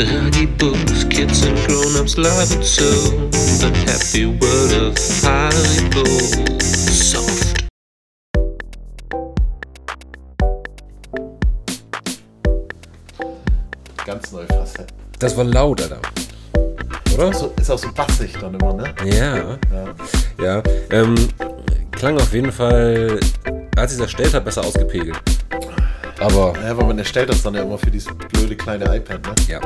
Draggy 0.00 0.46
books, 0.46 1.04
kids 1.04 1.42
and 1.44 1.58
grown-ups 1.66 2.16
love 2.16 2.50
it 2.52 2.64
so. 2.64 2.88
The 3.60 3.70
happy 3.84 4.24
world 4.24 4.72
of 4.72 4.96
Haribo. 5.20 6.06
Soft. 6.90 7.68
Ganz 14.06 14.32
neue 14.32 14.46
Facetten. 14.46 14.86
Das 15.18 15.36
war 15.36 15.44
laut, 15.44 15.82
Alter. 15.82 16.00
Oder? 17.12 17.34
So, 17.34 17.52
ist 17.60 17.70
auch 17.70 17.78
so 17.78 17.92
bassig 17.92 18.32
dann 18.40 18.54
immer, 18.54 18.72
ne? 18.72 18.94
Ja. 19.04 19.36
Ja. 19.36 19.94
Ja. 20.42 20.62
Ähm, 20.92 21.14
klang 21.90 22.16
auf 22.16 22.32
jeden 22.32 22.52
Fall, 22.52 23.20
als 23.76 23.92
ich 23.92 23.98
es 23.98 24.04
erstellt 24.04 24.32
habe, 24.32 24.46
besser 24.46 24.64
ausgepegelt. 24.64 25.20
Aber 26.20 26.52
Ja, 26.62 26.76
weil 26.76 26.86
man 26.86 26.98
erstellt 26.98 27.28
das 27.30 27.42
dann 27.42 27.54
ja 27.54 27.62
immer 27.62 27.78
für 27.78 27.90
dieses 27.90 28.12
blöde 28.32 28.54
kleine 28.56 28.84
iPad, 28.96 29.20
ne? 29.26 29.34
ja. 29.48 29.60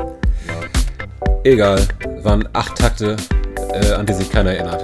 Egal. 1.43 1.81
Waren 2.23 2.47
acht 2.53 2.75
Takte, 2.77 3.15
äh, 3.73 3.91
an 3.91 4.05
die 4.05 4.13
sich 4.13 4.31
keiner 4.31 4.51
erinnert. 4.53 4.81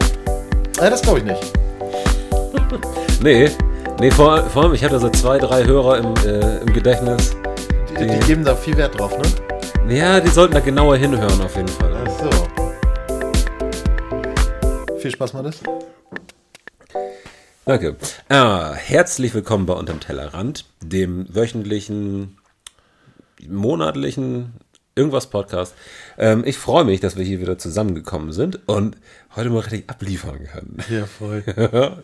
Ja, 0.80 0.89
das 0.89 1.02
glaube 1.02 1.20
ich 1.20 1.25
nicht. 1.25 1.41
Nee. 3.23 3.52
Nee, 3.99 4.09
vor, 4.09 4.41
vor 4.45 4.63
allem, 4.63 4.73
ich 4.73 4.84
hatte 4.84 4.99
so 4.99 5.07
zwei, 5.09 5.38
drei 5.38 5.63
Hörer 5.63 5.99
im, 5.99 6.16
äh, 6.25 6.57
im 6.57 6.73
Gedächtnis. 6.73 7.35
Die, 7.99 8.08
die 8.08 8.19
geben 8.25 8.44
da 8.44 8.55
viel 8.55 8.75
Wert 8.77 8.97
drauf, 8.97 9.16
ne? 9.17 9.95
Ja, 9.95 10.19
die 10.19 10.30
sollten 10.30 10.55
da 10.55 10.59
genauer 10.59 10.97
hinhören 10.97 11.39
auf 11.41 11.55
jeden 11.55 11.67
Fall. 11.67 11.91
Ach 12.03 12.09
so. 12.09 12.30
Viel 14.97 15.11
Spaß, 15.11 15.33
Mannes. 15.33 15.59
Danke. 17.72 17.95
Ah, 18.27 18.73
herzlich 18.73 19.33
willkommen 19.33 19.66
bei 19.66 19.72
Unterm 19.72 20.02
Tellerrand, 20.02 20.66
dem 20.81 21.33
wöchentlichen, 21.33 22.38
monatlichen 23.47 24.55
irgendwas 24.94 25.30
Podcast. 25.30 25.73
Ähm, 26.17 26.44
ich 26.45 26.58
freue 26.58 26.83
mich, 26.83 26.99
dass 26.99 27.16
wir 27.16 27.23
hier 27.23 27.39
wieder 27.39 27.58
zusammengekommen 27.58 28.33
sind 28.33 28.67
und 28.67 28.97
heute 29.38 29.52
mal 29.52 29.59
richtig 29.59 29.89
abliefern 29.89 30.44
können. 30.52 30.80
Ja, 30.89 31.05
voll. 31.05 31.45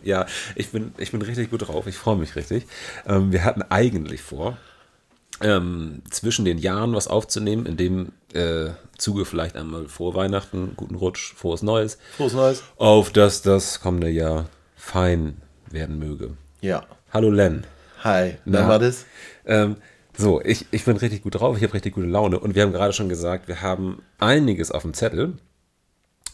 ja, 0.04 0.24
ich 0.54 0.70
bin, 0.70 0.94
ich 0.96 1.10
bin 1.10 1.20
richtig 1.20 1.50
gut 1.50 1.68
drauf. 1.68 1.86
Ich 1.86 1.98
freue 1.98 2.16
mich 2.16 2.34
richtig. 2.34 2.64
Ähm, 3.06 3.30
wir 3.30 3.44
hatten 3.44 3.60
eigentlich 3.60 4.22
vor, 4.22 4.56
ähm, 5.42 6.00
zwischen 6.08 6.46
den 6.46 6.56
Jahren 6.56 6.94
was 6.94 7.08
aufzunehmen, 7.08 7.66
in 7.66 7.76
dem 7.76 8.12
äh, 8.32 8.70
Zuge 8.96 9.26
vielleicht 9.26 9.54
einmal 9.54 9.86
vor 9.86 10.14
Weihnachten, 10.14 10.72
guten 10.76 10.94
Rutsch, 10.94 11.34
frohes 11.34 11.60
Neues, 11.60 11.98
Frohes 12.16 12.32
Neues. 12.32 12.62
auf 12.78 13.12
dass 13.12 13.42
das 13.42 13.80
kommende 13.80 14.08
Jahr 14.08 14.46
fein 14.74 15.42
werden 15.70 15.98
möge. 15.98 16.36
Ja. 16.60 16.86
Hallo 17.12 17.30
Len. 17.30 17.66
Hi. 18.04 18.36
Na? 18.44 18.62
Na, 18.62 18.68
war 18.68 18.78
das? 18.78 19.06
Ähm, 19.44 19.76
so, 20.16 20.40
ich, 20.40 20.66
ich 20.70 20.84
bin 20.84 20.96
richtig 20.96 21.22
gut 21.22 21.36
drauf, 21.36 21.56
ich 21.56 21.62
habe 21.62 21.74
richtig 21.74 21.94
gute 21.94 22.06
Laune 22.06 22.40
und 22.40 22.54
wir 22.54 22.62
haben 22.62 22.72
gerade 22.72 22.92
schon 22.92 23.08
gesagt, 23.08 23.48
wir 23.48 23.62
haben 23.62 24.02
einiges 24.18 24.70
auf 24.70 24.82
dem 24.82 24.94
Zettel, 24.94 25.34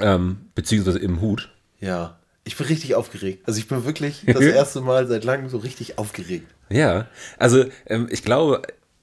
ähm, 0.01 0.51
beziehungsweise 0.55 0.99
im 0.99 1.21
Hut. 1.21 1.51
Ja. 1.81 2.19
Ich 2.45 2.57
bin 2.57 2.67
richtig 2.67 2.95
aufgeregt. 2.95 3.43
Also 3.47 3.59
ich 3.59 3.69
bin 3.69 3.85
wirklich 3.85 4.25
das 4.27 4.43
erste 4.43 4.81
Mal 4.81 5.07
seit 5.07 5.25
langem 5.25 5.49
so 5.49 5.59
richtig 5.59 5.99
aufgeregt. 5.99 6.47
Ja, 6.71 7.09
also 7.39 7.65
ähm, 7.87 8.09
ich 8.11 8.23
glaube, 8.23 8.63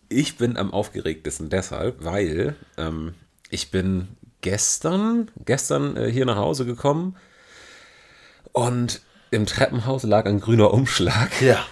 ich 0.10 0.38
bin 0.38 0.58
am 0.58 0.72
aufgeregtesten 0.74 1.50
deshalb, 1.50 2.04
weil 2.04 2.56
ähm, 2.78 3.14
ich 3.50 3.72
bin 3.72 4.10
gestern, 4.42 5.30
gestern 5.46 5.96
äh, 5.96 6.12
hier 6.12 6.26
nach 6.26 6.38
Hause 6.38 6.66
gekommen 6.66 7.16
und 8.52 9.02
im 9.32 9.46
Treppenhaus 9.46 10.04
lag 10.04 10.26
ein 10.26 10.40
grüner 10.40 10.74
Umschlag. 10.74 11.42
Ja. 11.42 11.66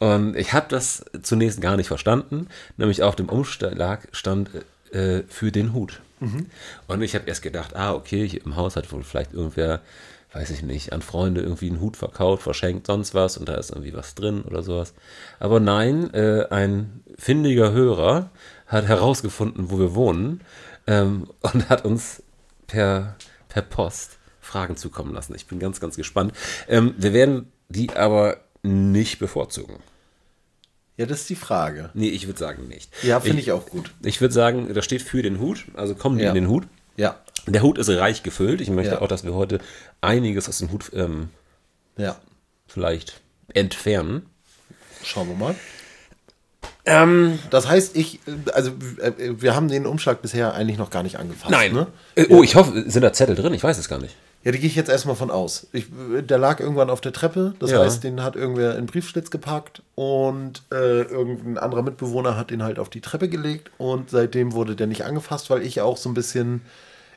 Und 0.00 0.36
ich 0.36 0.52
habe 0.52 0.66
das 0.68 1.04
zunächst 1.22 1.60
gar 1.60 1.76
nicht 1.76 1.86
verstanden, 1.86 2.48
nämlich 2.76 3.02
auf 3.02 3.16
dem 3.16 3.28
Umschlag 3.28 4.08
stand 4.12 4.50
äh, 4.92 5.22
für 5.28 5.50
den 5.52 5.72
Hut. 5.72 6.00
Und 6.88 7.02
ich 7.02 7.14
habe 7.14 7.26
erst 7.26 7.42
gedacht, 7.42 7.76
ah, 7.76 7.92
okay, 7.92 8.28
hier 8.28 8.44
im 8.44 8.56
Haus 8.56 8.76
hat 8.76 8.90
wohl 8.92 9.02
vielleicht 9.02 9.32
irgendwer, 9.32 9.80
weiß 10.32 10.50
ich 10.50 10.62
nicht, 10.62 10.92
an 10.92 11.02
Freunde 11.02 11.42
irgendwie 11.42 11.68
einen 11.68 11.80
Hut 11.80 11.96
verkauft, 11.96 12.42
verschenkt, 12.42 12.86
sonst 12.86 13.14
was 13.14 13.36
und 13.36 13.48
da 13.48 13.54
ist 13.54 13.70
irgendwie 13.70 13.94
was 13.94 14.14
drin 14.14 14.42
oder 14.42 14.62
sowas. 14.62 14.94
Aber 15.38 15.60
nein, 15.60 16.12
äh, 16.12 16.46
ein 16.50 17.02
findiger 17.16 17.72
Hörer 17.72 18.30
hat 18.66 18.86
herausgefunden, 18.86 19.70
wo 19.70 19.78
wir 19.78 19.94
wohnen 19.94 20.40
ähm, 20.86 21.28
und 21.40 21.68
hat 21.68 21.84
uns 21.84 22.22
per, 22.66 23.16
per 23.48 23.62
Post 23.62 24.18
Fragen 24.44 24.76
zukommen 24.76 25.12
lassen. 25.14 25.34
Ich 25.34 25.46
bin 25.46 25.58
ganz, 25.58 25.80
ganz 25.80 25.96
gespannt. 25.96 26.32
Ähm, 26.68 26.94
wir 26.98 27.12
werden 27.12 27.50
die 27.68 27.90
aber 27.90 28.38
nicht 28.62 29.18
bevorzugen. 29.18 29.76
Ja, 30.96 31.06
das 31.06 31.22
ist 31.22 31.30
die 31.30 31.34
Frage. 31.36 31.90
Nee, 31.94 32.08
ich 32.10 32.26
würde 32.28 32.38
sagen 32.38 32.68
nicht. 32.68 32.90
Ja, 33.02 33.18
finde 33.20 33.40
ich 33.40 33.50
auch 33.52 33.66
gut. 33.66 33.90
Ich 34.04 34.20
würde 34.20 34.32
sagen, 34.32 34.72
da 34.72 34.80
steht 34.80 35.02
für 35.02 35.22
den 35.22 35.40
Hut, 35.40 35.64
also 35.74 35.94
kommen 35.96 36.18
die 36.18 36.24
Ja. 36.24 36.28
in 36.30 36.36
den 36.36 36.48
Hut. 36.48 36.64
Ja. 36.96 37.18
Der 37.46 37.62
Hut 37.62 37.78
ist 37.78 37.88
reich 37.90 38.22
gefüllt. 38.22 38.60
Ich 38.60 38.70
möchte 38.70 38.94
Ja. 38.94 39.00
auch, 39.00 39.08
dass 39.08 39.24
wir 39.24 39.34
heute 39.34 39.58
einiges 40.00 40.48
aus 40.48 40.58
dem 40.58 40.70
Hut 40.70 40.92
ähm, 40.94 41.30
Ja. 41.96 42.16
vielleicht 42.68 43.20
entfernen. 43.52 44.26
Schauen 45.02 45.28
wir 45.28 45.34
mal. 45.36 45.54
Ähm, 46.86 47.38
Das 47.50 47.66
heißt, 47.68 47.96
ich, 47.96 48.20
äh, 48.26 48.50
also 48.52 48.70
äh, 49.00 49.12
wir 49.40 49.54
haben 49.56 49.68
den 49.68 49.86
Umschlag 49.86 50.22
bisher 50.22 50.54
eigentlich 50.54 50.78
noch 50.78 50.90
gar 50.90 51.02
nicht 51.02 51.18
angefasst. 51.18 51.50
nein. 51.50 51.72
Ne? 51.72 51.86
Äh, 52.14 52.26
oh, 52.28 52.42
ich 52.42 52.54
hoffe, 52.56 52.84
sind 52.88 53.02
da 53.02 53.12
Zettel 53.12 53.34
drin? 53.34 53.54
Ich 53.54 53.62
weiß 53.64 53.78
es 53.78 53.88
gar 53.88 53.98
nicht. 53.98 54.14
Ja, 54.44 54.52
die 54.52 54.58
gehe 54.58 54.68
ich 54.68 54.76
jetzt 54.76 54.90
erstmal 54.90 55.16
von 55.16 55.30
aus. 55.30 55.66
Ich, 55.72 55.86
der 56.20 56.36
lag 56.38 56.60
irgendwann 56.60 56.90
auf 56.90 57.00
der 57.00 57.12
Treppe, 57.14 57.54
das 57.60 57.70
Ja. 57.70 57.80
heißt, 57.82 58.04
den 58.04 58.22
hat 58.22 58.36
irgendwer 58.36 58.76
in 58.76 58.84
Briefschlitz 58.86 59.30
gepackt 59.30 59.80
und 59.94 60.62
äh, 60.70 61.02
irgendein 61.02 61.56
anderer 61.58 61.82
Mitbewohner 61.82 62.36
hat 62.36 62.50
den 62.50 62.62
halt 62.62 62.78
auf 62.78 62.90
die 62.90 63.00
Treppe 63.00 63.28
gelegt 63.30 63.70
und 63.78 64.10
seitdem 64.10 64.52
wurde 64.52 64.76
der 64.76 64.86
nicht 64.86 65.04
angefasst, 65.04 65.48
weil 65.48 65.62
ich 65.62 65.80
auch 65.80 65.96
so 65.96 66.10
ein 66.10 66.14
bisschen, 66.14 66.60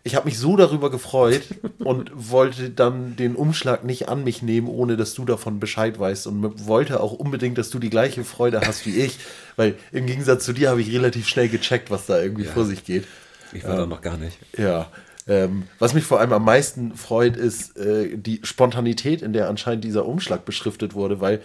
ich 0.05 0.15
habe 0.15 0.25
mich 0.25 0.39
so 0.39 0.55
darüber 0.55 0.89
gefreut 0.89 1.41
und 1.79 2.11
wollte 2.15 2.69
dann 2.69 3.17
den 3.17 3.35
Umschlag 3.35 3.83
nicht 3.83 4.07
an 4.07 4.23
mich 4.23 4.41
nehmen, 4.41 4.69
ohne 4.69 4.95
dass 4.95 5.13
du 5.13 5.25
davon 5.25 5.59
Bescheid 5.59 5.99
weißt 5.99 6.27
und 6.27 6.65
wollte 6.65 7.01
auch 7.01 7.11
unbedingt, 7.11 7.57
dass 7.57 7.69
du 7.71 7.79
die 7.79 7.89
gleiche 7.89 8.23
Freude 8.23 8.61
hast 8.61 8.85
wie 8.85 8.95
ich, 9.01 9.19
weil 9.57 9.75
im 9.91 10.05
Gegensatz 10.05 10.45
zu 10.45 10.53
dir 10.53 10.69
habe 10.69 10.79
ich 10.81 10.93
relativ 10.93 11.27
schnell 11.27 11.49
gecheckt, 11.49 11.91
was 11.91 12.05
da 12.05 12.21
irgendwie 12.21 12.45
vor 12.45 12.63
sich 12.63 12.85
geht. 12.85 13.03
Ich 13.51 13.65
war 13.67 13.75
da 13.75 13.85
noch 13.85 14.01
gar 14.01 14.15
nicht. 14.17 14.37
Ja. 14.57 14.87
Ähm, 15.27 15.67
was 15.79 15.93
mich 15.93 16.05
vor 16.05 16.19
allem 16.19 16.31
am 16.33 16.45
meisten 16.45 16.95
freut, 16.95 17.35
ist 17.35 17.77
äh, 17.77 18.17
die 18.17 18.39
Spontanität, 18.43 19.21
in 19.21 19.33
der 19.33 19.49
anscheinend 19.49 19.83
dieser 19.83 20.05
Umschlag 20.05 20.45
beschriftet 20.45 20.93
wurde, 20.93 21.19
weil 21.19 21.41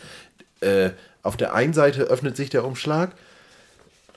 äh, 0.61 0.91
auf 1.23 1.37
der 1.37 1.55
einen 1.55 1.73
Seite 1.73 2.03
öffnet 2.03 2.37
sich 2.37 2.51
der 2.51 2.65
Umschlag 2.65 3.13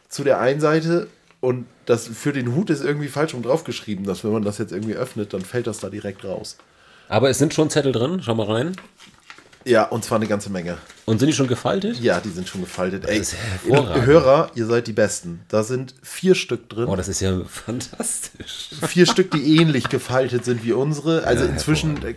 zu 0.07 0.23
der 0.23 0.39
einen 0.39 0.61
Seite 0.61 1.07
und 1.41 1.65
das 1.85 2.07
für 2.07 2.33
den 2.33 2.55
Hut 2.55 2.69
ist 2.69 2.83
irgendwie 2.83 3.07
falsch 3.07 3.33
rum 3.33 3.43
draufgeschrieben, 3.43 4.05
dass 4.05 4.23
wenn 4.23 4.31
man 4.31 4.43
das 4.43 4.57
jetzt 4.57 4.71
irgendwie 4.71 4.95
öffnet, 4.95 5.33
dann 5.33 5.41
fällt 5.41 5.67
das 5.67 5.79
da 5.79 5.89
direkt 5.89 6.23
raus. 6.23 6.57
Aber 7.07 7.29
es 7.29 7.37
sind 7.37 7.53
schon 7.53 7.69
Zettel 7.69 7.91
drin. 7.91 8.21
Schau 8.23 8.33
mal 8.35 8.47
rein. 8.51 8.75
Ja, 9.65 9.85
und 9.85 10.05
zwar 10.05 10.17
eine 10.17 10.27
ganze 10.27 10.51
Menge. 10.51 10.77
Und 11.05 11.17
sind 11.19 11.27
die 11.27 11.33
schon 11.33 11.47
gefaltet? 11.47 11.99
Ja, 11.99 12.19
die 12.19 12.29
sind 12.29 12.47
schon 12.47 12.61
gefaltet. 12.61 13.05
Ey. 13.05 13.23
Hörer, 13.67 14.51
ihr 14.53 14.67
seid 14.67 14.85
die 14.85 14.93
Besten. 14.93 15.41
Da 15.47 15.63
sind 15.63 15.95
vier 16.03 16.35
Stück 16.35 16.69
drin. 16.69 16.85
Oh, 16.85 16.95
das 16.95 17.07
ist 17.07 17.19
ja 17.19 17.41
fantastisch. 17.45 18.69
vier 18.87 19.07
Stück, 19.07 19.31
die 19.31 19.57
ähnlich 19.57 19.89
gefaltet 19.89 20.45
sind 20.45 20.63
wie 20.63 20.73
unsere. 20.73 21.23
Also 21.25 21.45
Ja, 21.45 21.49
inzwischen, 21.49 21.97
äh, 22.05 22.13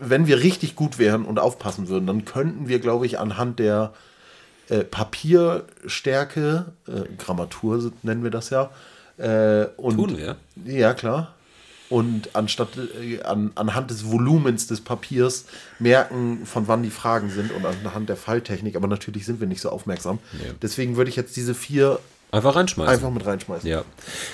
wenn 0.00 0.26
wir 0.26 0.40
richtig 0.42 0.74
gut 0.74 0.98
wären 0.98 1.24
und 1.24 1.38
aufpassen 1.38 1.88
würden, 1.88 2.06
dann 2.06 2.24
könnten 2.24 2.68
wir, 2.68 2.80
glaube 2.80 3.06
ich, 3.06 3.20
anhand 3.20 3.60
der 3.60 3.92
äh, 4.68 4.82
Papierstärke, 4.82 6.66
äh, 6.88 7.02
Grammatur 7.18 7.92
nennen 8.02 8.24
wir 8.24 8.30
das 8.30 8.50
ja, 8.50 8.70
äh, 9.16 9.66
und 9.76 9.96
Tun 9.96 10.16
wir? 10.16 10.36
ja 10.64 10.92
klar. 10.94 11.34
Und 11.88 12.34
anstatt 12.34 12.68
äh, 12.76 13.22
an, 13.22 13.52
anhand 13.54 13.90
des 13.90 14.10
Volumens 14.10 14.66
des 14.66 14.80
Papiers 14.80 15.46
merken, 15.78 16.44
von 16.44 16.68
wann 16.68 16.82
die 16.82 16.90
Fragen 16.90 17.30
sind 17.30 17.50
und 17.52 17.64
anhand 17.64 18.08
der 18.08 18.16
Falltechnik, 18.16 18.76
aber 18.76 18.88
natürlich 18.88 19.24
sind 19.24 19.40
wir 19.40 19.46
nicht 19.46 19.60
so 19.60 19.70
aufmerksam. 19.70 20.18
Nee. 20.32 20.52
Deswegen 20.60 20.96
würde 20.96 21.08
ich 21.10 21.16
jetzt 21.16 21.36
diese 21.36 21.54
vier 21.54 21.98
Einfach 22.30 22.56
reinschmeißen. 22.56 22.94
einfach 22.94 23.10
mit 23.10 23.24
reinschmeißen. 23.24 23.68
Ja. 23.68 23.84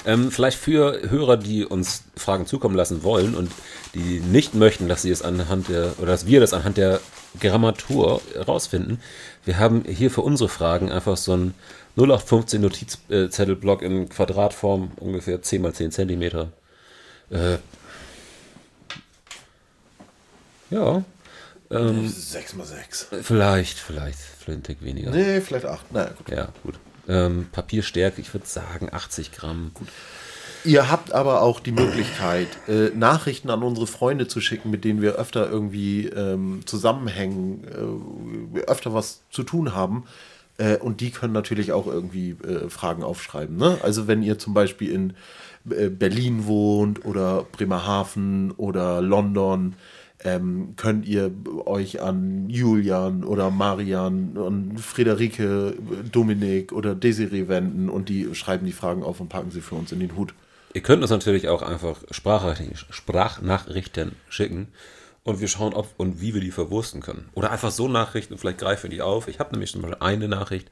Ähm, 0.04 0.32
vielleicht 0.32 0.58
für 0.58 1.08
Hörer, 1.08 1.36
die 1.36 1.64
uns 1.64 2.02
Fragen 2.16 2.46
zukommen 2.46 2.74
lassen 2.74 3.04
wollen 3.04 3.36
und 3.36 3.52
die 3.94 4.20
nicht 4.20 4.54
möchten, 4.54 4.88
dass 4.88 5.02
sie 5.02 5.10
es 5.10 5.22
anhand 5.22 5.68
der, 5.68 5.92
oder 5.98 6.08
dass 6.08 6.26
wir 6.26 6.40
das 6.40 6.52
anhand 6.52 6.76
der 6.76 7.00
Grammatur 7.38 8.20
rausfinden. 8.48 9.00
Wir 9.44 9.58
haben 9.58 9.84
hier 9.86 10.10
für 10.10 10.22
unsere 10.22 10.48
Fragen 10.48 10.90
einfach 10.90 11.16
so 11.16 11.32
einen 11.34 11.54
0815 11.96 12.60
Notizzettelblock 12.60 13.82
in 13.82 14.08
Quadratform, 14.08 14.90
ungefähr 14.96 15.40
10 15.40 15.62
mal 15.62 15.72
10 15.72 15.92
Zentimeter. 15.92 16.50
Äh, 17.34 17.58
ja, 20.70 21.04
mal 22.54 22.66
sechs. 22.66 23.08
vielleicht, 23.22 23.78
vielleicht, 23.78 24.18
Tick 24.62 24.82
weniger. 24.82 25.10
Nee, 25.10 25.40
vielleicht 25.40 25.66
acht. 25.66 25.92
Naja, 25.92 26.10
gut. 26.16 26.28
Ja, 26.30 26.48
gut. 26.62 26.74
Ähm, 27.08 27.48
Papierstärke, 27.50 28.20
ich 28.20 28.32
würde 28.32 28.46
sagen 28.46 28.88
80 28.92 29.32
Gramm. 29.32 29.72
Gut. 29.74 29.88
Ihr 30.64 30.90
habt 30.90 31.12
aber 31.12 31.42
auch 31.42 31.60
die 31.60 31.72
Möglichkeit, 31.72 32.48
äh, 32.68 32.88
Nachrichten 32.94 33.50
an 33.50 33.62
unsere 33.62 33.86
Freunde 33.86 34.28
zu 34.28 34.40
schicken, 34.40 34.70
mit 34.70 34.84
denen 34.84 35.02
wir 35.02 35.16
öfter 35.16 35.50
irgendwie 35.50 36.06
ähm, 36.06 36.62
zusammenhängen, 36.64 38.54
äh, 38.54 38.60
öfter 38.60 38.94
was 38.94 39.20
zu 39.30 39.42
tun 39.42 39.74
haben. 39.74 40.04
Äh, 40.58 40.76
und 40.76 41.00
die 41.00 41.10
können 41.10 41.32
natürlich 41.32 41.72
auch 41.72 41.86
irgendwie 41.86 42.30
äh, 42.30 42.68
Fragen 42.68 43.02
aufschreiben. 43.02 43.56
Ne? 43.56 43.78
Also 43.82 44.06
wenn 44.06 44.22
ihr 44.22 44.38
zum 44.38 44.54
Beispiel 44.54 44.90
in 44.90 45.14
äh, 45.70 45.88
Berlin 45.88 46.46
wohnt 46.46 47.04
oder 47.04 47.44
Bremerhaven 47.52 48.52
oder 48.52 49.02
London, 49.02 49.74
ähm, 50.22 50.74
könnt 50.76 51.06
ihr 51.06 51.32
euch 51.66 52.00
an 52.00 52.48
Julian 52.48 53.24
oder 53.24 53.50
Marian 53.50 54.38
und 54.38 54.80
Friederike, 54.80 55.74
Dominik 56.10 56.72
oder 56.72 56.94
Desiree 56.94 57.48
wenden 57.48 57.90
und 57.90 58.08
die 58.08 58.34
schreiben 58.34 58.64
die 58.64 58.72
Fragen 58.72 59.02
auf 59.02 59.20
und 59.20 59.28
packen 59.28 59.50
sie 59.50 59.60
für 59.60 59.74
uns 59.74 59.92
in 59.92 60.00
den 60.00 60.16
Hut. 60.16 60.32
Ihr 60.72 60.82
könnt 60.82 61.02
uns 61.02 61.10
natürlich 61.10 61.48
auch 61.48 61.62
einfach 61.62 62.02
Sprachnachrichten 62.10 64.12
schicken 64.28 64.68
und 65.24 65.40
wir 65.40 65.48
schauen, 65.48 65.74
ob 65.74 65.88
und 65.96 66.20
wie 66.20 66.34
wir 66.34 66.40
die 66.40 66.50
verwursten 66.50 67.00
können. 67.00 67.28
Oder 67.34 67.50
einfach 67.50 67.70
so 67.70 67.88
Nachrichten, 67.88 68.38
vielleicht 68.38 68.58
greifen 68.58 68.84
wir 68.84 68.90
die 68.90 69.02
auf. 69.02 69.26
Ich 69.26 69.40
habe 69.40 69.52
nämlich 69.52 69.72
zum 69.72 69.82
Beispiel 69.82 69.98
eine 70.00 70.28
Nachricht 70.28 70.70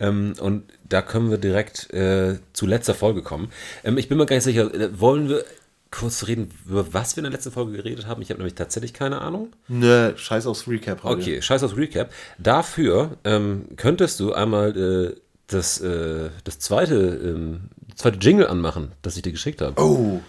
ähm, 0.00 0.34
und 0.40 0.64
da 0.88 1.02
können 1.02 1.30
wir 1.30 1.38
direkt 1.38 1.92
äh, 1.92 2.38
zu 2.52 2.66
letzter 2.66 2.94
Folge 2.94 3.22
kommen. 3.22 3.50
Ähm, 3.84 3.98
ich 3.98 4.08
bin 4.08 4.16
mir 4.16 4.26
gar 4.26 4.36
nicht 4.36 4.44
sicher, 4.44 4.72
äh, 4.72 4.98
wollen 4.98 5.28
wir 5.28 5.44
kurz 5.90 6.26
reden, 6.26 6.50
über 6.66 6.92
was 6.92 7.16
wir 7.16 7.22
in 7.22 7.24
der 7.24 7.32
letzten 7.32 7.50
Folge 7.50 7.72
geredet 7.72 8.06
haben? 8.06 8.22
Ich 8.22 8.30
habe 8.30 8.38
nämlich 8.38 8.54
tatsächlich 8.54 8.92
keine 8.92 9.20
Ahnung. 9.20 9.52
Ne, 9.68 10.12
scheiß 10.16 10.46
aufs 10.46 10.68
Recap 10.68 11.02
heute. 11.02 11.20
Okay, 11.20 11.42
scheiß 11.42 11.62
aufs 11.62 11.76
Recap. 11.76 12.12
Dafür 12.38 13.16
ähm, 13.24 13.68
könntest 13.76 14.20
du 14.20 14.32
einmal 14.32 14.76
äh, 14.76 15.20
das, 15.46 15.80
äh, 15.80 16.30
das 16.44 16.58
zweite, 16.58 16.94
ähm, 16.94 17.70
zweite 17.96 18.18
Jingle 18.18 18.46
anmachen, 18.46 18.92
das 19.02 19.16
ich 19.16 19.22
dir 19.22 19.32
geschickt 19.32 19.62
habe. 19.62 19.80
Oh, 19.82 20.20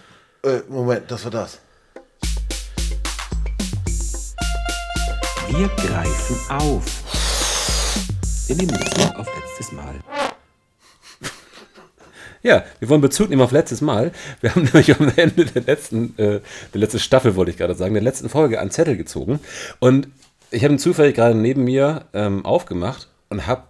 äh, 0.42 0.60
Moment, 0.68 1.10
das 1.10 1.24
war 1.24 1.30
das. 1.30 1.60
Wir 5.52 5.68
greifen 5.68 6.36
auf. 6.48 6.84
Wir 8.46 8.54
nehmen 8.54 8.68
Bezug 8.78 9.16
auf 9.16 9.26
letztes 9.36 9.72
Mal. 9.72 9.94
Ja, 12.42 12.64
wir 12.78 12.88
wollen 12.88 13.00
Bezug 13.00 13.30
nehmen 13.30 13.42
auf 13.42 13.50
letztes 13.50 13.80
Mal. 13.80 14.12
Wir 14.40 14.54
haben 14.54 14.62
nämlich 14.72 14.98
am 14.98 15.12
Ende 15.16 15.44
der 15.44 15.62
letzten, 15.62 16.16
äh, 16.18 16.40
der 16.72 16.80
letzten 16.80 17.00
Staffel, 17.00 17.34
wollte 17.34 17.50
ich 17.50 17.56
gerade 17.56 17.74
sagen, 17.74 17.94
der 17.94 18.02
letzten 18.02 18.28
Folge 18.28 18.60
einen 18.60 18.70
Zettel 18.70 18.96
gezogen. 18.96 19.40
Und 19.80 20.06
ich 20.52 20.62
habe 20.62 20.74
ihn 20.74 20.78
zufällig 20.78 21.16
gerade 21.16 21.34
neben 21.34 21.64
mir 21.64 22.04
ähm, 22.12 22.46
aufgemacht 22.46 23.08
und 23.28 23.48
habe 23.48 23.64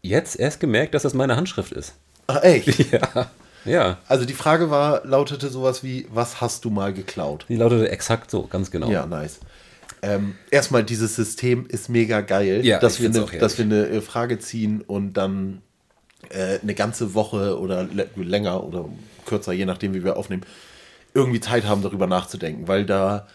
jetzt 0.00 0.40
erst 0.40 0.58
gemerkt, 0.58 0.94
dass 0.94 1.02
das 1.02 1.12
meine 1.12 1.36
Handschrift 1.36 1.72
ist. 1.72 1.94
Ach, 2.28 2.42
echt? 2.42 2.92
Ja. 2.92 3.30
Ja. 3.66 3.98
Also 4.08 4.24
die 4.24 4.32
Frage 4.32 4.70
war, 4.70 5.04
lautete 5.04 5.50
sowas 5.50 5.84
wie, 5.84 6.06
was 6.10 6.40
hast 6.40 6.64
du 6.64 6.70
mal 6.70 6.94
geklaut? 6.94 7.44
Die 7.50 7.56
lautete 7.56 7.90
exakt 7.90 8.30
so, 8.30 8.46
ganz 8.46 8.70
genau. 8.70 8.90
Ja, 8.90 9.04
nice. 9.04 9.38
Ähm, 10.02 10.34
erstmal, 10.50 10.84
dieses 10.84 11.16
System 11.16 11.66
ist 11.66 11.88
mega 11.88 12.20
geil, 12.20 12.64
ja, 12.64 12.78
dass, 12.78 13.00
wir 13.00 13.10
eine, 13.10 13.26
dass 13.38 13.58
wir 13.58 13.64
eine 13.64 13.86
äh, 13.86 14.00
Frage 14.00 14.38
ziehen 14.38 14.80
und 14.80 15.14
dann 15.14 15.62
äh, 16.30 16.58
eine 16.62 16.74
ganze 16.74 17.14
Woche 17.14 17.58
oder 17.58 17.86
länger 18.16 18.64
oder 18.64 18.88
kürzer, 19.26 19.52
je 19.52 19.66
nachdem, 19.66 19.94
wie 19.94 20.04
wir 20.04 20.16
aufnehmen, 20.16 20.42
irgendwie 21.14 21.40
Zeit 21.40 21.64
haben, 21.64 21.82
darüber 21.82 22.06
nachzudenken, 22.06 22.68
weil 22.68 22.86
da 22.86 23.26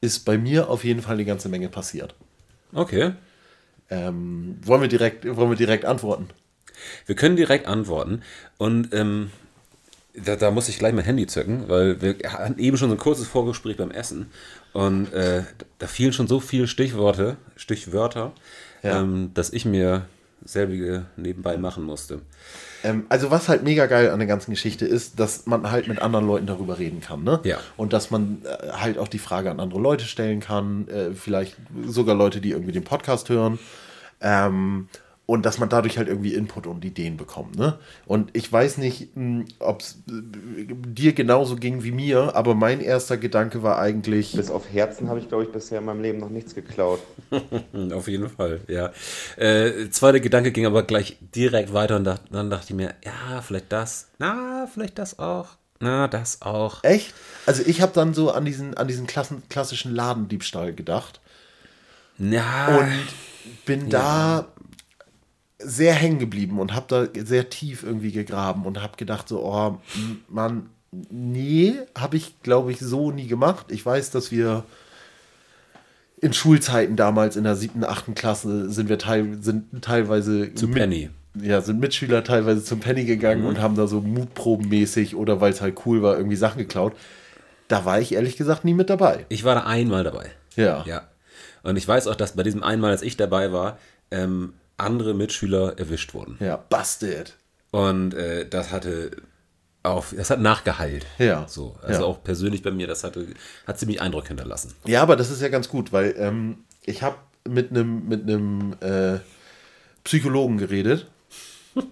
ist 0.00 0.24
bei 0.24 0.38
mir 0.38 0.68
auf 0.68 0.84
jeden 0.84 1.02
Fall 1.02 1.14
eine 1.14 1.24
ganze 1.24 1.48
Menge 1.48 1.68
passiert. 1.68 2.14
Okay. 2.72 3.12
Ähm, 3.90 4.58
wollen, 4.62 4.80
wir 4.80 4.88
direkt, 4.88 5.24
wollen 5.36 5.50
wir 5.50 5.56
direkt 5.56 5.84
antworten? 5.84 6.28
Wir 7.06 7.14
können 7.14 7.36
direkt 7.36 7.66
antworten. 7.66 8.22
Und 8.58 8.92
ähm, 8.92 9.30
da, 10.16 10.36
da, 10.36 10.50
muss 10.50 10.68
ich 10.68 10.78
gleich 10.78 10.92
mein 10.92 11.04
Handy 11.04 11.26
zücken, 11.26 11.68
weil 11.68 12.00
wir 12.00 12.16
hatten 12.32 12.58
eben 12.58 12.76
schon 12.76 12.88
so 12.88 12.94
ein 12.94 12.98
kurzes 12.98 13.26
Vorgespräch 13.26 13.76
beim 13.76 13.90
Essen. 13.90 14.30
Und 14.72 15.12
äh, 15.12 15.42
da 15.78 15.86
fielen 15.86 16.12
schon 16.12 16.26
so 16.26 16.40
viele 16.40 16.66
Stichworte, 16.66 17.36
Stichwörter, 17.56 18.32
ja. 18.82 19.00
ähm, 19.00 19.30
dass 19.34 19.52
ich 19.52 19.64
mir 19.64 20.06
selbige 20.44 21.06
nebenbei 21.16 21.56
machen 21.56 21.84
musste. 21.84 22.20
Ähm, 22.82 23.06
also 23.08 23.30
was 23.30 23.48
halt 23.48 23.62
mega 23.62 23.86
geil 23.86 24.10
an 24.10 24.18
der 24.18 24.28
ganzen 24.28 24.50
Geschichte 24.50 24.84
ist, 24.84 25.18
dass 25.18 25.46
man 25.46 25.70
halt 25.70 25.88
mit 25.88 26.02
anderen 26.02 26.26
Leuten 26.26 26.46
darüber 26.46 26.78
reden 26.78 27.00
kann. 27.00 27.24
Ne? 27.24 27.40
Ja. 27.44 27.58
Und 27.76 27.92
dass 27.92 28.10
man 28.10 28.42
äh, 28.44 28.72
halt 28.72 28.98
auch 28.98 29.08
die 29.08 29.18
Frage 29.18 29.50
an 29.50 29.58
andere 29.58 29.80
Leute 29.80 30.04
stellen 30.04 30.40
kann, 30.40 30.86
äh, 30.88 31.12
vielleicht 31.14 31.56
sogar 31.86 32.14
Leute, 32.14 32.40
die 32.40 32.50
irgendwie 32.50 32.72
den 32.72 32.84
Podcast 32.84 33.30
hören. 33.30 33.58
Ähm, 34.20 34.88
und 35.26 35.46
dass 35.46 35.58
man 35.58 35.68
dadurch 35.68 35.96
halt 35.96 36.08
irgendwie 36.08 36.34
Input 36.34 36.66
und 36.66 36.84
Ideen 36.84 37.16
bekommt. 37.16 37.56
Ne? 37.56 37.78
Und 38.04 38.30
ich 38.34 38.52
weiß 38.52 38.76
nicht, 38.78 39.08
hm, 39.14 39.46
ob 39.58 39.80
es 39.80 40.02
äh, 40.08 40.66
dir 40.86 41.14
genauso 41.14 41.56
ging 41.56 41.82
wie 41.82 41.92
mir, 41.92 42.36
aber 42.36 42.54
mein 42.54 42.80
erster 42.80 43.16
Gedanke 43.16 43.62
war 43.62 43.78
eigentlich. 43.78 44.32
Bis 44.32 44.50
auf 44.50 44.70
Herzen 44.70 45.08
habe 45.08 45.18
ich, 45.18 45.28
glaube 45.28 45.44
ich, 45.44 45.50
bisher 45.50 45.78
in 45.78 45.86
meinem 45.86 46.02
Leben 46.02 46.18
noch 46.18 46.28
nichts 46.28 46.54
geklaut. 46.54 47.00
auf 47.92 48.08
jeden 48.08 48.28
Fall, 48.28 48.60
ja. 48.68 48.92
Äh, 49.36 49.88
zweiter 49.90 50.20
Gedanke 50.20 50.52
ging 50.52 50.66
aber 50.66 50.82
gleich 50.82 51.16
direkt 51.34 51.72
weiter 51.72 51.96
und 51.96 52.04
da, 52.04 52.18
dann 52.30 52.50
dachte 52.50 52.66
ich 52.68 52.74
mir, 52.74 52.94
ja, 53.04 53.40
vielleicht 53.40 53.72
das, 53.72 54.08
na, 54.18 54.68
vielleicht 54.72 54.98
das 54.98 55.18
auch. 55.18 55.48
Na, 55.80 56.06
das 56.06 56.42
auch. 56.42 56.84
Echt? 56.84 57.14
Also 57.46 57.62
ich 57.66 57.80
habe 57.80 57.92
dann 57.92 58.14
so 58.14 58.30
an 58.30 58.44
diesen, 58.44 58.76
an 58.76 58.88
diesen 58.88 59.06
Klassen, 59.06 59.42
klassischen 59.48 59.94
Ladendiebstahl 59.94 60.72
gedacht. 60.72 61.20
Ja. 62.18 62.78
Und 62.78 63.06
bin 63.66 63.88
ja. 63.88 63.88
da 63.88 64.53
sehr 65.64 65.94
hängen 65.94 66.18
geblieben 66.18 66.58
und 66.58 66.74
habe 66.74 66.86
da 66.88 67.24
sehr 67.24 67.50
tief 67.50 67.82
irgendwie 67.82 68.12
gegraben 68.12 68.66
und 68.66 68.82
habe 68.82 68.96
gedacht 68.96 69.28
so, 69.28 69.44
oh, 69.44 69.78
Mann, 70.28 70.70
nee, 71.10 71.74
habe 71.96 72.16
ich, 72.16 72.40
glaube 72.42 72.72
ich, 72.72 72.78
so 72.78 73.10
nie 73.10 73.26
gemacht. 73.26 73.66
Ich 73.70 73.84
weiß, 73.84 74.10
dass 74.10 74.30
wir 74.30 74.64
in 76.20 76.32
Schulzeiten 76.32 76.96
damals 76.96 77.36
in 77.36 77.44
der 77.44 77.56
siebten, 77.56 77.84
achten 77.84 78.14
Klasse 78.14 78.70
sind 78.70 78.88
wir 78.88 78.98
teil, 78.98 79.38
sind 79.40 79.82
teilweise 79.82 80.54
zu 80.54 80.68
Penny. 80.68 81.10
Ja, 81.40 81.60
sind 81.60 81.80
Mitschüler 81.80 82.22
teilweise 82.22 82.62
zum 82.62 82.80
Penny 82.80 83.04
gegangen 83.04 83.42
mhm. 83.42 83.48
und 83.48 83.60
haben 83.60 83.74
da 83.74 83.86
so 83.86 84.00
mutprobenmäßig 84.00 85.16
oder 85.16 85.40
weil 85.40 85.52
es 85.52 85.60
halt 85.60 85.84
cool 85.84 86.00
war, 86.02 86.16
irgendwie 86.16 86.36
Sachen 86.36 86.58
geklaut. 86.58 86.94
Da 87.66 87.84
war 87.84 88.00
ich 88.00 88.14
ehrlich 88.14 88.36
gesagt 88.36 88.64
nie 88.64 88.74
mit 88.74 88.88
dabei. 88.88 89.26
Ich 89.28 89.44
war 89.44 89.54
da 89.54 89.64
einmal 89.64 90.04
dabei. 90.04 90.30
Ja. 90.54 90.84
Ja. 90.86 91.02
Und 91.62 91.76
ich 91.76 91.88
weiß 91.88 92.06
auch, 92.06 92.14
dass 92.14 92.36
bei 92.36 92.42
diesem 92.42 92.62
einmal, 92.62 92.92
als 92.92 93.02
ich 93.02 93.16
dabei 93.16 93.52
war, 93.52 93.78
ähm, 94.10 94.52
andere 94.76 95.14
Mitschüler 95.14 95.78
erwischt 95.78 96.14
wurden. 96.14 96.36
Ja, 96.40 96.56
busted. 96.56 97.34
Und 97.70 98.14
äh, 98.14 98.48
das 98.48 98.70
hatte 98.72 99.10
auch, 99.82 100.06
das 100.16 100.30
hat 100.30 100.40
nachgeheilt. 100.40 101.06
Ja. 101.18 101.46
So, 101.46 101.76
also 101.82 102.00
ja. 102.02 102.06
auch 102.06 102.22
persönlich 102.24 102.62
bei 102.62 102.70
mir, 102.70 102.86
das 102.86 103.04
hatte, 103.04 103.26
hat 103.66 103.78
ziemlich 103.78 104.00
Eindruck 104.00 104.28
hinterlassen. 104.28 104.74
Ja, 104.86 105.02
aber 105.02 105.16
das 105.16 105.30
ist 105.30 105.42
ja 105.42 105.48
ganz 105.48 105.68
gut, 105.68 105.92
weil 105.92 106.14
ähm, 106.18 106.64
ich 106.84 107.02
habe 107.02 107.16
mit 107.46 107.70
einem 107.70 108.08
mit 108.08 108.28
äh, 108.82 109.20
Psychologen 110.04 110.58
geredet. 110.58 111.06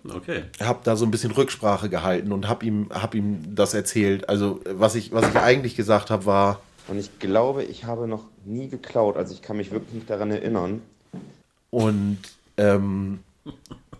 Okay. 0.08 0.44
Habe 0.60 0.78
da 0.84 0.94
so 0.94 1.04
ein 1.04 1.10
bisschen 1.10 1.32
Rücksprache 1.32 1.88
gehalten 1.88 2.30
und 2.30 2.46
habe 2.48 2.64
ihm, 2.64 2.88
hab 2.92 3.16
ihm 3.16 3.56
das 3.56 3.74
erzählt. 3.74 4.28
Also, 4.28 4.60
was 4.64 4.94
ich, 4.94 5.10
was 5.10 5.28
ich 5.28 5.34
eigentlich 5.34 5.74
gesagt 5.74 6.08
habe, 6.08 6.24
war. 6.24 6.60
Und 6.86 6.98
ich 6.98 7.18
glaube, 7.18 7.64
ich 7.64 7.84
habe 7.84 8.06
noch 8.06 8.26
nie 8.44 8.68
geklaut. 8.68 9.16
Also, 9.16 9.34
ich 9.34 9.42
kann 9.42 9.56
mich 9.56 9.72
wirklich 9.72 9.92
nicht 9.92 10.08
daran 10.08 10.30
erinnern. 10.30 10.82
Und 11.70 12.18
ähm, 12.56 13.20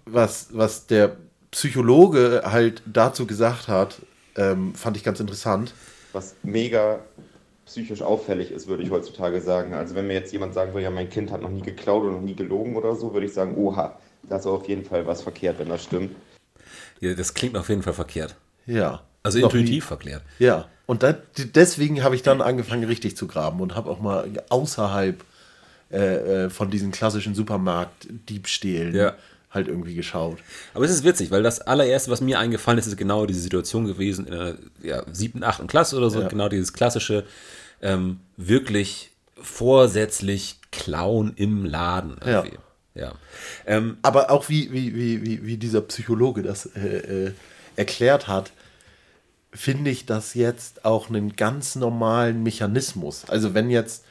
was, 0.05 0.49
was 0.53 0.87
der 0.87 1.17
Psychologe 1.51 2.43
halt 2.45 2.83
dazu 2.87 3.27
gesagt 3.27 3.69
hat, 3.69 4.01
ähm, 4.37 4.75
fand 4.75 4.97
ich 4.97 5.05
ganz 5.05 5.21
interessant. 5.21 5.75
Was 6.13 6.35
mega 6.43 7.01
psychisch 7.67 8.03
auffällig 8.03 8.51
ist, 8.51 8.67
würde 8.67 8.83
ich 8.83 8.91
heutzutage 8.91 9.41
sagen. 9.41 9.75
Also 9.75 9.95
wenn 9.95 10.07
mir 10.07 10.15
jetzt 10.15 10.33
jemand 10.33 10.55
sagen 10.55 10.73
würde, 10.73 10.85
ja, 10.85 10.91
mein 10.91 11.09
Kind 11.09 11.31
hat 11.31 11.43
noch 11.43 11.51
nie 11.51 11.63
geklaut 11.63 12.05
und 12.05 12.13
noch 12.13 12.21
nie 12.21 12.35
gelogen 12.35 12.77
oder 12.77 12.97
so, 12.97 13.13
würde 13.15 13.27
ich 13.27 13.33
sagen, 13.33 13.57
oha, 13.57 13.99
da 14.29 14.37
ist 14.37 14.47
auf 14.47 14.69
jeden 14.69 14.85
Fall 14.85 15.07
was 15.07 15.23
verkehrt, 15.23 15.59
wenn 15.59 15.69
das 15.69 15.85
stimmt. 15.85 16.15
Ja, 17.01 17.15
das 17.15 17.35
klingt 17.35 17.57
auf 17.57 17.69
jeden 17.69 17.83
Fall 17.83 17.95
verkehrt. 17.95 18.37
Ja. 18.67 19.03
Also 19.23 19.39
intuitiv 19.39 19.85
verkehrt. 19.85 20.23
Ja. 20.39 20.69
Und 20.87 21.03
da, 21.03 21.17
deswegen 21.37 22.03
habe 22.03 22.15
ich 22.15 22.23
dann 22.23 22.41
angefangen, 22.41 22.85
richtig 22.85 23.17
zu 23.17 23.27
graben 23.27 23.61
und 23.61 23.77
habe 23.77 23.89
auch 23.89 24.01
mal 24.01 24.29
außerhalb 24.49 25.25
äh, 25.93 26.45
äh, 26.45 26.51
von 26.51 26.71
diesen 26.71 26.91
klassischen 26.91 27.35
Supermarkt-Diebstählen 27.35 28.95
ja. 28.95 29.15
halt 29.51 29.69
irgendwie 29.69 29.95
geschaut. 29.95 30.39
Aber 30.73 30.87
es 30.87 30.91
ist 30.91 31.05
witzig, 31.05 31.31
weil 31.31 31.43
das 31.43 31.61
allererste, 31.61 32.11
was 32.11 32.23
mir 32.23 32.39
eingefallen 32.39 32.79
ist, 32.79 32.87
ist 32.87 32.97
genau 32.97 33.27
diese 33.27 33.41
Situation 33.41 33.87
gewesen 33.87 34.27
in 34.27 34.33
der 34.33 34.57
ja, 34.83 35.05
siebten, 35.13 35.45
achten 35.45 35.67
Klasse 35.67 35.97
oder 35.99 36.09
so. 36.09 36.23
Ja. 36.23 36.29
Genau 36.29 36.49
dieses 36.49 36.73
klassische, 36.73 37.25
ähm, 37.83 38.21
wirklich 38.39 39.11
vorsätzlich 39.37 40.61
Klauen 40.71 41.35
im 41.37 41.67
Laden. 41.67 42.17
Irgendwie. 42.25 42.57
Ja. 42.95 43.03
ja. 43.03 43.13
Ähm, 43.67 43.99
Aber 44.01 44.31
auch 44.31 44.49
wie, 44.49 44.73
wie, 44.73 44.95
wie, 44.95 45.23
wie, 45.23 45.45
wie 45.45 45.57
dieser 45.59 45.83
Psychologe 45.83 46.43
das 46.43 46.67
äh, 46.75 47.27
äh, 47.27 47.33
erklärt 47.77 48.29
hat, 48.29 48.53
finde 49.53 49.91
ich 49.91 50.07
das 50.07 50.33
jetzt 50.33 50.87
auch 50.87 51.11
einen 51.11 51.37
ganz 51.37 51.77
normalen 51.77 52.43
Mechanismus. 52.43 53.27
Also 53.29 53.53
wenn 53.53 53.69
jetzt 53.69 54.05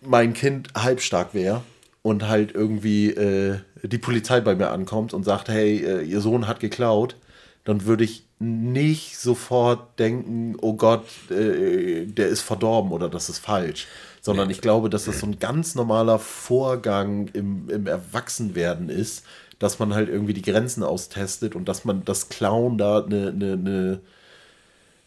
mein 0.00 0.32
Kind 0.34 0.68
halbstark 0.74 1.34
wäre 1.34 1.62
und 2.02 2.26
halt 2.26 2.54
irgendwie 2.54 3.10
äh, 3.10 3.58
die 3.82 3.98
Polizei 3.98 4.40
bei 4.40 4.54
mir 4.54 4.70
ankommt 4.70 5.12
und 5.12 5.24
sagt, 5.24 5.48
hey, 5.48 5.84
äh, 5.84 6.02
ihr 6.02 6.20
Sohn 6.20 6.46
hat 6.46 6.60
geklaut, 6.60 7.16
dann 7.64 7.84
würde 7.84 8.04
ich 8.04 8.24
nicht 8.38 9.18
sofort 9.18 9.98
denken, 9.98 10.56
oh 10.60 10.74
Gott, 10.74 11.06
äh, 11.30 12.06
der 12.06 12.28
ist 12.28 12.40
verdorben 12.40 12.90
oder 12.92 13.10
das 13.10 13.28
ist 13.28 13.38
falsch. 13.38 13.86
Sondern 14.22 14.50
ich 14.50 14.60
glaube, 14.60 14.90
dass 14.90 15.04
das 15.04 15.20
so 15.20 15.26
ein 15.26 15.38
ganz 15.38 15.74
normaler 15.74 16.18
Vorgang 16.18 17.28
im, 17.32 17.68
im 17.70 17.86
Erwachsenwerden 17.86 18.88
ist, 18.88 19.24
dass 19.58 19.78
man 19.78 19.94
halt 19.94 20.08
irgendwie 20.08 20.34
die 20.34 20.42
Grenzen 20.42 20.82
austestet 20.82 21.54
und 21.54 21.68
dass 21.68 21.84
man 21.84 22.04
das 22.04 22.28
Clown 22.28 22.78
da 22.78 23.04
eine, 23.04 23.28
eine 23.28 24.00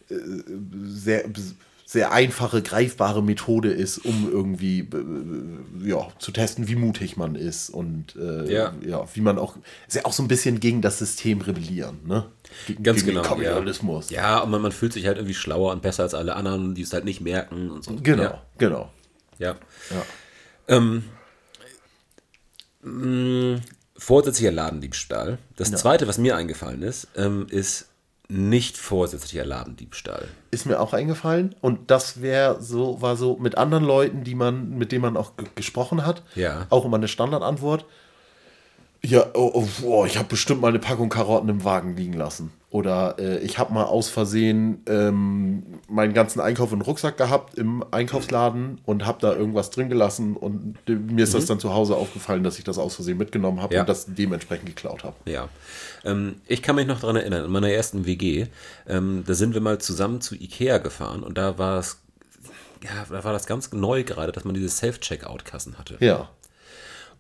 äh, 0.10 0.16
sehr, 0.84 1.26
sehr 1.94 2.12
einfache, 2.12 2.64
greifbare 2.64 3.22
Methode 3.22 3.72
ist, 3.72 4.00
um 4.00 4.28
irgendwie 4.32 4.80
äh, 4.80 5.88
ja, 5.88 6.08
zu 6.18 6.32
testen, 6.32 6.68
wie 6.68 6.76
mutig 6.76 7.18
man 7.18 7.36
ist 7.36 7.70
und 7.70 8.16
äh, 8.16 8.52
Ja. 8.52 8.74
ja. 8.84 9.06
wie 9.14 9.22
man 9.22 9.38
auch, 9.38 9.58
ist 9.88 9.94
ja 9.96 10.04
auch 10.06 10.12
so 10.12 10.24
ein 10.24 10.28
bisschen 10.28 10.60
gegen 10.60 10.82
das 10.82 10.98
System 10.98 11.40
rebellieren, 11.42 12.00
ne? 12.08 12.26
Gegen, 12.66 12.82
Ganz 12.82 13.02
gegen 13.02 13.10
genau. 13.12 13.22
den 13.22 13.28
Kapitalismus. 13.30 14.10
Ja, 14.10 14.22
ja 14.22 14.40
und 14.40 14.50
man, 14.50 14.64
man 14.64 14.72
fühlt 14.72 14.92
sich 14.92 15.06
halt 15.06 15.18
irgendwie 15.18 15.36
schlauer 15.36 15.72
und 15.72 15.84
besser 15.84 16.02
als 16.02 16.16
alle 16.16 16.36
anderen, 16.36 16.74
die 16.74 16.82
es 16.82 16.94
halt 16.94 17.06
nicht 17.06 17.22
merken 17.22 17.70
und 17.70 17.84
so. 17.84 17.96
Genau, 18.02 18.24
Ja. 18.24 18.42
genau. 18.58 18.92
ja. 19.38 19.56
Ja. 19.92 20.06
Ähm, 20.70 21.04
mh, 22.82 23.62
vorsätzlicher 23.98 24.52
Ladendiebstahl. 24.52 25.38
Das 25.58 25.72
zweite, 25.72 26.08
was 26.08 26.18
mir 26.18 26.36
eingefallen 26.36 26.82
ist, 26.82 27.08
ähm, 27.16 27.46
ist 27.52 27.86
nicht 28.34 28.78
vorsätzlicher 28.78 29.46
Ladendiebstahl. 29.46 30.28
Ist 30.52 30.66
mir 30.66 30.80
auch 30.80 30.94
eingefallen. 30.94 31.56
Und 31.62 31.92
das 31.92 32.22
wäre 32.22 32.62
so, 32.62 33.02
war 33.02 33.16
so 33.16 33.38
mit 33.38 33.58
anderen 33.58 33.84
Leuten, 33.84 34.24
die 34.24 34.36
man, 34.36 34.72
mit 34.78 34.92
denen 34.92 35.04
man 35.04 35.18
auch 35.18 35.38
ge- 35.38 35.48
gesprochen 35.56 36.06
hat, 36.06 36.24
Ja. 36.36 36.66
auch 36.70 36.84
immer 36.86 36.98
eine 36.98 37.08
Standardantwort. 37.08 37.86
Ja, 39.06 39.26
oh, 39.34 39.52
oh, 39.54 39.68
oh, 39.86 40.06
ich 40.06 40.18
habe 40.18 40.30
bestimmt 40.30 40.62
mal 40.62 40.70
eine 40.70 40.80
Packung 40.80 41.10
Karotten 41.10 41.50
im 41.50 41.64
Wagen 41.64 41.96
liegen 41.96 42.14
lassen. 42.14 42.52
Oder 42.74 43.18
äh, 43.20 43.38
ich 43.46 43.60
habe 43.60 43.72
mal 43.72 43.84
aus 43.84 44.10
Versehen 44.10 44.82
ähm, 44.88 45.62
meinen 45.88 46.12
ganzen 46.16 46.40
Einkauf 46.40 46.72
in 46.72 46.80
den 46.80 46.82
Rucksack 46.82 47.18
gehabt 47.18 47.54
im 47.54 47.86
Einkaufsladen 47.92 48.82
und 48.84 49.06
habe 49.06 49.20
da 49.22 49.36
irgendwas 49.36 49.70
drin 49.70 49.90
gelassen. 49.90 50.36
Und 50.36 50.78
äh, 50.90 50.94
mir 50.94 51.24
ist 51.24 51.36
das 51.36 51.46
dann 51.46 51.60
zu 51.60 51.72
Hause 51.76 51.96
aufgefallen, 51.96 52.44
dass 52.44 52.58
ich 52.58 52.64
das 52.64 52.80
aus 52.80 52.96
Versehen 52.96 53.20
mitgenommen 53.20 53.62
habe 53.62 53.74
Mhm. 53.74 53.76
Ja. 53.76 53.82
und 53.82 53.90
das 53.90 54.08
dementsprechend 54.08 54.66
geklaut 54.66 55.04
habe. 55.04 55.16
Ja. 55.26 55.50
Ähm, 56.04 56.38
ich 56.48 56.64
kann 56.64 56.76
mich 56.76 56.88
noch 56.88 57.00
daran 57.00 57.16
erinnern, 57.16 57.46
in 57.46 57.52
meiner 57.52 57.70
ersten 57.70 58.08
WG, 58.08 58.48
ähm, 58.88 59.24
da 59.28 59.36
sind 59.36 59.54
wir 59.54 59.62
mal 59.62 59.78
zusammen 59.78 60.20
zu 60.20 60.34
Ikea 60.34 60.80
gefahren 60.80 61.22
und 61.22 61.38
da 61.38 61.60
war 61.60 61.78
es, 61.78 62.00
ja, 62.84 63.06
da 63.08 63.24
war 63.24 63.34
das 63.34 63.46
ganz 63.46 63.72
neu 63.72 64.04
gerade, 64.04 64.32
dass 64.32 64.46
man 64.46 64.56
diese 64.56 64.70
Self-Checkout-Kassen 64.70 65.78
hatte. 65.78 65.98
Ja. 66.00 66.28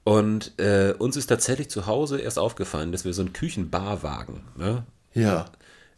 Und 0.03 0.59
äh, 0.59 0.95
uns 0.97 1.15
ist 1.15 1.27
tatsächlich 1.27 1.69
zu 1.69 1.85
Hause 1.85 2.19
erst 2.19 2.39
aufgefallen, 2.39 2.91
dass 2.91 3.05
wir 3.05 3.13
so 3.13 3.21
einen 3.21 3.33
Küchenbarwagen, 3.33 4.41
ne? 4.57 4.83
Ja. 5.13 5.45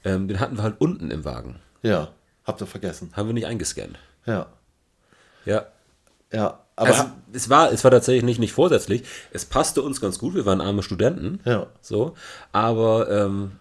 ähm, 0.04 0.28
den 0.28 0.40
hatten 0.40 0.58
wir 0.58 0.64
halt 0.64 0.80
unten 0.80 1.12
im 1.12 1.26
Wagen. 1.26 1.60
Ja. 1.82 2.10
Habt 2.44 2.62
ihr 2.62 2.68
vergessen. 2.68 3.12
Haben 3.14 3.30
wir 3.30 3.34
nicht 3.34 3.48
eingescannt. 3.48 3.98
Ja. 4.26 4.48
Ja. 5.46 5.66
Ja. 6.32 6.60
Aber 6.76 6.90
Also, 6.90 7.06
es, 7.32 7.50
war, 7.50 7.72
es 7.72 7.84
war 7.84 7.92
tatsächlich 7.92 8.24
nicht, 8.24 8.40
nicht 8.40 8.54
vorsätzlich. 8.54 9.04
Es 9.32 9.46
passte 9.46 9.82
uns 9.82 10.02
ganz 10.02 10.20
gut. 10.20 10.36
Wir 10.36 10.46
waren 10.46 10.62
arme 10.62 10.84
Studenten. 10.84 11.40
Ja. 11.46 11.68
So. 11.82 12.16
Aber 12.52 13.10
ähm, 13.10 13.54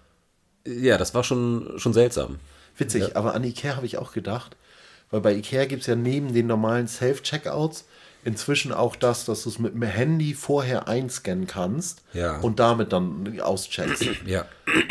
ja, 0.67 0.99
das 0.99 1.15
war 1.15 1.23
schon, 1.23 1.75
schon 1.77 1.93
seltsam. 1.93 2.41
Witzig, 2.77 3.17
aber 3.17 3.35
an 3.35 3.45
Ikea 3.45 3.77
habe 3.77 3.87
ich 3.87 3.99
auch 3.99 4.13
gedacht, 4.13 4.57
weil 5.11 5.21
bei 5.21 5.33
Ikea 5.35 5.67
gibt 5.67 5.83
es 5.83 5.87
ja 5.87 5.95
neben 5.95 6.35
den 6.35 6.49
normalen 6.49 6.89
Self-Checkouts 6.89 7.85
inzwischen 8.25 8.73
auch 8.73 8.97
das, 8.97 9.25
dass 9.25 9.43
du 9.45 9.49
es 9.51 9.59
mit 9.59 9.75
dem 9.75 9.83
Handy 9.83 10.35
vorher 10.35 10.89
einscannen 10.89 11.47
kannst 11.47 12.03
Ja. 12.13 12.39
und 12.39 12.59
damit 12.59 12.93
dann 12.93 13.39
auscheckst. 13.41 14.05
Ja. 14.27 14.47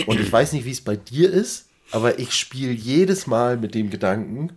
und 0.08 0.20
ich 0.20 0.32
weiß 0.32 0.54
nicht, 0.54 0.66
wie 0.66 0.72
es 0.72 0.82
bei 0.82 0.96
dir 0.96 1.32
ist, 1.32 1.68
aber 1.92 2.20
ich 2.20 2.34
spiele 2.34 2.72
jedes 2.72 3.28
Mal 3.28 3.58
mit 3.58 3.75
dem 3.75 3.90
Gedanken, 3.90 4.52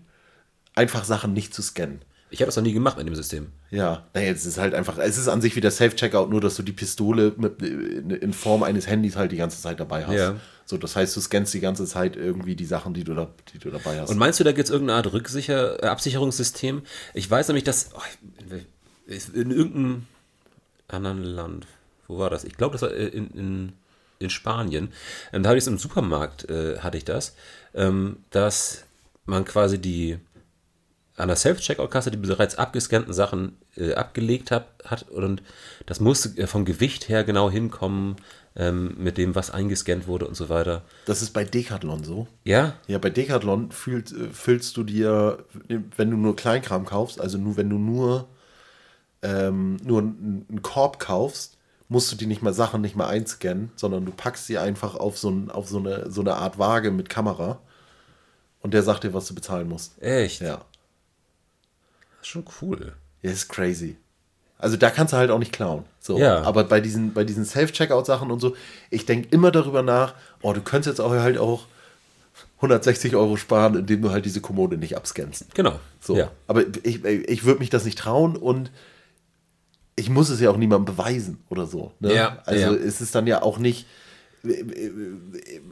einfach 0.75 1.05
Sachen 1.05 1.33
nicht 1.33 1.55
zu 1.55 1.63
scannen. 1.63 2.01
Ich 2.29 2.41
habe 2.41 2.47
das 2.47 2.57
noch 2.57 2.65
nie 2.65 2.73
gemacht 2.73 2.99
mit 2.99 3.07
dem 3.07 3.15
System. 3.15 3.53
Ja, 3.71 4.05
naja, 4.13 4.33
es 4.33 4.45
ist 4.47 4.59
halt 4.59 4.75
einfach, 4.75 4.99
es 4.99 5.17
ist 5.17 5.29
an 5.29 5.41
sich 5.41 5.55
wie 5.55 5.61
der 5.61 5.71
Self-Checkout, 5.71 6.29
nur 6.29 6.41
dass 6.41 6.57
du 6.57 6.63
die 6.63 6.73
Pistole 6.73 7.33
mit, 7.37 7.63
in 7.63 8.33
Form 8.33 8.65
eines 8.65 8.89
Handys 8.89 9.17
halt 9.17 9.31
die 9.31 9.37
ganze 9.37 9.63
Zeit 9.63 9.79
dabei 9.79 10.07
hast. 10.07 10.17
Ja. 10.17 10.37
So, 10.65 10.77
das 10.77 10.97
heißt, 10.97 11.17
du 11.17 11.21
scannst 11.21 11.55
die 11.55 11.61
ganze 11.61 11.87
Zeit 11.87 12.17
irgendwie 12.17 12.57
die 12.57 12.65
Sachen, 12.65 12.93
die 12.93 13.05
du, 13.05 13.15
da, 13.15 13.29
die 13.53 13.59
du 13.59 13.71
dabei 13.71 14.01
hast. 14.01 14.11
Und 14.11 14.19
meinst 14.19 14.41
du, 14.41 14.45
da 14.45 14.51
gibt 14.51 14.67
es 14.67 14.73
irgendeine 14.73 14.97
Art 14.97 15.13
Rücksicher 15.13 15.81
äh, 15.83 15.87
Absicherungssystem? 15.87 16.83
Ich 17.15 17.31
weiß 17.31 17.47
nämlich, 17.49 17.63
dass 17.63 17.91
oh, 17.95 18.55
in 19.07 19.53
irgendeinem 19.53 20.07
anderen 20.89 21.23
Land, 21.23 21.67
wo 22.09 22.19
war 22.19 22.31
das? 22.31 22.43
Ich 22.43 22.57
glaube, 22.57 22.73
das 22.73 22.83
war 22.83 22.93
äh, 22.93 23.07
in, 23.07 23.31
in, 23.31 23.73
in 24.19 24.31
Spanien. 24.31 24.93
Ähm, 25.33 25.45
da 25.45 25.51
hatte 25.51 25.59
ich 25.59 25.65
es 25.65 25.69
im 25.69 25.79
Supermarkt, 25.79 26.51
äh, 26.51 26.81
hatte 26.81 26.99
ich 26.99 27.05
das, 27.05 27.37
ähm, 27.75 28.17
dass 28.31 28.83
man 29.25 29.45
quasi 29.45 29.79
die 29.79 30.19
an 31.17 31.29
der 31.29 31.37
Self-Checkout-Kasse 31.37 32.11
die 32.11 32.19
bereits 32.19 32.57
abgescannten 32.57 33.13
Sachen 33.13 33.57
äh, 33.77 33.95
abgelegt 33.95 34.51
hat, 34.51 34.67
hat 34.85 35.09
und 35.11 35.43
das 35.87 36.01
musste 36.01 36.37
äh, 36.41 36.47
vom 36.47 36.65
Gewicht 36.65 37.09
her 37.09 37.25
genau 37.25 37.51
hinkommen 37.51 38.17
ähm, 38.57 38.95
mit 38.99 39.19
dem, 39.19 39.35
was 39.35 39.51
eingescannt 39.51 40.07
wurde 40.07 40.27
und 40.27 40.35
so 40.35 40.49
weiter. 40.49 40.83
Das 41.05 41.23
ist 41.23 41.31
bei 41.31 41.45
Decathlon 41.45 42.05
so. 42.05 42.27
Ja? 42.45 42.75
Ja, 42.87 42.99
bei 42.99 43.11
Decathlon 43.11 43.71
fühlt, 43.71 44.13
äh, 44.13 44.29
füllst 44.31 44.77
du 44.77 44.85
dir, 44.85 45.45
wenn 45.97 46.11
du 46.11 46.17
nur 46.17 46.37
Kleinkram 46.37 46.85
kaufst, 46.85 47.21
also 47.21 47.39
nur 47.39 47.57
wenn 47.57 47.71
du 47.71 47.79
nur, 47.79 48.29
ähm, 49.23 49.77
nur 49.83 50.01
einen 50.01 50.47
einen 50.49 50.63
Korb 50.63 50.99
kaufst, 50.99 51.57
musst 51.89 52.11
du 52.11 52.17
die 52.17 52.27
nicht 52.27 52.43
mal 52.43 52.53
Sachen 52.53 52.81
nicht 52.81 52.97
mal 52.97 53.07
einscannen, 53.07 53.71
sondern 53.77 54.05
du 54.05 54.13
packst 54.13 54.47
sie 54.47 54.59
einfach 54.59 54.97
auf 54.97 55.19
so, 55.19 55.31
ein, 55.31 55.51
auf 55.51 55.69
so, 55.69 55.79
eine, 55.79 56.11
so 56.11 56.21
eine 56.21 56.35
Art 56.35 56.59
Waage 56.59 56.91
mit 56.91 57.09
Kamera 57.09 57.61
und 58.61 58.75
der 58.75 58.83
sagt 58.83 59.05
dir, 59.05 59.15
was 59.15 59.29
du 59.29 59.35
bezahlen 59.35 59.69
musst. 59.69 60.01
Echt? 60.03 60.41
Ja. 60.41 60.65
Ist 62.27 62.33
schon 62.33 62.45
cool. 62.61 62.93
Ja, 63.23 63.31
ist 63.31 63.49
crazy. 63.49 63.97
Also 64.59 64.77
da 64.77 64.91
kannst 64.91 65.13
du 65.13 65.17
halt 65.17 65.31
auch 65.31 65.39
nicht 65.39 65.53
klauen. 65.53 65.85
So. 66.01 66.19
Ja. 66.19 66.43
Aber 66.43 66.65
bei 66.65 66.81
diesen, 66.81 67.13
bei 67.13 67.23
diesen 67.23 67.45
Self-Checkout-Sachen 67.45 68.33
und 68.33 68.41
so, 68.41 68.57
ich 68.91 69.07
denke 69.07 69.29
immer 69.31 69.53
darüber 69.53 69.83
nach, 69.83 70.15
oh, 70.43 70.53
du 70.53 70.61
könntest 70.61 70.99
jetzt 70.99 71.01
auch 71.01 71.13
halt 71.13 71.39
auch 71.39 71.67
160 72.57 73.15
Euro 73.15 73.37
sparen, 73.37 73.77
indem 73.77 74.03
du 74.03 74.11
halt 74.11 74.25
diese 74.25 74.41
Kommode 74.41 74.77
nicht 74.77 74.97
abscannst. 74.97 75.55
Genau. 75.55 75.79
So. 76.01 76.17
Ja. 76.17 76.33
Aber 76.49 76.65
ich, 76.83 77.05
ich 77.05 77.45
würde 77.45 77.61
mich 77.61 77.71
das 77.71 77.85
nicht 77.85 77.99
trauen 77.99 78.35
und 78.35 78.73
ich 79.95 80.11
muss 80.11 80.29
es 80.29 80.41
ja 80.41 80.51
auch 80.51 80.57
niemandem 80.57 80.97
beweisen 80.97 81.39
oder 81.49 81.67
so. 81.67 81.93
Ne? 82.01 82.13
Ja, 82.13 82.43
Also 82.45 82.61
ja. 82.61 82.73
es 82.73 83.01
ist 83.01 83.15
dann 83.15 83.29
ja 83.29 83.43
auch 83.43 83.59
nicht. 83.59 83.87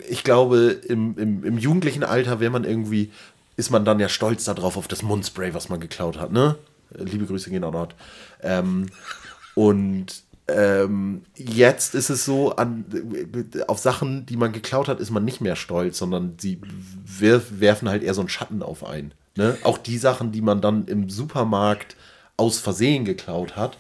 Ich 0.09 0.23
glaube, 0.23 0.81
im, 0.87 1.19
im, 1.19 1.45
im 1.45 1.59
jugendlichen 1.59 2.05
Alter 2.05 2.39
wäre 2.39 2.53
man 2.53 2.63
irgendwie, 2.63 3.11
ist 3.57 3.71
man 3.71 3.85
dann 3.85 4.01
ja 4.01 4.09
stolz 4.09 4.45
darauf, 4.45 4.77
auf 4.77 4.89
das 4.89 5.03
Mundspray, 5.03 5.55
was 5.55 5.69
man 5.69 5.81
geklaut 5.81 6.19
hat. 6.19 6.33
Ne? 6.33 6.57
Liebe 6.91 7.27
Grüße 7.27 7.51
gehen 7.51 7.65
auch 7.65 7.73
noch. 7.73 7.89
Ähm, 8.43 8.87
und 9.55 10.07
ähm, 10.49 11.23
jetzt 11.37 11.95
ist 11.95 12.11
es 12.11 12.25
so, 12.25 12.55
an, 12.57 12.85
auf 13.67 13.79
Sachen, 13.79 14.27
die 14.27 14.37
man 14.37 14.53
geklaut 14.53 14.89
hat, 14.89 15.01
ist 15.01 15.11
man 15.11 15.25
nicht 15.25 15.41
mehr 15.41 15.57
stolz, 15.57 15.99
sondern 15.99 16.35
sie 16.39 16.61
werf, 17.05 17.47
werfen 17.51 17.89
halt 17.89 18.03
eher 18.03 18.15
so 18.15 18.21
einen 18.21 18.29
Schatten 18.29 18.63
auf 18.63 18.85
ein. 18.85 19.13
Ne? 19.37 19.57
Auch 19.65 19.79
die 19.79 19.99
Sachen, 19.99 20.33
die 20.33 20.43
man 20.43 20.61
dann 20.61 20.87
im 20.87 21.09
Supermarkt 21.09 21.97
aus 22.37 22.59
Versehen 22.59 23.05
geklaut 23.05 23.57
hat, 23.57 23.79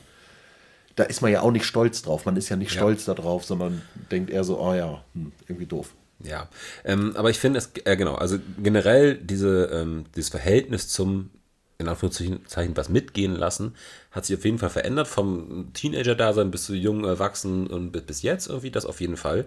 da 0.97 1.03
ist 1.05 1.23
man 1.23 1.33
ja 1.33 1.41
auch 1.43 1.51
nicht 1.51 1.67
stolz 1.67 2.03
drauf. 2.03 2.25
Man 2.25 2.37
ist 2.37 2.49
ja 2.49 2.57
nicht 2.57 2.73
Ja. 2.73 2.79
stolz 2.79 3.05
darauf, 3.05 3.45
sondern 3.45 3.83
denkt 4.11 4.31
eher 4.31 4.45
so, 4.45 4.61
oh 4.61 4.75
ja, 4.75 5.03
hm, 5.15 5.33
irgendwie 5.49 5.67
doof. 5.67 5.93
Ja, 6.25 6.49
ähm, 6.85 7.15
aber 7.17 7.31
ich 7.31 7.39
finde 7.39 7.59
es, 7.59 7.71
äh, 7.85 7.97
genau, 7.97 8.15
also 8.15 8.39
generell 8.63 9.17
diese, 9.17 9.67
ähm, 9.67 10.07
dieses 10.17 10.31
Verhältnis 10.31 10.89
zum, 10.89 11.31
in 11.79 11.87
Anführungszeichen, 11.87 12.77
was 12.77 12.89
mitgehen 12.89 13.37
lassen, 13.37 13.75
hat 14.11 14.25
sich 14.25 14.39
auf 14.39 14.45
jeden 14.45 14.59
Fall 14.59 14.71
verändert, 14.71 15.07
vom 15.07 15.73
Teenager-Dasein 15.75 16.51
bis 16.51 16.65
zu 16.65 16.75
jung 16.75 17.05
Erwachsenen 17.05 17.67
und 17.67 17.93
bis, 17.93 18.03
bis 18.03 18.23
jetzt 18.23 18.49
irgendwie, 18.49 18.71
das 18.71 18.87
auf 18.87 19.01
jeden 19.01 19.19
Fall. 19.19 19.45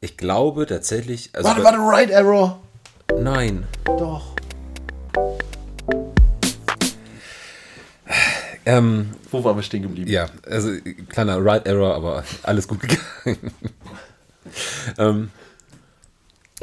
Ich 0.00 0.16
glaube 0.16 0.66
tatsächlich, 0.66 1.30
also 1.34 1.48
Warte, 1.48 1.62
warte, 1.62 1.78
Right 1.78 2.10
Error! 2.10 2.60
nein, 3.20 3.64
Doch. 3.84 4.34
ähm, 8.66 9.10
Wo 9.30 9.44
waren 9.44 9.56
wir 9.56 9.62
stehen 9.62 9.82
geblieben? 9.82 10.10
Ja, 10.10 10.28
also 10.48 10.70
kleiner 11.08 11.44
Right 11.44 11.66
Error, 11.66 11.94
aber 11.94 12.24
alles 12.42 12.66
gut 12.66 12.80
gegangen. 12.80 13.52
ähm, 14.98 15.30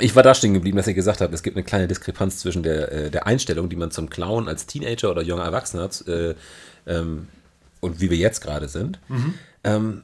ich 0.01 0.15
war 0.15 0.23
da 0.23 0.33
stehen 0.35 0.53
geblieben, 0.53 0.77
dass 0.77 0.87
ich 0.87 0.95
gesagt 0.95 1.21
habe, 1.21 1.33
es 1.33 1.43
gibt 1.43 1.55
eine 1.57 1.63
kleine 1.63 1.87
Diskrepanz 1.87 2.39
zwischen 2.39 2.63
der, 2.63 2.91
äh, 2.91 3.09
der 3.11 3.27
Einstellung, 3.27 3.69
die 3.69 3.75
man 3.75 3.91
zum 3.91 4.09
Clown 4.09 4.47
als 4.47 4.65
Teenager 4.65 5.11
oder 5.11 5.21
junger 5.21 5.43
Erwachsener 5.43 5.83
hat, 5.83 6.07
äh, 6.07 6.35
ähm, 6.87 7.27
und 7.79 8.01
wie 8.01 8.09
wir 8.09 8.17
jetzt 8.17 8.41
gerade 8.41 8.67
sind. 8.67 8.99
Ähm, 9.63 10.03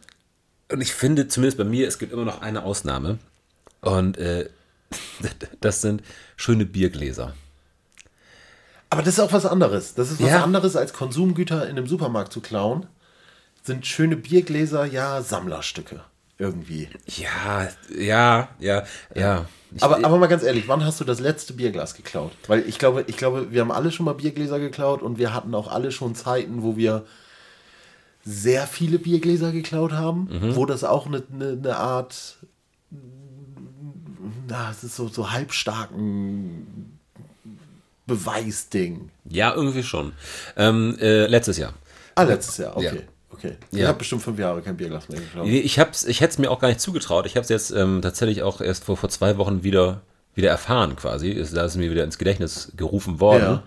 und 0.72 0.82
ich 0.82 0.94
finde, 0.94 1.28
zumindest 1.28 1.58
bei 1.58 1.64
mir, 1.66 1.88
es 1.88 2.00
gibt 2.00 2.14
immer 2.14 2.26
noch 2.26 2.42
eine 2.42 2.64
Ausnahme. 2.64 3.20
Und 3.82 4.18
äh, 4.18 4.50
das 5.62 5.82
sind 5.82 6.02
schöne 6.38 6.66
Biergläser. 6.66 7.34
Aber 8.90 9.02
das 9.04 9.16
ist 9.16 9.20
auch 9.20 9.34
was 9.34 9.46
anderes. 9.46 9.94
Das 9.96 10.12
ist 10.12 10.22
was 10.22 10.30
Ja. 10.30 10.44
anderes 10.44 10.76
als 10.76 10.94
Konsumgüter 10.94 11.64
in 11.68 11.78
einem 11.78 11.88
Supermarkt 11.88 12.32
zu 12.32 12.40
klauen. 12.42 12.86
Sind 13.64 13.86
schöne 13.86 14.16
Biergläser, 14.16 14.86
ja, 14.86 15.22
Sammlerstücke. 15.22 16.02
Irgendwie. 16.38 16.90
Ja, 17.08 17.70
ja, 17.98 18.50
ja, 18.60 18.84
ja. 19.16 19.46
Ich, 19.74 19.84
Aber, 19.84 20.04
aber 20.04 20.18
mal 20.18 20.28
ganz 20.28 20.44
ehrlich, 20.44 20.68
wann 20.68 20.84
hast 20.84 21.00
du 21.00 21.06
das 21.06 21.20
letzte 21.20 21.54
Bierglas 21.54 21.96
geklaut? 21.96 22.32
Weil 22.48 22.68
ich 22.68 22.78
glaube, 22.78 23.06
ich 23.08 23.18
glaube, 23.18 23.52
wir 23.52 23.62
haben 23.62 23.72
alle 23.72 23.92
schon 23.92 24.06
mal 24.06 24.14
Biergläser 24.14 24.60
geklaut 24.60 25.02
und 25.02 25.18
wir 25.18 25.34
hatten 25.34 25.56
auch 25.56 25.70
alle 25.70 25.92
schon 25.92 26.14
Zeiten, 26.16 26.62
wo 26.62 26.76
wir 26.78 27.06
sehr 28.24 28.68
viele 28.68 29.00
Biergläser 29.00 29.52
geklaut 29.52 29.92
haben, 29.94 30.28
wo 30.56 30.66
das 30.66 30.84
auch 30.84 31.06
eine, 31.06 31.24
eine, 31.32 31.52
eine 31.52 31.78
Art, 31.78 32.38
na, 34.48 34.72
es 34.72 34.84
ist 34.84 34.96
so, 34.96 35.08
so 35.08 35.32
halbstarken 35.32 37.00
Beweisding. 38.08 39.10
Ja, 39.26 39.54
irgendwie 39.54 39.84
schon. 39.84 40.14
Ähm, 40.58 40.98
äh, 41.00 41.28
letztes 41.28 41.58
Jahr. 41.58 41.74
Ah, 42.16 42.24
letztes 42.24 42.58
Jahr, 42.58 42.78
okay. 42.78 42.86
Ja. 42.96 43.02
Okay. 43.38 43.56
Ich 43.72 43.80
Ja. 43.80 43.88
habe 43.90 43.98
bestimmt 43.98 44.24
fünf 44.24 44.40
Jahre 44.40 44.62
kein 44.62 44.78
Bierglas 44.78 45.10
mehr 45.10 45.20
geklaut. 45.20 45.48
Ich, 45.48 45.80
hab's, 45.80 46.06
ich 46.06 46.22
hätte 46.22 46.32
es 46.32 46.38
mir 46.38 46.50
auch 46.52 46.60
gar 46.60 46.70
nicht 46.70 46.82
zugetraut. 46.82 47.26
Ich 47.26 47.36
habe 47.36 47.44
es 47.44 47.50
jetzt 47.50 47.72
ähm, 47.72 48.02
tatsächlich 48.02 48.44
auch 48.44 48.62
erst 48.62 48.86
vor, 48.86 48.98
vor 48.98 49.10
zwei 49.10 49.38
Wochen 49.38 49.64
wieder, 49.64 50.02
wieder 50.34 50.50
erfahren 50.50 50.96
quasi. 50.96 51.30
Ist, 51.30 51.56
da 51.56 51.66
ist 51.66 51.76
mir 51.76 51.92
wieder 51.92 52.04
ins 52.04 52.18
Gedächtnis 52.18 52.72
gerufen 52.76 53.20
worden. 53.20 53.62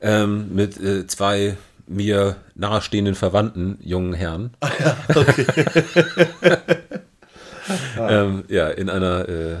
Ja. 0.00 0.22
Ähm, 0.22 0.54
mit 0.54 0.80
äh, 0.80 1.06
zwei 1.06 1.56
mir 1.86 2.36
nahestehenden 2.54 3.14
Verwandten, 3.14 3.78
jungen 3.82 4.14
Herren. 4.14 4.54
ähm, 7.98 8.44
ja, 8.48 8.68
in 8.68 8.90
einer 8.90 9.28
äh, 9.28 9.56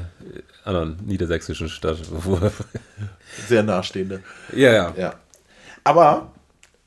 anderen 0.64 0.98
niedersächsischen 1.04 1.68
Stadt. 1.68 1.98
Sehr 3.48 3.62
nahestehende. 3.62 4.20
ja, 4.54 4.72
ja. 4.72 4.94
Ja. 4.96 5.14
Aber 5.82 6.32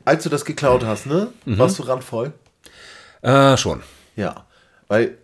als 0.05 0.23
du 0.23 0.29
das 0.29 0.45
geklaut 0.45 0.83
hast, 0.83 1.05
ne, 1.05 1.27
warst 1.45 1.77
du 1.77 1.83
randvoll? 1.83 2.33
Äh, 3.21 3.57
schon. 3.57 3.81
Ja. 4.15 4.45
Weil 4.87 5.17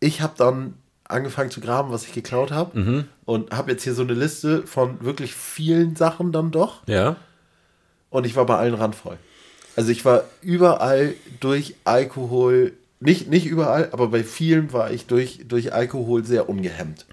ich 0.00 0.20
habe 0.20 0.34
dann 0.36 0.74
angefangen 1.04 1.50
zu 1.50 1.60
graben, 1.60 1.90
was 1.90 2.04
ich 2.04 2.12
geklaut 2.12 2.50
habe. 2.52 3.06
Und 3.24 3.50
habe 3.50 3.70
jetzt 3.72 3.82
hier 3.84 3.94
so 3.94 4.02
eine 4.02 4.14
Liste 4.14 4.66
von 4.66 5.02
wirklich 5.04 5.34
vielen 5.34 5.96
Sachen 5.96 6.32
dann 6.32 6.50
doch. 6.50 6.86
Ja. 6.86 7.16
Und 8.10 8.26
ich 8.26 8.36
war 8.36 8.46
bei 8.46 8.56
allen 8.56 8.74
randvoll. 8.74 9.16
Also 9.76 9.90
ich 9.90 10.04
war 10.04 10.24
überall 10.42 11.14
durch 11.40 11.74
Alkohol, 11.84 12.72
nicht, 13.00 13.28
nicht 13.28 13.46
überall, 13.46 13.88
aber 13.92 14.08
bei 14.08 14.24
vielen 14.24 14.72
war 14.72 14.90
ich 14.90 15.06
durch, 15.06 15.40
durch 15.46 15.72
Alkohol 15.72 16.24
sehr 16.24 16.48
ungehemmt. 16.48 17.06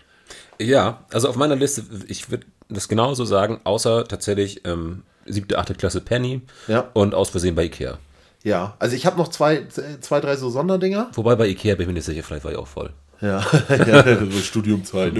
Ja, 0.59 1.03
also 1.11 1.29
auf 1.29 1.35
meiner 1.35 1.55
Liste, 1.55 1.83
ich 2.07 2.31
würde 2.31 2.45
das 2.69 2.87
genauso 2.87 3.23
sagen, 3.25 3.59
außer 3.65 4.05
tatsächlich 4.07 4.65
ähm, 4.65 5.03
siebte, 5.25 5.59
achte 5.59 5.75
Klasse 5.75 6.01
Penny 6.01 6.41
Ja. 6.67 6.89
und 6.93 7.13
aus 7.13 7.29
Versehen 7.29 7.55
bei 7.55 7.65
Ikea. 7.65 7.97
Ja, 8.45 8.75
also 8.77 8.95
ich 8.95 9.07
habe 9.07 9.17
noch 9.17 9.29
zwei, 9.29 9.65
zwei, 10.01 10.21
drei 10.21 10.35
so 10.35 10.51
Sonderdinger. 10.51 11.09
Wobei 11.15 11.35
bei 11.35 11.47
Ikea 11.47 11.73
bin 11.73 11.81
ich 11.81 11.87
mir 11.87 11.93
nicht 11.93 12.05
sicher, 12.05 12.21
vielleicht 12.21 12.45
war 12.45 12.51
ich 12.51 12.57
auch 12.59 12.67
voll. 12.67 12.93
Ja, 13.19 13.43
ja 13.69 14.31
Studiumzeit. 14.39 15.13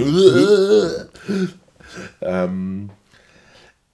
ähm, 2.20 2.90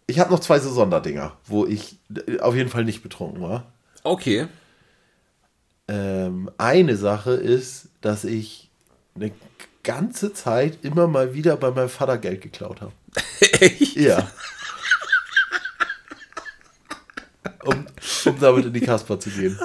ich 0.06 0.18
habe 0.18 0.30
noch 0.30 0.40
zwei 0.40 0.58
so 0.58 0.70
Sonderdinger, 0.70 1.32
wo 1.46 1.64
ich 1.64 1.96
auf 2.40 2.54
jeden 2.54 2.68
Fall 2.68 2.84
nicht 2.84 3.02
betrunken 3.02 3.40
war. 3.40 3.72
Okay. 4.02 4.48
Ähm, 5.88 6.50
eine 6.58 6.98
Sache 6.98 7.32
ist, 7.32 7.88
dass 8.02 8.24
ich 8.24 8.68
eine 9.14 9.32
ganze 9.82 10.34
Zeit 10.34 10.80
immer 10.82 11.06
mal 11.06 11.32
wieder 11.32 11.56
bei 11.56 11.70
meinem 11.70 11.88
Vater 11.88 12.18
Geld 12.18 12.42
geklaut 12.42 12.82
habe. 12.82 12.92
Echt? 13.40 13.96
Ja. 13.96 14.30
Um, 18.26 18.38
damit 18.40 18.66
in 18.66 18.72
die 18.72 18.80
Kasper 18.80 19.18
zu 19.18 19.30
gehen. 19.30 19.58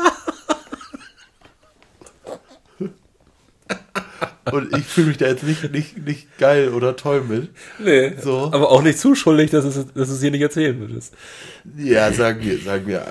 Und 4.52 4.76
ich 4.78 4.86
fühle 4.86 5.08
mich 5.08 5.18
da 5.18 5.28
jetzt 5.28 5.44
nicht, 5.44 5.72
nicht, 5.72 5.98
nicht 6.06 6.38
geil 6.38 6.70
oder 6.70 6.96
toll 6.96 7.22
mit. 7.22 7.50
Nee. 7.80 8.14
So. 8.22 8.50
Aber 8.54 8.72
auch 8.72 8.82
nicht 8.82 8.98
zu 9.00 9.16
schuldig, 9.16 9.52
dass, 9.52 9.66
es, 9.66 9.76
dass 9.76 10.08
du 10.08 10.16
es 10.16 10.22
hier 10.22 10.32
nicht 10.32 10.42
erzählen 10.42 10.80
würdest. 10.80 11.14
Ja, 11.78 12.12
sagen 12.14 12.42
wir, 12.42 12.58
sagen 12.60 12.88
wir. 12.88 13.06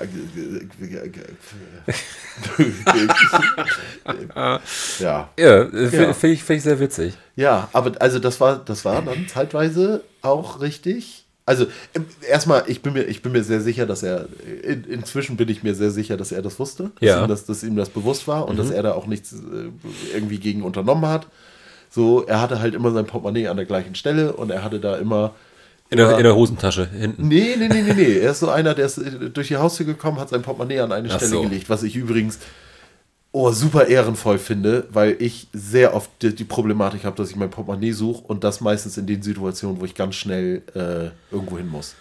ja. 4.99 5.29
Ja, 5.37 5.65
finde 5.65 6.33
ich, 6.33 6.43
find 6.43 6.57
ich 6.57 6.63
sehr 6.63 6.79
witzig. 6.79 7.13
Ja, 7.35 7.69
aber 7.73 7.93
also 7.99 8.19
das 8.19 8.39
war, 8.39 8.57
das 8.57 8.83
war 8.85 9.01
dann 9.01 9.27
zeitweise 9.27 10.01
auch 10.21 10.61
richtig. 10.61 11.26
Also 11.47 11.65
erstmal, 12.29 12.65
ich 12.67 12.81
bin 12.81 12.91
mir, 12.93 13.03
ich 13.03 13.21
bin 13.21 13.31
mir 13.31 13.41
sehr 13.43 13.61
sicher, 13.61 13.85
dass 13.85 14.03
er, 14.03 14.27
in, 14.63 14.83
inzwischen 14.83 15.37
bin 15.37 15.47
ich 15.47 15.63
mir 15.63 15.73
sehr 15.75 15.91
sicher, 15.91 16.17
dass 16.17 16.33
er 16.33 16.41
das 16.41 16.59
wusste, 16.59 16.91
dass, 16.99 17.07
Ja. 17.09 17.23
ihm, 17.23 17.29
das, 17.29 17.45
dass 17.45 17.63
ihm 17.63 17.77
das 17.77 17.89
bewusst 17.89 18.27
war 18.27 18.47
und 18.49 18.59
dass 18.59 18.69
er 18.69 18.83
da 18.83 18.91
auch 18.91 19.07
nichts 19.07 19.31
äh, 19.31 19.69
irgendwie 20.13 20.39
gegen 20.39 20.61
unternommen 20.61 21.05
hat. 21.07 21.25
So, 21.89 22.25
er 22.25 22.41
hatte 22.41 22.59
halt 22.59 22.75
immer 22.75 22.91
sein 22.91 23.05
Portemonnaie 23.05 23.47
an 23.47 23.55
der 23.55 23.65
gleichen 23.65 23.95
Stelle 23.95 24.33
und 24.33 24.51
er 24.51 24.61
hatte 24.63 24.79
da 24.81 24.97
immer. 24.97 25.33
In 25.89 25.95
der, 25.99 26.17
in 26.17 26.23
der 26.23 26.35
Hosentasche 26.35 26.85
hinten. 26.89 27.29
Nee, 27.29 27.55
nee, 27.57 27.69
nee, 27.69 27.81
nee, 27.81 27.93
nee. 27.93 28.17
Er 28.19 28.31
ist 28.31 28.41
so 28.41 28.49
einer, 28.49 28.73
der 28.75 28.85
ist 28.87 28.97
äh, 28.97 29.29
durch 29.29 29.47
die 29.47 29.55
Haustür 29.55 29.85
gekommen, 29.85 30.19
hat 30.19 30.27
sein 30.27 30.41
Portemonnaie 30.41 30.81
an 30.81 30.91
eine 30.91 31.07
Ach 31.09 31.15
Stelle 31.15 31.31
so. 31.31 31.41
gelegt, 31.43 31.69
was 31.69 31.81
ich 31.83 31.95
übrigens 31.95 32.39
oh, 33.31 33.51
super 33.51 33.87
ehrenvoll 33.87 34.39
finde, 34.39 34.87
weil 34.91 35.15
ich 35.19 35.47
sehr 35.53 35.93
oft 35.95 36.09
die, 36.21 36.33
die 36.33 36.43
Problematik 36.45 37.03
habe, 37.03 37.15
dass 37.15 37.29
ich 37.29 37.35
mein 37.35 37.49
Portemonnaie 37.49 37.91
suche 37.91 38.23
und 38.23 38.43
das 38.43 38.61
meistens 38.61 38.97
in 38.97 39.05
den 39.05 39.21
Situationen, 39.21 39.79
wo 39.79 39.85
ich 39.85 39.93
ganz 39.95 40.15
schnell 40.15 40.63
äh, 40.73 41.33
irgendwo 41.33 41.57
hin 41.57 41.69
muss. 41.69 41.95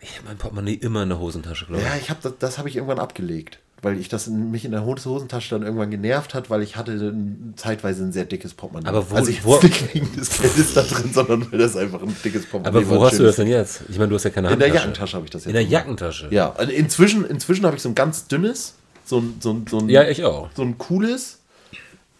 Ich 0.00 0.16
habe 0.16 0.28
mein 0.28 0.36
Portemonnaie 0.36 0.74
immer 0.74 1.02
in 1.02 1.08
der 1.10 1.18
Hosentasche, 1.18 1.66
glaube 1.66 1.82
ich. 1.82 1.88
Ja, 1.88 1.96
ich 2.00 2.10
habe 2.10 2.20
das, 2.22 2.32
das 2.38 2.58
habe 2.58 2.68
ich 2.68 2.76
irgendwann 2.76 2.98
abgelegt, 2.98 3.58
weil 3.82 3.98
ich 3.98 4.08
das 4.10 4.26
in, 4.26 4.50
mich 4.50 4.64
in 4.66 4.70
der 4.72 4.84
Hosentasche 4.84 5.50
dann 5.50 5.62
irgendwann 5.62 5.90
genervt 5.90 6.34
hat, 6.34 6.50
weil 6.50 6.62
ich 6.62 6.76
hatte 6.76 7.14
zeitweise 7.56 8.04
ein 8.04 8.12
sehr 8.12 8.24
dickes 8.26 8.52
Portemonnaie. 8.54 8.88
Aber 8.88 9.10
wo- 9.10 9.14
also 9.16 9.30
ich 9.30 9.44
wo- 9.44 9.58
nicht 9.60 9.94
wegen 9.94 10.14
des 10.14 10.38
Geldes 10.40 10.74
da 10.74 10.82
drin, 10.82 11.10
sondern 11.12 11.50
weil 11.50 11.58
das 11.58 11.74
einfach 11.76 12.02
ein 12.02 12.14
dickes 12.22 12.44
Portemonnaie 12.46 12.84
Aber 12.86 12.96
wo 12.96 13.04
hast 13.04 13.18
du 13.18 13.22
das 13.22 13.36
denn 13.36 13.48
jetzt? 13.48 13.82
Ich 13.88 13.96
meine, 13.98 14.10
du 14.10 14.14
hast 14.16 14.24
ja 14.24 14.30
keine 14.30 14.50
In 14.52 14.58
der 14.58 14.68
Handtasche. 14.68 14.84
Jackentasche 14.88 15.16
habe 15.16 15.24
ich 15.26 15.30
das 15.30 15.42
jetzt. 15.44 15.48
In 15.48 15.54
der. 15.54 15.62
Jackentasche? 15.64 16.28
Ja, 16.30 16.52
also 16.52 16.70
inzwischen, 16.72 17.24
inzwischen 17.24 17.64
habe 17.64 17.76
ich 17.76 17.82
so 17.82 17.88
ein 17.88 17.94
ganz 17.94 18.26
dünnes, 18.26 18.74
so 19.04 19.18
ein, 19.18 19.34
so 19.40 19.50
ein, 19.52 19.66
so 19.68 19.78
ein, 19.78 19.88
Ja, 19.88 20.02
ich 20.08 20.24
auch. 20.24 20.48
so 20.56 20.62
ein 20.62 20.78
cooles. 20.78 21.40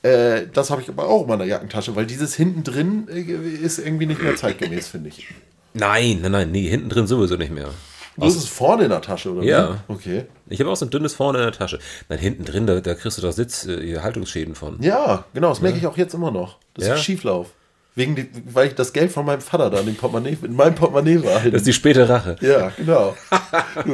Äh, 0.03 0.47
das 0.53 0.71
habe 0.71 0.83
ich 0.83 0.89
aber 0.89 1.09
auch 1.09 1.23
in 1.23 1.29
meiner 1.29 1.45
Jackentasche, 1.45 1.97
weil 1.97 2.05
dieses 2.07 2.35
hinten 2.35 2.63
drin 2.63 3.09
äh, 3.11 3.21
ist 3.21 3.79
irgendwie 3.79 4.07
nicht 4.07 4.23
mehr 4.23 4.37
zeitgemäß, 4.37 4.89
finde 4.89 5.09
ich. 5.09 5.27
Nein, 5.73 6.19
nein, 6.23 6.33
nein, 6.33 6.53
nee, 6.53 6.69
hinten 6.69 6.89
drin 6.91 7.07
sowieso 7.07 7.37
nicht 7.37 7.53
mehr. 7.53 7.71
Du 8.17 8.27
ist 8.27 8.37
es 8.37 8.47
vorne 8.47 8.85
in 8.85 8.91
der 8.91 9.01
Tasche, 9.01 9.33
oder? 9.33 9.43
Ja. 9.43 9.81
wie? 9.89 9.93
Okay. 9.93 10.25
Ich 10.49 10.61
habe 10.61 10.71
auch 10.71 10.77
so 10.77 10.87
ein 10.87 10.91
dünnes 10.91 11.15
vorne 11.15 11.39
in 11.39 11.45
der 11.45 11.53
Tasche. 11.53 11.81
Nein, 12.09 12.19
hinten 12.21 12.45
drin, 12.45 12.65
da, 12.67 12.81
da 12.81 12.95
kriegst 12.95 13.19
du 13.19 13.23
doch 13.23 13.33
Sitz, 13.33 13.67
äh, 13.67 13.99
Haltungsschäden 13.99 14.55
von. 14.55 14.77
Ja, 14.81 15.25
genau, 15.35 15.49
das 15.49 15.61
merke 15.61 15.79
ich 15.79 15.87
auch 15.87 15.97
jetzt 15.97 16.15
immer 16.15 16.31
noch. 16.31 16.59
Das 16.75 16.87
Ja. 16.87 16.95
ist 16.95 17.01
Schieflauf. 17.03 17.49
Wegen 17.97 18.15
die, 18.15 18.29
weil 18.53 18.69
ich 18.69 18.75
das 18.75 18.93
Geld 18.93 19.11
von 19.11 19.25
meinem 19.25 19.41
Vater 19.41 19.71
da 19.71 19.81
in, 19.81 19.87
dem 19.87 19.95
Portemonnaie, 19.97 20.37
in 20.43 20.55
meinem 20.55 20.75
Portemonnaie 20.75 21.25
war. 21.25 21.41
Das 21.41 21.55
ist 21.63 21.67
die 21.67 21.73
späte 21.73 22.09
Rache. 22.09 22.37
Ja, 22.41 22.71
genau. 22.77 23.17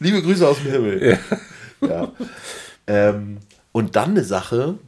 Liebe 0.00 0.22
Grüße 0.22 0.46
aus 0.46 0.58
dem 0.62 0.70
Himmel. 0.72 1.10
Ja. 1.10 1.18
Ähm, 2.86 3.38
und 3.72 3.96
dann 3.96 4.10
eine 4.10 4.24
Sache, 4.24 4.78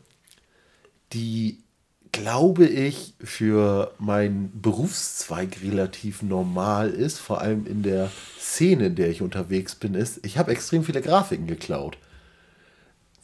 die, 1.12 1.58
glaube 2.12 2.66
ich, 2.66 3.14
für 3.22 3.92
meinen 3.98 4.50
Berufszweig 4.60 5.58
relativ 5.62 6.22
normal 6.22 6.90
ist, 6.90 7.18
vor 7.18 7.40
allem 7.40 7.66
in 7.66 7.82
der 7.82 8.10
Szene, 8.38 8.86
in 8.86 8.94
der 8.96 9.10
ich 9.10 9.22
unterwegs 9.22 9.74
bin, 9.74 9.94
ist, 9.94 10.24
ich 10.24 10.38
habe 10.38 10.50
extrem 10.52 10.82
viele 10.82 11.02
Grafiken 11.02 11.46
geklaut. 11.46 11.98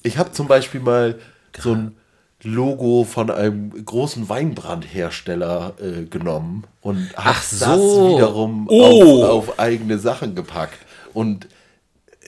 Ich 0.03 0.19
habe 0.19 0.33
zum 0.33 0.47
Beispiel 0.47 0.81
mal 0.81 1.19
so 1.59 1.73
ein 1.73 1.97
Logo 2.43 3.05
von 3.05 3.31
einem 3.31 3.85
großen 3.85 4.29
Weinbrandhersteller 4.29 5.75
äh, 5.81 6.05
genommen 6.05 6.65
und 6.83 7.17
habe 7.17 7.39
so. 7.51 7.65
das 7.65 7.81
wiederum 7.81 8.69
Oh. 8.71 9.25
auf, 9.25 9.49
auf 9.49 9.59
eigene 9.59 9.99
Sachen 9.99 10.35
gepackt. 10.35 10.79
Und 11.15 11.49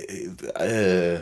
äh, 0.06 1.14
äh, 1.16 1.20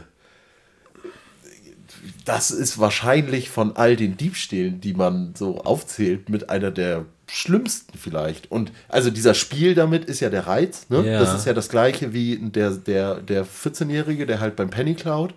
das 2.24 2.50
ist 2.50 2.78
wahrscheinlich 2.78 3.50
von 3.50 3.76
all 3.76 3.96
den 3.96 4.16
Diebstählen, 4.16 4.80
die 4.80 4.94
man 4.94 5.34
so 5.36 5.60
aufzählt, 5.62 6.28
mit 6.28 6.50
einer 6.50 6.70
der 6.70 7.04
schlimmsten 7.28 7.98
vielleicht. 7.98 8.50
Und 8.50 8.70
also 8.88 9.10
dieser 9.10 9.34
Spiel 9.34 9.74
damit 9.74 10.04
ist 10.04 10.20
ja 10.20 10.30
der 10.30 10.46
Reiz. 10.46 10.86
Ne? 10.88 11.06
Ja. 11.10 11.20
Das 11.20 11.34
ist 11.34 11.46
ja 11.46 11.52
das 11.52 11.68
gleiche 11.68 12.12
wie 12.12 12.36
der, 12.38 12.70
der, 12.72 13.16
der 13.20 13.44
14-Jährige, 13.46 14.26
der 14.26 14.40
halt 14.40 14.56
beim 14.56 14.70
Penny 14.70 14.94
klaut, 14.94 15.34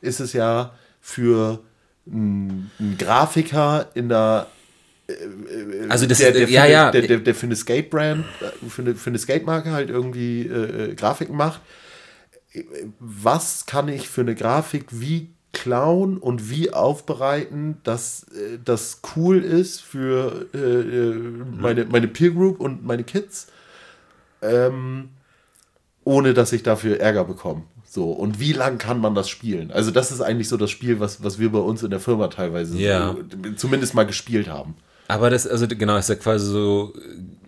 ist 0.00 0.20
es 0.20 0.32
ja 0.32 0.72
für 1.00 1.60
einen, 2.06 2.70
einen 2.78 2.96
Grafiker 2.98 3.88
in 3.94 4.08
der 4.08 4.46
Also 5.88 6.06
das 6.06 6.18
der, 6.18 6.32
der, 6.32 6.48
ja, 6.48 6.62
für, 6.64 6.70
ja. 6.70 6.82
eine- 6.90 6.92
Der, 6.92 7.08
der, 7.08 7.18
der 7.18 7.34
für 7.34 7.46
eine 7.46 7.56
Skate-Brand, 7.56 8.24
äh, 8.40 8.68
für 8.68 8.82
eine, 8.82 8.94
für 8.94 9.10
eine 9.10 9.18
Skate-Marke 9.18 9.70
halt 9.72 9.88
irgendwie 9.90 10.42
äh, 10.46 10.90
äh, 10.90 10.94
Grafiken 10.94 11.36
macht. 11.36 11.60
Was 12.98 13.66
kann 13.66 13.88
ich 13.88 14.08
für 14.08 14.22
eine 14.22 14.34
Grafik 14.34 14.86
wie 14.90 15.30
klauen 15.52 16.16
und 16.18 16.48
wie 16.50 16.72
aufbereiten, 16.72 17.78
dass 17.82 18.24
äh, 18.34 18.58
das 18.64 19.00
cool 19.16 19.38
ist 19.42 19.80
für 19.82 20.46
äh, 20.54 20.58
äh, 20.58 21.14
meine, 21.60 21.84
meine 21.86 22.08
Peer 22.08 22.30
Group 22.30 22.60
und 22.60 22.84
meine 22.84 23.02
Kids, 23.04 23.48
ähm, 24.42 25.10
ohne 26.04 26.34
dass 26.34 26.52
ich 26.52 26.62
dafür 26.62 27.00
Ärger 27.00 27.24
bekomme. 27.24 27.64
So, 27.84 28.12
und 28.12 28.38
wie 28.38 28.52
lang 28.52 28.78
kann 28.78 29.00
man 29.00 29.16
das 29.16 29.28
spielen? 29.28 29.72
Also, 29.72 29.90
das 29.90 30.12
ist 30.12 30.20
eigentlich 30.20 30.48
so 30.48 30.56
das 30.56 30.70
Spiel, 30.70 31.00
was, 31.00 31.24
was 31.24 31.40
wir 31.40 31.50
bei 31.50 31.58
uns 31.58 31.82
in 31.82 31.90
der 31.90 31.98
Firma 31.98 32.28
teilweise 32.28 32.78
Ja. 32.78 33.16
so, 33.44 33.52
zumindest 33.56 33.94
mal 33.94 34.06
gespielt 34.06 34.48
haben. 34.48 34.76
Aber 35.08 35.28
das, 35.30 35.46
also 35.48 35.66
genau, 35.66 35.96
ist 35.96 36.08
ja 36.08 36.14
quasi 36.14 36.46
so 36.46 36.94
äh, 36.96 37.00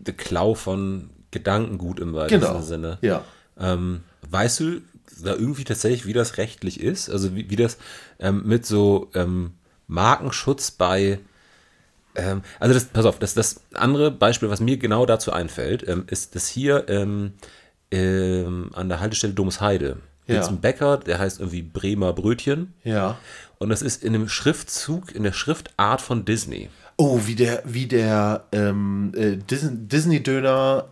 der 0.03 0.15
Klau 0.15 0.55
von 0.55 1.11
Gedankengut 1.31 2.01
im 2.01 2.13
weitesten 2.15 2.41
Genau. 2.45 2.61
Sinne. 2.61 2.99
Ja. 3.03 3.25
Ähm, 3.59 4.01
weißt 4.29 4.61
du 4.61 4.81
da 5.23 5.35
irgendwie 5.35 5.65
tatsächlich, 5.65 6.07
wie 6.07 6.13
das 6.13 6.39
rechtlich 6.39 6.81
ist, 6.81 7.11
also 7.11 7.35
wie, 7.35 7.51
wie 7.51 7.57
das 7.57 7.79
ähm, 8.19 8.43
mit 8.45 8.67
so 8.67 9.11
ähm, 9.15 9.53
Markenschutz 9.87 10.71
bei, 10.71 11.19
ähm, 12.15 12.43
also 12.61 12.75
das, 12.75 12.87
pass 12.87 13.05
auf, 13.05 13.19
das, 13.19 13.35
das 13.35 13.61
andere 13.75 14.11
Beispiel, 14.11 14.51
was 14.51 14.61
mir 14.61 14.77
genau 14.77 15.07
dazu 15.07 15.33
einfällt, 15.33 15.87
ähm, 15.89 16.05
ist 16.09 16.35
das 16.35 16.49
hier 16.49 16.89
ähm, 16.89 17.33
ähm, 17.91 18.71
an 18.75 18.89
der 18.89 19.01
Haltestelle 19.01 19.35
Domsheide. 19.35 19.99
Ja. 20.27 20.35
Gibt 20.35 20.45
es 20.45 20.49
einen 20.49 20.61
Bäcker, 20.61 20.99
der 20.99 21.19
heißt 21.19 21.41
irgendwie 21.41 21.63
Bremer 21.63 22.13
Brötchen. 22.13 22.75
Ja. 22.85 23.19
Und 23.59 23.69
das 23.69 23.83
ist 23.83 24.03
in 24.03 24.13
dem 24.13 24.29
Schriftzug, 24.29 25.15
in 25.15 25.25
der 25.25 25.33
Schriftart 25.33 26.01
von 26.01 26.25
Disney. 26.25 26.69
Oh, 26.97 27.21
wie 27.25 27.35
der, 27.35 27.63
wie 27.65 27.87
der 27.87 28.45
ähm, 28.53 29.13
äh, 29.17 29.37
Dis 29.37 29.69
Disney-Döner. 29.71 30.89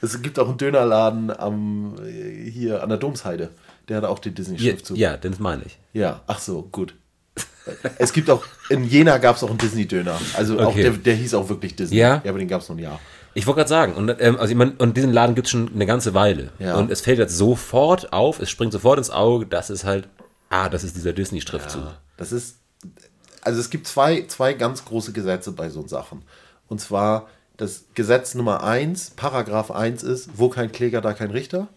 Es 0.00 0.20
gibt 0.22 0.38
auch 0.38 0.48
einen 0.48 0.58
Dönerladen 0.58 1.30
am, 1.36 1.96
hier 2.50 2.82
an 2.82 2.88
der 2.88 2.98
Domsheide. 2.98 3.50
Der 3.88 3.96
hat 3.98 4.04
auch 4.04 4.18
den 4.18 4.32
Ja, 4.32 4.36
Disney-Schriftzug. 4.36 4.96
ja, 4.96 5.16
das 5.16 5.38
meine 5.38 5.62
ich. 5.66 5.78
Ja, 5.92 6.22
ach 6.26 6.38
so, 6.38 6.62
gut. 6.70 6.94
Es 7.98 8.12
gibt 8.12 8.28
auch, 8.30 8.44
in 8.70 8.84
Jena 8.84 9.18
gab 9.18 9.36
es 9.36 9.42
auch 9.44 9.48
einen 9.50 9.58
Disney-Döner. 9.58 10.18
Also 10.36 10.58
auch 10.58 10.66
Okay. 10.68 10.82
der, 10.82 10.92
der 10.92 11.14
hieß 11.14 11.34
auch 11.34 11.48
wirklich 11.48 11.76
Disney. 11.76 11.96
Ja? 11.98 12.20
Ja, 12.24 12.30
aber 12.30 12.38
den 12.38 12.48
gab 12.48 12.60
es 12.62 12.68
noch 12.68 12.76
ein 12.76 12.80
Jahr. 12.80 13.00
Ich 13.34 13.46
wollte 13.46 13.58
gerade 13.58 13.68
sagen, 13.70 13.94
und, 13.94 14.14
ähm, 14.20 14.36
also 14.36 14.50
ich 14.50 14.56
mein, 14.56 14.72
und 14.76 14.96
diesen 14.96 15.12
Laden 15.12 15.34
gibt 15.34 15.46
es 15.46 15.50
schon 15.52 15.72
eine 15.72 15.86
ganze 15.86 16.12
Weile. 16.12 16.50
Ja. 16.58 16.76
Und 16.76 16.90
es 16.90 17.00
fällt 17.00 17.18
jetzt 17.18 17.36
sofort 17.36 18.12
auf, 18.12 18.40
es 18.40 18.50
springt 18.50 18.72
sofort 18.72 18.98
ins 18.98 19.10
Auge, 19.10 19.46
das 19.46 19.70
ist 19.70 19.84
halt, 19.84 20.08
ah, 20.50 20.68
das 20.68 20.84
ist 20.84 20.96
dieser 20.96 21.12
Disney-Schriftzug. 21.12 21.82
Das 22.16 22.30
ist, 22.32 22.56
also 23.42 23.58
es 23.60 23.70
gibt 23.70 23.86
zwei, 23.86 24.26
zwei 24.26 24.52
ganz 24.54 24.84
große 24.84 25.12
Gesetze 25.12 25.52
bei 25.52 25.70
so 25.70 25.86
Sachen. 25.86 26.22
Und 26.68 26.80
zwar 26.80 27.28
das 27.56 27.84
Gesetz 27.94 28.34
Nummer 28.34 28.62
1, 28.62 29.10
Paragraph 29.10 29.70
1 29.70 30.02
ist, 30.02 30.30
wo 30.36 30.48
kein 30.48 30.72
Kläger, 30.72 31.00
da 31.00 31.12
kein 31.12 31.30
Richter. 31.30 31.68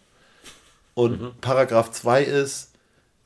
Und 0.94 1.42
Paragraph 1.42 1.92
2 1.92 2.24
ist, 2.24 2.72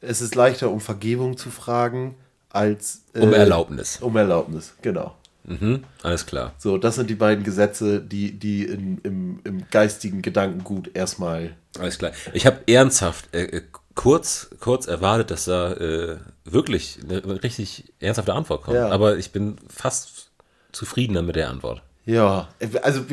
es 0.02 0.22
ist 0.22 0.36
leichter, 0.36 0.72
um 0.72 0.82
Vergebung 0.82 1.38
zu 1.38 1.52
fragen, 1.52 2.16
als 2.50 3.04
äh, 3.14 3.20
Um 3.20 3.34
Erlaubnis. 3.34 3.98
Um 4.02 4.16
Erlaubnis, 4.18 4.74
genau. 4.82 5.16
Mhm, 5.44 5.84
alles 6.04 6.26
klar. 6.26 6.54
So, 6.58 6.78
das 6.78 6.96
sind 6.96 7.10
die 7.10 7.16
beiden 7.16 7.44
Gesetze, 7.44 8.02
die, 8.02 8.32
die 8.32 8.66
in, 8.66 9.00
im, 9.04 9.40
im 9.44 9.64
geistigen 9.70 10.22
Gedankengut 10.22 10.96
erstmal. 10.96 11.56
Alles 11.80 11.98
klar. 11.98 12.12
Ich 12.34 12.46
habe 12.46 12.60
ernsthaft 12.68 13.34
äh, 13.34 13.44
äh, 13.44 13.62
kurz, 13.96 14.50
kurz 14.60 14.88
erwartet, 14.88 15.32
dass 15.32 15.46
da 15.46 15.74
äh, 15.74 16.18
wirklich 16.46 17.00
eine 17.04 17.44
richtig 17.44 17.94
ernsthafte 18.00 18.34
Antwort 18.34 18.64
kommt. 18.64 18.78
Ja. 18.78 18.90
Aber 18.90 19.18
ich 19.18 19.32
bin 19.32 19.58
fast 19.70 20.30
zufriedener 20.72 21.22
mit 21.22 21.36
der 21.36 21.50
Antwort. 21.50 21.82
Ja, 22.06 22.48
also 22.82 23.06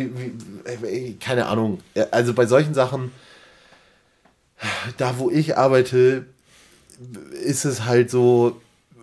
keine 1.21 1.47
Ahnung. 1.47 1.81
Also 2.11 2.33
bei 2.33 2.47
solchen 2.47 2.73
Sachen, 2.75 3.13
da 4.97 5.19
wo 5.19 5.31
ich 5.31 5.59
arbeite, 5.59 6.25
ist 7.45 7.65
es 7.67 7.85
halt 7.85 8.11
so, 8.11 8.61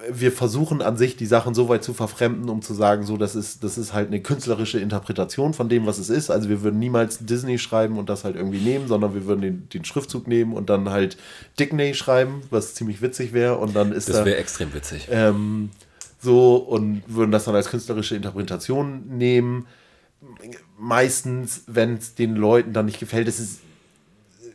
wir 0.09 0.31
versuchen 0.31 0.81
an 0.81 0.97
sich 0.97 1.15
die 1.15 1.27
Sachen 1.27 1.53
so 1.53 1.69
weit 1.69 1.83
zu 1.83 1.93
verfremden, 1.93 2.49
um 2.49 2.61
zu 2.61 2.73
sagen, 2.73 3.05
so, 3.05 3.15
das 3.17 3.35
ist, 3.35 3.63
das 3.63 3.77
ist 3.77 3.93
halt 3.93 4.07
eine 4.07 4.21
künstlerische 4.21 4.79
Interpretation 4.79 5.53
von 5.53 5.69
dem, 5.69 5.85
was 5.85 5.97
es 5.99 6.09
ist. 6.09 6.29
Also 6.31 6.49
wir 6.49 6.61
würden 6.63 6.79
niemals 6.79 7.19
Disney 7.19 7.57
schreiben 7.59 7.97
und 7.97 8.09
das 8.09 8.23
halt 8.23 8.35
irgendwie 8.35 8.59
nehmen, 8.59 8.87
sondern 8.87 9.13
wir 9.13 9.25
würden 9.25 9.41
den, 9.41 9.69
den 9.69 9.85
Schriftzug 9.85 10.27
nehmen 10.27 10.53
und 10.53 10.69
dann 10.69 10.89
halt 10.89 11.17
Dickney 11.59 11.93
schreiben, 11.93 12.41
was 12.49 12.73
ziemlich 12.73 13.01
witzig 13.01 13.31
wäre. 13.31 13.57
Und 13.57 13.75
dann 13.75 13.91
ist 13.91 14.09
Das 14.09 14.17
da 14.17 14.25
wäre 14.25 14.37
extrem 14.37 14.73
witzig. 14.73 15.07
ähm, 15.11 15.69
so 16.23 16.55
und 16.55 17.03
würden 17.07 17.31
das 17.31 17.45
dann 17.45 17.55
als 17.55 17.69
künstlerische 17.69 18.15
Interpretation 18.15 19.17
nehmen. 19.17 19.67
Meistens, 20.79 21.63
wenn 21.67 21.95
es 21.95 22.15
den 22.15 22.35
Leuten 22.35 22.73
dann 22.73 22.85
nicht 22.85 22.99
gefällt, 22.99 23.27
ist 23.27 23.39
es, 23.39 23.59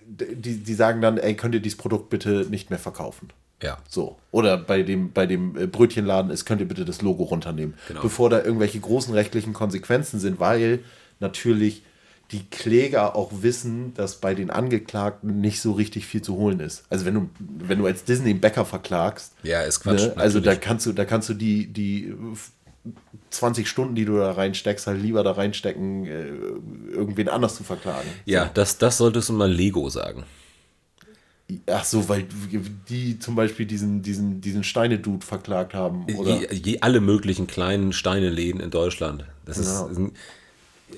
die, 0.07 0.59
die 0.59 0.75
sagen 0.75 1.01
dann, 1.01 1.19
ey, 1.19 1.35
könnt 1.35 1.55
ihr 1.55 1.61
dieses 1.61 1.79
Produkt 1.79 2.11
bitte 2.11 2.47
nicht 2.51 2.71
mehr 2.71 2.79
verkaufen. 2.79 3.29
Ja. 3.63 3.79
So. 3.89 4.17
Oder 4.31 4.57
bei 4.57 4.83
dem, 4.83 5.13
bei 5.13 5.27
dem 5.27 5.57
äh, 5.57 5.67
Brötchenladen 5.67 6.31
ist, 6.31 6.45
könnt 6.45 6.61
ihr 6.61 6.69
bitte 6.69 6.85
das 6.85 7.03
Logo 7.03 7.25
runternehmen. 7.25 7.75
Genau. 7.89 8.03
Bevor 8.03 8.31
da 8.31 8.43
irgendwelche 8.43 8.81
großen 8.81 9.13
rechtlichen 9.13 9.53
Konsequenzen 9.53 10.21
sind, 10.21 10.41
weil 10.41 10.81
natürlich 11.21 11.83
die 12.31 12.45
Kläger 12.51 13.17
auch 13.17 13.31
wissen, 13.41 13.95
dass 13.95 14.17
bei 14.17 14.35
den 14.35 14.51
Angeklagten 14.51 15.41
nicht 15.41 15.61
so 15.61 15.73
richtig 15.73 16.07
viel 16.07 16.21
zu 16.21 16.37
holen 16.37 16.61
ist. 16.61 16.85
Also 16.91 17.07
wenn 17.07 17.15
du, 17.15 17.31
wenn 17.39 17.79
du 17.79 17.87
als 17.87 18.05
Disney 18.05 18.31
einen 18.31 18.41
Bäcker 18.41 18.67
verklagst, 18.67 19.33
Ja, 19.43 19.63
ist 19.63 19.81
Quatsch. 19.81 20.09
Ne? 20.09 20.13
Also 20.17 20.41
da 20.41 20.55
kannst 20.55 20.85
du, 20.85 20.93
da 20.93 21.07
kannst 21.07 21.31
du 21.31 21.35
die, 21.35 21.67
die 21.67 22.15
20 23.31 23.67
Stunden, 23.67 23.95
die 23.95 24.05
du 24.05 24.17
da 24.19 24.33
reinsteckst, 24.33 24.87
halt 24.87 25.01
lieber 25.01 25.23
da 25.23 25.33
reinstecken, 25.33 26.07
äh, 26.07 26.27
irgendwen 26.93 27.29
anders 27.29 27.57
zu 27.57 27.65
verklagen. 27.65 28.09
Ja, 28.27 28.51
das, 28.53 28.77
das 28.77 28.99
solltest 28.99 29.31
du 29.31 29.33
mal 29.33 29.51
Lego 29.51 29.89
sagen. 29.89 30.25
Ach 31.67 31.85
so, 31.85 32.11
weil 32.11 32.27
die 32.91 33.19
zum 33.19 33.35
Beispiel 33.35 33.65
diesen, 33.65 34.03
diesen, 34.03 34.43
diesen 34.43 34.65
Steine-Dude 34.65 35.25
verklagt 35.25 35.73
haben, 35.73 36.05
oder? 36.19 36.41
Je, 36.41 36.55
je, 36.55 36.81
alle 36.83 37.01
möglichen 37.01 37.47
kleinen 37.47 37.95
Steineläden 37.95 38.61
in 38.61 38.71
Deutschland. 38.71 39.25
Das 39.47 39.57
ist, 39.57 39.67
Ja. 39.69 39.87
ist 39.87 39.99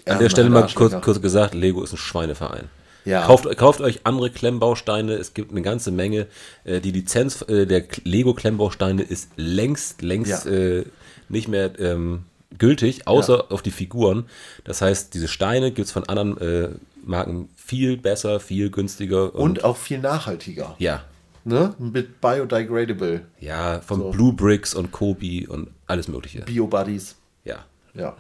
an 0.07 0.18
der 0.18 0.31
Stelle 0.31 0.50
mal 0.50 0.66
kurz, 0.74 0.94
kurz 1.03 1.20
gesagt, 1.20 1.55
Lego 1.55 1.83
ist 1.83 1.92
ein 1.92 1.96
Schweineverein. 1.98 2.64
Ja. 3.05 3.24
Kauft, 3.26 3.57
kauft 3.57 3.81
euch 3.81 4.00
andere 4.05 4.31
Klemmbausteine. 4.31 5.14
Es 5.14 5.33
gibt 5.33 5.50
eine 5.53 5.62
ganze 5.62 5.90
Menge. 5.90 6.26
Äh, 6.64 6.81
Die 6.81 6.90
Lizenz 6.90 7.42
äh, 7.48 7.66
der 7.66 7.81
K- 7.83 8.03
Lego 8.05 8.35
Klemmbausteine 8.35 9.03
ist 9.03 9.31
längst, 9.37 10.03
längst 10.03 10.44
Ja. 10.44 10.50
äh, 10.53 10.85
nicht 11.31 11.48
mehr 11.48 11.79
ähm, 11.81 12.24
gültig, 12.59 13.07
außer 13.07 13.50
auf 13.50 13.62
die 13.62 13.70
Figuren. 13.70 14.26
Das 14.64 14.83
heißt, 14.83 15.14
diese 15.14 15.29
Steine 15.29 15.70
gibt 15.72 15.87
es 15.87 15.92
von 15.92 16.05
anderen 16.11 16.37
äh, 16.38 16.68
Marken 17.03 17.48
viel 17.57 17.96
besser, 17.96 18.38
viel 18.38 18.70
günstiger. 18.70 19.35
Und 19.35 19.64
auch 19.64 19.76
viel 19.79 19.98
nachhaltiger. 19.98 20.74
ja, 20.79 21.03
Ne? 21.42 21.74
Mit 21.79 22.20
biodegradable 22.20 23.22
ja, 23.40 23.81
von 23.81 23.98
So. 24.00 24.11
Blue 24.11 24.35
Bricks 24.35 24.74
und 24.74 24.92
Kobi 24.92 25.46
und 25.46 25.68
alles 25.87 26.07
Mögliche. 26.07 26.42
Bio-Buddies. 26.42 27.16
Ja. 27.46 27.64
Ja. 27.94 28.14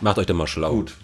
Macht 0.00 0.18
euch 0.18 0.26
da 0.26 0.34
mal 0.34 0.48
schlau. 0.48 0.72
Gut. 0.72 0.94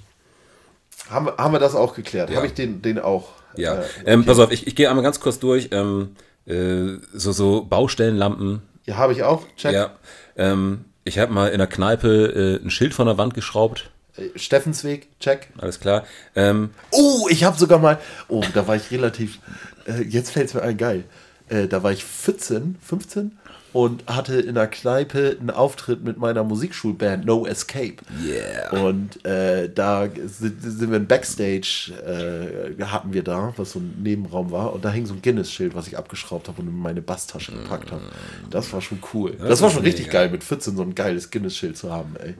Haben, 1.10 1.26
wir- 1.26 1.36
haben 1.36 1.52
wir 1.52 1.58
das 1.58 1.74
auch 1.74 1.94
geklärt? 1.94 2.30
Ja. 2.30 2.36
Habe 2.36 2.46
ich 2.46 2.54
den, 2.54 2.82
den 2.82 2.98
auch? 2.98 3.28
Ja, 3.56 3.74
äh, 3.76 3.82
ähm, 4.06 4.24
pass 4.24 4.38
auf, 4.38 4.52
ich, 4.52 4.66
ich 4.66 4.74
gehe 4.76 4.88
einmal 4.88 5.02
ganz 5.02 5.20
kurz 5.20 5.38
durch. 5.38 5.68
Ähm, 5.72 6.14
äh, 6.46 6.98
so, 7.12 7.32
so 7.32 7.64
Baustellenlampen. 7.64 8.62
Ja, 8.86 8.96
habe 8.96 9.12
ich 9.12 9.22
auch. 9.24 9.44
Check. 9.56 9.72
Ja. 9.74 9.90
Ähm, 10.36 10.84
ich 11.04 11.18
habe 11.18 11.32
mal 11.32 11.48
in 11.48 11.58
der 11.58 11.66
Kneipe 11.66 12.58
äh, 12.62 12.64
ein 12.64 12.70
Schild 12.70 12.94
von 12.94 13.06
der 13.06 13.18
Wand 13.18 13.34
geschraubt. 13.34 13.90
Äh, 14.16 14.38
Steffensweg, 14.38 15.08
check. 15.20 15.48
Alles 15.58 15.80
klar. 15.80 16.04
Ähm, 16.36 16.70
Oh, 16.92 17.26
ich 17.28 17.44
habe 17.44 17.58
sogar 17.58 17.78
mal. 17.78 17.98
Oh, 18.28 18.42
da 18.54 18.66
war 18.68 18.76
ich 18.76 18.90
relativ. 18.90 19.38
Äh, 19.86 20.02
jetzt 20.02 20.30
fällt 20.30 20.48
es 20.48 20.54
mir 20.54 20.62
ein, 20.62 20.76
geil. 20.76 21.04
Äh, 21.48 21.66
da 21.66 21.82
war 21.82 21.90
ich 21.92 22.04
14, 22.04 22.76
15 22.82 23.38
und 23.72 24.04
hatte 24.06 24.40
in 24.40 24.54
der 24.56 24.66
Kneipe 24.66 25.36
einen 25.38 25.50
Auftritt 25.50 26.02
mit 26.02 26.18
meiner 26.18 26.42
Musikschulband 26.42 27.24
No 27.24 27.46
Escape. 27.46 27.96
yeah. 28.24 28.82
Und 28.82 29.24
äh, 29.24 29.68
da 29.72 30.08
sind, 30.26 30.60
sind 30.62 30.90
wir 30.90 30.98
ein 30.98 31.06
Backstage, 31.06 31.92
äh, 32.04 32.82
hatten 32.84 33.12
wir 33.12 33.22
da, 33.22 33.52
was 33.56 33.72
so 33.72 33.78
ein 33.78 33.96
Nebenraum 34.02 34.50
war. 34.50 34.72
Und 34.72 34.84
da 34.84 34.90
hing 34.90 35.06
so 35.06 35.14
ein 35.14 35.22
Guinness-Schild, 35.22 35.74
was 35.74 35.86
ich 35.86 35.96
abgeschraubt 35.96 36.48
habe 36.48 36.62
und 36.62 36.68
in 36.68 36.78
meine 36.78 37.02
Basstasche 37.02 37.52
gepackt 37.52 37.92
habe. 37.92 38.02
Das 38.50 38.72
war 38.72 38.80
schon 38.80 38.98
cool. 39.14 39.36
Das, 39.38 39.60
war 39.60 39.68
ist 39.68 39.74
schon 39.74 39.84
richtig 39.84 40.10
geil, 40.10 40.30
mit 40.30 40.42
14 40.42 40.76
so 40.76 40.82
ein 40.82 40.94
geiles 40.94 41.30
Guinness-Schild 41.30 41.76
zu 41.76 41.92
haben, 41.92 42.16
ey. 42.22 42.34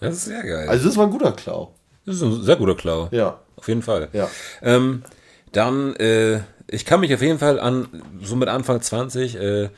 Das 0.00 0.14
ist 0.14 0.24
sehr 0.26 0.42
geil. 0.42 0.68
Also 0.68 0.86
das 0.86 0.96
war 0.96 1.06
ein 1.06 1.10
guter 1.10 1.32
Klau. 1.32 1.74
das 2.04 2.16
ist 2.16 2.22
ein 2.22 2.42
sehr 2.42 2.56
guter 2.56 2.74
Klau. 2.74 3.08
Ja. 3.10 3.40
Auf 3.56 3.68
jeden 3.68 3.82
Fall. 3.82 4.08
Ja. 4.12 4.28
Ähm, 4.62 5.02
dann, 5.52 5.96
äh, 5.96 6.40
ich 6.68 6.84
kann 6.84 7.00
mich 7.00 7.14
auf 7.14 7.22
jeden 7.22 7.38
Fall 7.38 7.58
an, 7.58 7.88
so 8.22 8.36
mit 8.36 8.48
Anfang 8.48 8.80
20, 8.80 9.36
äh, 9.36 9.68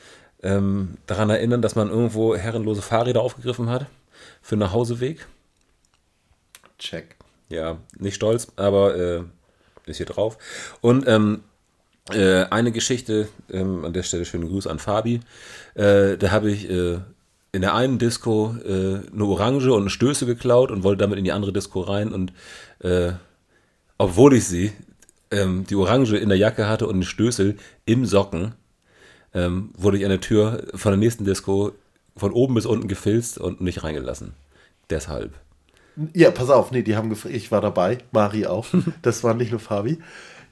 ähm, 0.43 0.97
daran 1.05 1.29
erinnern, 1.29 1.61
dass 1.61 1.75
man 1.75 1.89
irgendwo 1.89 2.35
herrenlose 2.35 2.81
Fahrräder 2.81 3.21
aufgegriffen 3.21 3.69
hat 3.69 3.87
für 4.41 4.55
einen 4.55 4.61
Nachhauseweg. 4.61 5.27
Check. 6.77 7.15
Ja, 7.49 7.77
nicht 7.97 8.15
stolz, 8.15 8.47
aber 8.55 8.95
äh, 8.95 9.23
ist 9.85 9.97
hier 9.97 10.05
drauf. 10.05 10.37
Und 10.81 11.07
ähm, 11.07 11.43
äh, 12.11 12.45
eine 12.45 12.71
Geschichte, 12.71 13.27
ähm, 13.51 13.85
an 13.85 13.93
der 13.93 14.03
Stelle 14.03 14.25
schönen 14.25 14.47
Gruß 14.47 14.67
an 14.67 14.79
Fabi. 14.79 15.21
Äh, 15.75 16.17
da 16.17 16.31
habe 16.31 16.51
ich 16.51 16.69
äh, 16.69 16.99
in 17.51 17.61
der 17.61 17.73
einen 17.73 17.97
Disco 17.97 18.55
äh, 18.63 19.01
eine 19.11 19.25
Orange 19.25 19.71
und 19.73 19.81
eine 19.81 19.89
Stöße 19.89 20.25
geklaut 20.25 20.71
und 20.71 20.83
wollte 20.83 20.99
damit 20.99 21.17
in 21.17 21.25
die 21.25 21.31
andere 21.31 21.53
Disco 21.53 21.81
rein. 21.81 22.13
Und 22.13 22.33
äh, 22.79 23.13
obwohl 23.97 24.35
ich 24.35 24.47
sie, 24.47 24.71
ähm, 25.31 25.65
die 25.67 25.75
Orange 25.75 26.17
in 26.17 26.29
der 26.29 26.37
Jacke 26.37 26.67
hatte 26.67 26.87
und 26.87 26.93
einen 26.95 27.03
Stößel 27.03 27.57
im 27.85 28.05
Socken, 28.05 28.53
ähm, 29.33 29.69
wurde 29.77 29.97
ich 29.97 30.03
an 30.03 30.09
der 30.09 30.21
Tür 30.21 30.63
von 30.75 30.91
der 30.91 30.99
nächsten 30.99 31.25
Disco 31.25 31.73
von 32.15 32.31
oben 32.31 32.55
bis 32.55 32.65
unten 32.65 32.87
gefilzt 32.87 33.37
und 33.37 33.61
nicht 33.61 33.83
reingelassen. 33.83 34.33
Deshalb. 34.89 35.33
Ja, 36.13 36.31
pass 36.31 36.49
auf, 36.49 36.71
nee, 36.71 36.81
die 36.81 36.95
haben 36.95 37.09
gefragt, 37.09 37.35
ich 37.35 37.51
war 37.51 37.61
dabei, 37.61 37.99
Mari 38.11 38.45
auch, 38.45 38.67
das 39.01 39.23
war 39.23 39.33
nicht 39.33 39.51
nur 39.51 39.59
Fabi. 39.59 39.99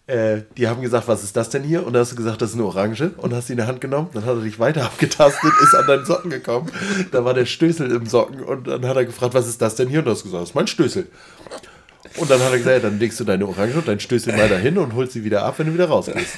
Äh, 0.07 0.43
die 0.55 0.69
haben 0.69 0.81
gesagt, 0.81 1.09
was 1.09 1.23
ist 1.23 1.35
das 1.35 1.49
denn 1.49 1.63
hier? 1.63 1.85
Und 1.85 1.93
dann 1.93 2.01
hast 2.01 2.13
du 2.13 2.15
gesagt, 2.15 2.41
das 2.41 2.51
ist 2.51 2.55
eine 2.55 2.63
Orange 2.63 3.11
und 3.17 3.33
hast 3.33 3.47
sie 3.47 3.53
in 3.53 3.57
der 3.57 3.67
Hand 3.67 3.81
genommen. 3.81 4.09
Dann 4.13 4.23
hat 4.23 4.35
er 4.37 4.41
dich 4.41 4.57
weiter 4.57 4.83
abgetastet, 4.85 5.51
ist 5.61 5.75
an 5.75 5.85
deinen 5.85 6.05
Socken 6.05 6.31
gekommen. 6.31 6.71
Da 7.11 7.25
war 7.25 7.33
der 7.33 7.45
Stößel 7.45 7.91
im 7.91 8.05
Socken 8.05 8.41
und 8.41 8.67
dann 8.67 8.85
hat 8.85 8.95
er 8.95 9.05
gefragt, 9.05 9.33
was 9.33 9.47
ist 9.47 9.61
das 9.61 9.75
denn 9.75 9.89
hier? 9.89 9.99
Und 9.99 10.05
du 10.05 10.11
hast 10.11 10.23
gesagt, 10.23 10.41
das 10.41 10.49
ist 10.49 10.55
mein 10.55 10.67
Stößel. 10.67 11.07
Und 12.17 12.31
dann 12.31 12.39
hat 12.39 12.51
er 12.51 12.57
gesagt, 12.57 12.83
ja, 12.83 12.89
dann 12.89 12.99
legst 12.99 13.19
du 13.19 13.25
deine 13.25 13.45
Orange 13.45 13.75
und 13.75 13.87
dann 13.87 13.99
stößt 13.99 14.27
du 14.27 14.31
mal 14.31 14.47
dahin 14.47 14.77
und 14.77 14.95
holst 14.95 15.11
sie 15.11 15.25
wieder 15.25 15.43
ab, 15.43 15.55
wenn 15.59 15.67
du 15.67 15.73
wieder 15.73 15.89
rausgehst. 15.89 16.35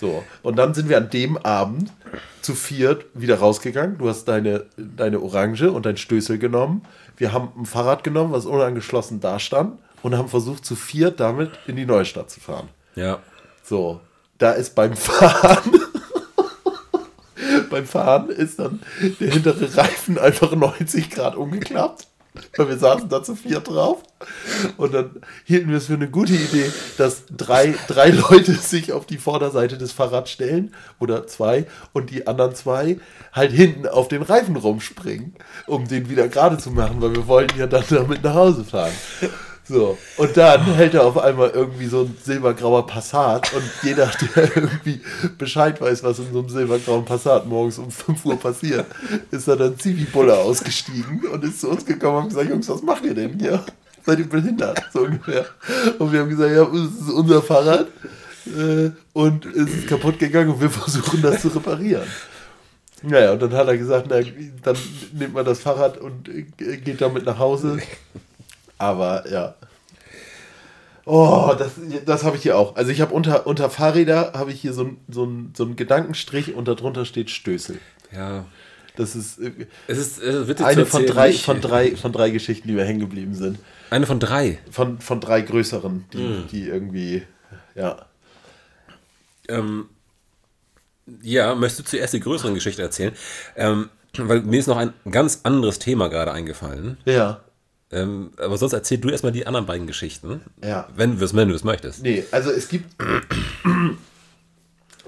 So. 0.00 0.24
Und 0.42 0.56
dann 0.56 0.72
sind 0.72 0.88
wir 0.88 0.96
an 0.96 1.10
dem 1.10 1.36
Abend 1.36 1.92
zu 2.40 2.54
viert 2.54 3.04
wieder 3.12 3.38
rausgegangen. 3.38 3.98
Du 3.98 4.08
hast 4.08 4.24
deine, 4.24 4.64
deine 4.78 5.20
Orange 5.20 5.70
und 5.70 5.84
dein 5.84 5.98
Stößel 5.98 6.38
genommen. 6.38 6.82
Wir 7.18 7.34
haben 7.34 7.50
ein 7.54 7.66
Fahrrad 7.66 8.02
genommen, 8.02 8.32
was 8.32 8.46
unangeschlossen 8.46 9.20
da 9.20 9.38
stand 9.38 9.78
und 10.02 10.16
haben 10.16 10.28
versucht, 10.28 10.64
zu 10.64 10.74
viert 10.74 11.20
damit 11.20 11.50
in 11.66 11.76
die 11.76 11.84
Neustadt 11.84 12.30
zu 12.30 12.40
fahren. 12.40 12.70
Ja. 12.94 13.18
So, 13.62 14.00
da 14.38 14.52
ist 14.52 14.74
beim 14.74 14.96
Fahren, 14.96 15.78
beim 17.70 17.84
Fahren 17.84 18.30
ist 18.30 18.58
dann 18.58 18.80
der 19.20 19.30
hintere 19.30 19.76
Reifen 19.76 20.18
einfach 20.18 20.52
90 20.52 21.10
Grad 21.10 21.36
umgeklappt. 21.36 22.06
Weil 22.56 22.68
wir 22.68 22.78
saßen 22.78 23.08
da 23.08 23.22
zu 23.22 23.34
viert 23.34 23.68
drauf. 23.68 24.02
Und 24.76 24.94
dann 24.94 25.10
hielten 25.44 25.70
wir 25.70 25.78
es 25.78 25.86
für 25.86 25.94
eine 25.94 26.08
gute 26.08 26.34
Idee, 26.34 26.70
dass 26.96 27.24
drei, 27.26 27.74
drei 27.88 28.10
Leute 28.10 28.54
sich 28.54 28.92
auf 28.92 29.06
die 29.06 29.18
Vorderseite 29.18 29.78
des 29.78 29.92
Fahrrads 29.92 30.30
stellen 30.30 30.74
oder 30.98 31.26
zwei 31.26 31.66
und 31.92 32.10
die 32.10 32.26
anderen 32.26 32.54
zwei 32.54 32.98
halt 33.32 33.52
hinten 33.52 33.86
auf 33.88 34.08
den 34.08 34.22
Reifen 34.22 34.56
rumspringen, 34.56 35.34
um 35.66 35.88
den 35.88 36.08
wieder 36.08 36.28
gerade 36.28 36.58
zu 36.58 36.70
machen, 36.70 37.00
weil 37.00 37.14
wir 37.14 37.26
wollten 37.26 37.58
ja 37.58 37.66
dann 37.66 37.84
damit 37.88 38.22
nach 38.22 38.34
Hause 38.34 38.64
fahren. 38.64 38.92
So, 39.68 39.96
und 40.16 40.36
dann 40.36 40.64
hält 40.74 40.94
er 40.94 41.04
auf 41.04 41.16
einmal 41.16 41.50
irgendwie 41.50 41.86
so 41.86 42.00
ein 42.00 42.16
silbergrauer 42.20 42.86
Passat 42.86 43.52
und 43.52 43.62
jeder, 43.82 44.10
der 44.36 44.56
irgendwie 44.56 45.00
Bescheid 45.38 45.80
weiß, 45.80 46.02
was 46.02 46.18
in 46.18 46.32
so 46.32 46.40
einem 46.40 46.48
silbergrauen 46.48 47.04
Passat 47.04 47.46
morgens 47.46 47.78
um 47.78 47.90
5 47.90 48.24
Uhr 48.24 48.38
passiert, 48.38 48.86
ist 49.30 49.46
da 49.46 49.54
dann 49.54 49.78
Zivi-Bulle 49.78 50.36
ausgestiegen 50.36 51.22
und 51.32 51.44
ist 51.44 51.60
zu 51.60 51.68
uns 51.68 51.84
gekommen 51.84 52.24
und 52.24 52.28
gesagt, 52.30 52.50
Jungs, 52.50 52.68
was 52.68 52.82
macht 52.82 53.04
ihr 53.04 53.14
denn 53.14 53.38
hier? 53.38 53.64
Seid 54.04 54.18
ihr 54.18 54.28
behindert? 54.28 54.82
So 54.92 55.02
ungefähr. 55.02 55.46
Und 55.98 56.12
wir 56.12 56.20
haben 56.20 56.30
gesagt, 56.30 56.52
ja, 56.52 56.64
das 56.64 57.08
ist 57.08 57.12
unser 57.12 57.42
Fahrrad 57.42 57.86
äh, 58.46 58.90
und 59.12 59.46
es 59.46 59.74
ist 59.74 59.86
kaputt 59.86 60.18
gegangen 60.18 60.50
und 60.50 60.60
wir 60.60 60.70
versuchen 60.70 61.22
das 61.22 61.42
zu 61.42 61.48
reparieren. 61.48 62.08
Naja, 63.02 63.32
und 63.32 63.40
dann 63.40 63.52
hat 63.52 63.68
er 63.68 63.78
gesagt, 63.78 64.06
na, 64.10 64.20
dann 64.62 64.76
nimmt 65.12 65.34
man 65.34 65.44
das 65.44 65.60
Fahrrad 65.60 65.98
und 65.98 66.28
äh, 66.28 66.76
geht 66.76 67.00
damit 67.00 67.24
nach 67.24 67.38
Hause. 67.38 67.78
Aber 68.80 69.30
ja. 69.30 69.54
Oh, 71.04 71.54
das, 71.58 71.72
das 72.06 72.24
habe 72.24 72.36
ich 72.36 72.42
hier 72.42 72.56
auch. 72.56 72.76
Also 72.76 72.90
ich 72.90 73.00
habe 73.00 73.12
unter, 73.14 73.46
unter 73.46 73.68
Fahrräder 73.68 74.32
habe 74.34 74.52
ich 74.52 74.60
hier 74.60 74.72
so, 74.72 74.90
so, 75.08 75.28
so 75.54 75.64
einen 75.64 75.76
Gedankenstrich 75.76 76.54
und 76.54 76.66
darunter 76.66 77.04
steht 77.04 77.30
Stößel. 77.30 77.78
Ja. 78.10 78.46
Das 78.96 79.14
ist 79.16 79.38
äh, 79.38 79.52
Es 79.86 79.98
ist, 79.98 80.18
es 80.22 80.34
ist 80.34 80.48
witzig 80.48 80.66
eine 80.66 80.86
von 80.86 81.04
drei, 81.04 81.32
von, 81.32 81.60
drei, 81.60 81.94
von 81.94 82.12
drei 82.12 82.30
Geschichten, 82.30 82.68
die 82.68 82.74
mir 82.74 82.84
hängen 82.84 83.00
geblieben 83.00 83.34
sind. 83.34 83.58
Eine 83.90 84.06
von 84.06 84.18
drei. 84.18 84.58
Von, 84.70 84.98
von 84.98 85.20
drei 85.20 85.42
größeren, 85.42 86.06
die, 86.12 86.18
Hm. 86.18 86.48
die 86.50 86.68
irgendwie, 86.68 87.22
ja. 87.74 88.06
Ähm, 89.48 89.88
ja, 91.22 91.54
möchtest 91.54 91.80
du 91.80 91.90
zuerst 91.90 92.14
die 92.14 92.20
größeren 92.20 92.54
Geschichten 92.54 92.80
erzählen? 92.80 93.12
Ähm, 93.56 93.90
weil 94.16 94.40
mir 94.42 94.58
ist 94.58 94.68
noch 94.68 94.76
ein 94.76 94.92
ganz 95.10 95.40
anderes 95.42 95.78
Thema 95.78 96.08
gerade 96.08 96.32
eingefallen. 96.32 96.96
Ja. 97.04 97.40
Ähm, 97.92 98.30
aber 98.38 98.56
sonst 98.56 98.72
erzähl 98.72 98.98
du 98.98 99.08
erstmal 99.08 99.32
die 99.32 99.46
anderen 99.46 99.66
beiden 99.66 99.86
Geschichten. 99.86 100.40
Ja. 100.64 100.88
Wenn, 100.94 101.18
du 101.18 101.24
es- 101.24 101.34
wenn 101.34 101.48
du 101.48 101.54
es 101.54 101.64
möchtest. 101.64 102.02
Nee, 102.02 102.24
also 102.30 102.50
es 102.50 102.68
gibt 102.68 102.86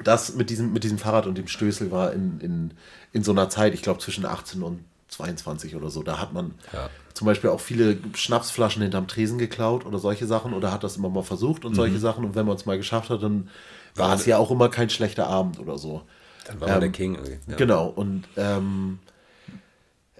das 0.04 0.34
mit 0.34 0.50
diesem, 0.50 0.72
mit 0.72 0.84
diesem 0.84 0.98
Fahrrad 0.98 1.26
und 1.26 1.38
dem 1.38 1.48
Stößel 1.48 1.90
war 1.90 2.12
in, 2.12 2.40
in, 2.40 2.70
in 3.12 3.22
so 3.22 3.32
einer 3.32 3.48
Zeit, 3.48 3.74
ich 3.74 3.82
glaube 3.82 4.00
zwischen 4.00 4.26
18 4.26 4.62
und 4.62 4.80
22 5.08 5.76
oder 5.76 5.90
so. 5.90 6.02
Da 6.02 6.18
hat 6.18 6.32
man 6.32 6.54
Ja. 6.72 6.88
zum 7.14 7.26
Beispiel 7.26 7.50
auch 7.50 7.60
viele 7.60 7.98
Schnapsflaschen 8.14 8.82
hinterm 8.82 9.06
Tresen 9.06 9.38
geklaut 9.38 9.86
oder 9.86 9.98
solche 9.98 10.26
Sachen 10.26 10.54
oder 10.54 10.72
hat 10.72 10.82
das 10.82 10.96
immer 10.96 11.10
mal 11.10 11.22
versucht 11.22 11.64
und 11.64 11.72
Mhm. 11.72 11.76
solche 11.76 11.98
Sachen. 11.98 12.24
Und 12.24 12.34
wenn 12.34 12.46
man 12.46 12.56
es 12.56 12.66
mal 12.66 12.78
geschafft 12.78 13.10
hat, 13.10 13.22
dann 13.22 13.48
war 13.94 14.14
es 14.14 14.26
ja 14.26 14.38
auch 14.38 14.50
immer 14.50 14.70
kein 14.70 14.90
schlechter 14.90 15.26
Abend 15.26 15.58
oder 15.60 15.78
so. 15.78 16.02
Dann 16.46 16.60
war 16.60 16.68
man 16.68 16.80
der 16.80 16.90
King. 16.90 17.14
irgendwie. 17.14 17.38
Ja. 17.46 17.56
Genau, 17.56 17.86
und 17.88 18.24
ähm, 18.36 18.98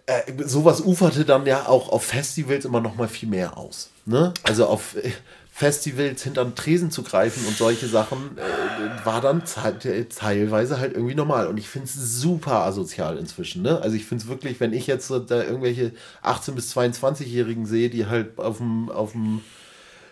äh, 0.07 0.33
sowas 0.45 0.81
uferte 0.81 1.25
dann 1.25 1.47
ja 1.47 1.69
auch 1.69 1.89
auf 1.89 2.05
Festivals 2.05 2.65
immer 2.65 2.81
noch 2.81 2.97
mal 2.97 3.09
viel 3.09 3.29
mehr 3.29 3.57
aus. 3.57 3.91
Ne? 4.05 4.35
Also 4.43 4.67
auf 4.67 4.97
äh, 4.97 5.13
Festivals 5.55 6.23
hinterm 6.23 6.55
Tresen 6.55 6.91
zu 6.91 7.03
greifen 7.03 7.47
und 7.47 7.57
solche 7.57 7.87
Sachen 7.87 8.39
äh, 8.39 9.07
war 9.07 9.21
dann 9.21 9.45
teilweise 9.45 10.81
halt 10.81 10.95
irgendwie 10.95 11.15
normal. 11.15 11.47
Und 11.47 11.59
ich 11.59 11.69
finde 11.69 11.87
es 11.87 11.95
super 11.95 12.65
asozial 12.65 13.19
inzwischen. 13.19 13.63
Ne? 13.63 13.81
Also 13.81 13.95
ich 13.95 14.07
finde 14.07 14.25
es 14.25 14.31
wirklich, 14.31 14.61
wenn 14.61 14.73
ich 14.73 14.87
jetzt 14.87 15.11
da 15.11 15.43
irgendwelche 15.43 15.93
18- 16.25 16.53
bis 16.53 16.75
22-Jährigen 16.77 17.67
sehe, 17.67 17.91
die 17.91 18.07
halt 18.07 18.39
auf 18.39 18.57
dem, 18.59 18.89
auf 18.91 19.13
dem 19.13 19.43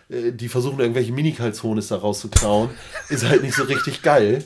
äh, 0.09 0.31
die 0.31 0.47
versuchen 0.47 0.79
irgendwelche 0.79 1.11
Mini-Calzones 1.11 1.87
da 1.87 1.97
rauszuklauen, 1.97 2.69
ist 3.09 3.27
halt 3.27 3.41
nicht 3.41 3.55
so 3.55 3.63
richtig 3.63 4.03
geil. 4.03 4.43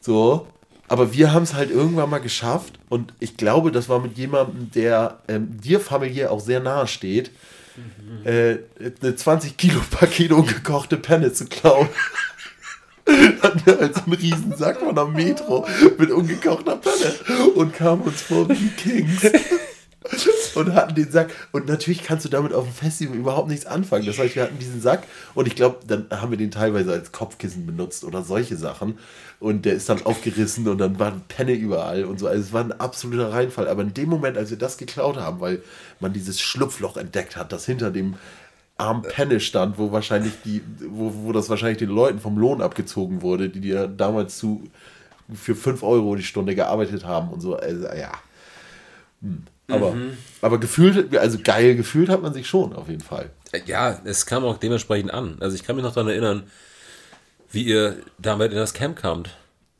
So. 0.00 0.46
Aber 0.90 1.12
wir 1.12 1.32
haben 1.32 1.44
es 1.44 1.54
halt 1.54 1.70
irgendwann 1.70 2.10
mal 2.10 2.18
geschafft 2.18 2.80
und 2.88 3.14
ich 3.20 3.36
glaube, 3.36 3.70
das 3.70 3.88
war 3.88 4.00
mit 4.00 4.18
jemandem, 4.18 4.72
der 4.72 5.20
ähm, 5.28 5.60
dir 5.60 5.78
familiär 5.78 6.32
auch 6.32 6.40
sehr 6.40 6.58
nahe 6.58 6.88
steht, 6.88 7.30
äh, 8.24 8.56
eine 9.00 9.14
20 9.14 9.56
Kilo 9.56 9.80
Paket 9.88 10.32
ungekochte 10.32 10.96
Penne 10.96 11.32
zu 11.32 11.46
klauen. 11.46 11.88
Hatten 13.40 13.66
wir 13.66 13.78
als 13.78 14.02
einen 14.02 14.14
riesen 14.14 14.56
Sack 14.56 14.80
von 14.80 14.96
der 14.96 15.04
Metro 15.04 15.64
mit 15.96 16.10
ungekochter 16.10 16.76
Penne 16.76 17.50
und 17.54 17.72
kamen 17.72 18.02
uns 18.02 18.22
vor 18.22 18.48
wie 18.48 18.68
Kings. 18.70 19.30
Und 20.54 20.74
hatten 20.74 20.94
den 20.94 21.10
Sack. 21.10 21.30
Und 21.52 21.66
natürlich 21.66 22.02
kannst 22.02 22.24
du 22.24 22.28
damit 22.28 22.52
auf 22.52 22.64
dem 22.64 22.72
Festival 22.72 23.16
überhaupt 23.16 23.48
nichts 23.48 23.66
anfangen. 23.66 24.06
Das 24.06 24.18
heißt, 24.18 24.34
wir 24.34 24.42
hatten 24.42 24.58
diesen 24.58 24.80
Sack 24.80 25.04
und 25.34 25.46
ich 25.46 25.56
glaube, 25.56 25.78
dann 25.86 26.06
haben 26.10 26.30
wir 26.30 26.38
den 26.38 26.50
teilweise 26.50 26.92
als 26.92 27.12
Kopfkissen 27.12 27.66
benutzt 27.66 28.04
oder 28.04 28.22
solche 28.22 28.56
Sachen. 28.56 28.98
Und 29.38 29.64
der 29.64 29.74
ist 29.74 29.88
dann 29.88 30.04
aufgerissen 30.04 30.68
und 30.68 30.78
dann 30.78 30.98
waren 30.98 31.22
Penne 31.28 31.52
überall 31.52 32.04
und 32.04 32.18
so. 32.18 32.26
Also 32.26 32.42
es 32.42 32.52
war 32.52 32.62
ein 32.62 32.72
absoluter 32.72 33.32
Reinfall. 33.32 33.68
Aber 33.68 33.82
in 33.82 33.94
dem 33.94 34.08
Moment, 34.08 34.36
als 34.36 34.50
wir 34.50 34.58
das 34.58 34.76
geklaut 34.76 35.16
haben, 35.16 35.40
weil 35.40 35.62
man 35.98 36.12
dieses 36.12 36.40
Schlupfloch 36.40 36.96
entdeckt 36.96 37.36
hat, 37.36 37.52
das 37.52 37.64
hinter 37.64 37.90
dem 37.90 38.16
Arm 38.76 39.02
Penne 39.02 39.40
stand, 39.40 39.78
wo 39.78 39.92
wahrscheinlich 39.92 40.32
die, 40.44 40.62
wo, 40.88 41.12
wo 41.24 41.32
das 41.32 41.50
wahrscheinlich 41.50 41.78
den 41.78 41.90
Leuten 41.90 42.18
vom 42.18 42.38
Lohn 42.38 42.62
abgezogen 42.62 43.22
wurde, 43.22 43.48
die 43.50 43.60
dir 43.60 43.86
damals 43.88 44.38
zu 44.38 44.68
für 45.34 45.54
5 45.54 45.82
Euro 45.82 46.16
die 46.16 46.22
Stunde 46.22 46.54
gearbeitet 46.54 47.04
haben 47.04 47.28
und 47.28 47.40
so. 47.40 47.56
Also, 47.56 47.86
ja. 47.86 48.12
Hm. 49.22 49.44
Aber, 49.72 49.94
aber 50.42 50.58
gefühlt, 50.58 51.16
also 51.16 51.38
geil 51.42 51.76
gefühlt 51.76 52.08
hat 52.08 52.22
man 52.22 52.32
sich 52.34 52.48
schon, 52.48 52.72
auf 52.74 52.88
jeden 52.88 53.00
Fall. 53.02 53.30
Ja, 53.66 54.00
es 54.04 54.26
kam 54.26 54.44
auch 54.44 54.58
dementsprechend 54.58 55.12
an. 55.12 55.36
Also 55.40 55.54
ich 55.56 55.64
kann 55.64 55.76
mich 55.76 55.84
noch 55.84 55.92
daran 55.94 56.08
erinnern, 56.10 56.44
wie 57.50 57.64
ihr 57.64 57.96
damit 58.18 58.52
in 58.52 58.58
das 58.58 58.74
Camp 58.74 58.96
kamt. 58.96 59.30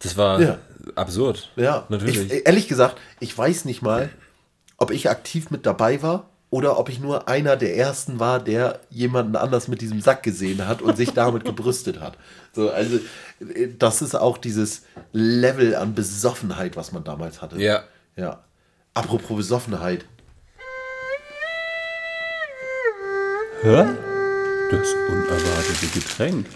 Das 0.00 0.16
war 0.16 0.40
Ja. 0.40 0.58
absurd. 0.96 1.50
Ja, 1.56 1.86
Natürlich. 1.88 2.32
Ich, 2.32 2.46
ehrlich 2.46 2.68
gesagt, 2.68 2.96
ich 3.20 3.36
weiß 3.36 3.64
nicht 3.66 3.82
mal, 3.82 4.10
ob 4.76 4.90
ich 4.90 5.08
aktiv 5.10 5.50
mit 5.50 5.66
dabei 5.66 6.02
war 6.02 6.30
oder 6.48 6.78
ob 6.78 6.88
ich 6.88 6.98
nur 6.98 7.28
einer 7.28 7.56
der 7.56 7.76
ersten 7.76 8.18
war, 8.18 8.42
der 8.42 8.80
jemanden 8.90 9.36
anders 9.36 9.68
mit 9.68 9.80
diesem 9.82 10.00
Sack 10.00 10.22
gesehen 10.24 10.66
hat 10.66 10.82
und 10.82 10.96
sich 10.96 11.12
damit 11.12 11.44
gebrüstet 11.50 12.00
hat. 12.00 12.16
So, 12.52 12.70
also, 12.70 12.96
äh, 13.54 13.68
das 13.78 14.02
ist 14.02 14.16
auch 14.16 14.36
dieses 14.38 14.82
Level 15.12 15.76
an 15.76 15.94
Besoffenheit, 15.94 16.76
was 16.76 16.90
man 16.92 17.04
damals 17.04 17.40
hatte. 17.42 17.60
ja. 17.62 17.84
Ja. 18.16 18.40
Apropos 18.94 19.36
Besoffenheit. 19.36 20.04
Das 24.70 24.88
unerwartete 25.08 25.86
Getränk. 25.94 26.46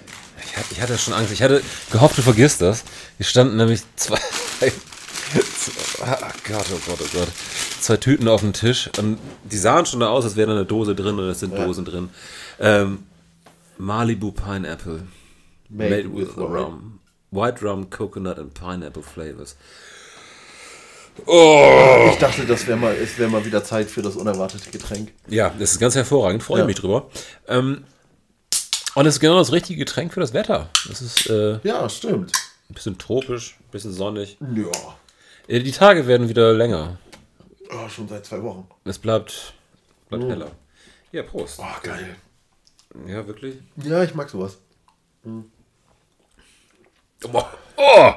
Ich 0.70 0.81
hatte, 0.81 0.97
schon 0.99 1.14
Angst. 1.14 1.33
Ich 1.33 1.42
hatte 1.42 1.62
gehofft, 1.90 2.16
du 2.18 2.23
vergisst 2.23 2.61
das. 2.61 2.85
Hier 3.18 3.27
standen 3.27 3.57
nämlich 3.57 3.83
zwei. 3.97 4.18
Ah 6.05 6.33
Gott, 6.47 6.66
oh 6.73 6.81
Gott, 6.87 6.99
oh 7.01 7.09
Gott. 7.12 7.29
Zwei 7.81 7.97
Tüten 7.97 8.29
auf 8.29 8.40
dem 8.40 8.53
Tisch 8.53 8.90
und 8.99 9.18
die 9.44 9.57
sahen 9.57 9.85
schon 9.85 10.03
aus, 10.03 10.25
als 10.25 10.37
wäre 10.37 10.49
da 10.49 10.53
eine 10.55 10.64
Dose 10.64 10.94
drin 10.94 11.18
und 11.18 11.29
es 11.29 11.40
sind 11.40 11.57
Dosen 11.57 11.85
drin. 11.85 12.11
Ähm, 12.61 13.05
Malibu 13.79 14.33
Pineapple. 14.33 15.03
Made, 15.68 16.14
with, 16.14 16.37
rum. 16.37 17.01
White 17.31 17.64
rum, 17.64 17.90
coconut 17.90 18.38
and 18.38 18.55
pineapple 18.55 19.03
flavors. 19.03 19.57
Ich 21.16 22.18
dachte, 22.18 22.44
das 22.46 22.66
wäre 22.66 22.77
mal, 22.79 22.92
es 22.94 23.16
wäre 23.18 23.31
mal 23.31 23.44
wieder 23.44 23.62
Zeit 23.62 23.88
für 23.90 24.03
das 24.03 24.16
unerwartete 24.16 24.70
Getränk. 24.70 25.12
Ja, 25.29 25.50
das 25.50 25.72
ist 25.72 25.79
ganz 25.79 25.94
hervorragend. 25.94 26.42
Freue 26.42 26.61
Ja. 26.61 26.66
mich 26.66 26.77
drüber. 26.77 27.09
Ähm, 27.46 27.85
und 28.94 29.07
es 29.07 29.14
ist 29.14 29.20
genau 29.20 29.38
das 29.38 29.53
richtige 29.53 29.79
Getränk 29.79 30.12
für 30.12 30.20
das 30.20 30.33
Wetter. 30.35 30.68
Es 30.90 31.00
ist 31.00 31.29
äh, 31.31 31.59
Ja, 31.62 31.88
stimmt. 31.88 32.33
ein 32.68 32.74
bisschen 32.74 32.98
tropisch, 32.98 33.57
ein 33.61 33.70
bisschen 33.70 33.92
sonnig. 33.92 34.37
Ja. 34.40 34.96
Äh, 35.48 35.61
Die 35.61 35.72
Tage 35.72 36.07
werden 36.07 36.29
wieder 36.29 36.53
länger. 36.53 36.98
Oh, 37.70 37.88
schon 37.88 38.09
seit 38.09 38.27
zwei 38.27 38.42
Wochen. 38.42 38.68
Es 38.85 38.98
bleibt, 38.98 39.55
bleibt 40.09 40.24
heller. 40.24 40.50
Ja, 41.12 41.22
Prost. 41.22 41.59
Oh, 41.61 41.81
geil. 41.83 42.16
Ja, 43.07 43.27
wirklich? 43.27 43.57
Ja, 43.83 44.03
ich 44.03 44.14
mag 44.14 44.29
sowas. 44.31 44.59
Oh! 45.24 45.42
Oh, 47.77 48.12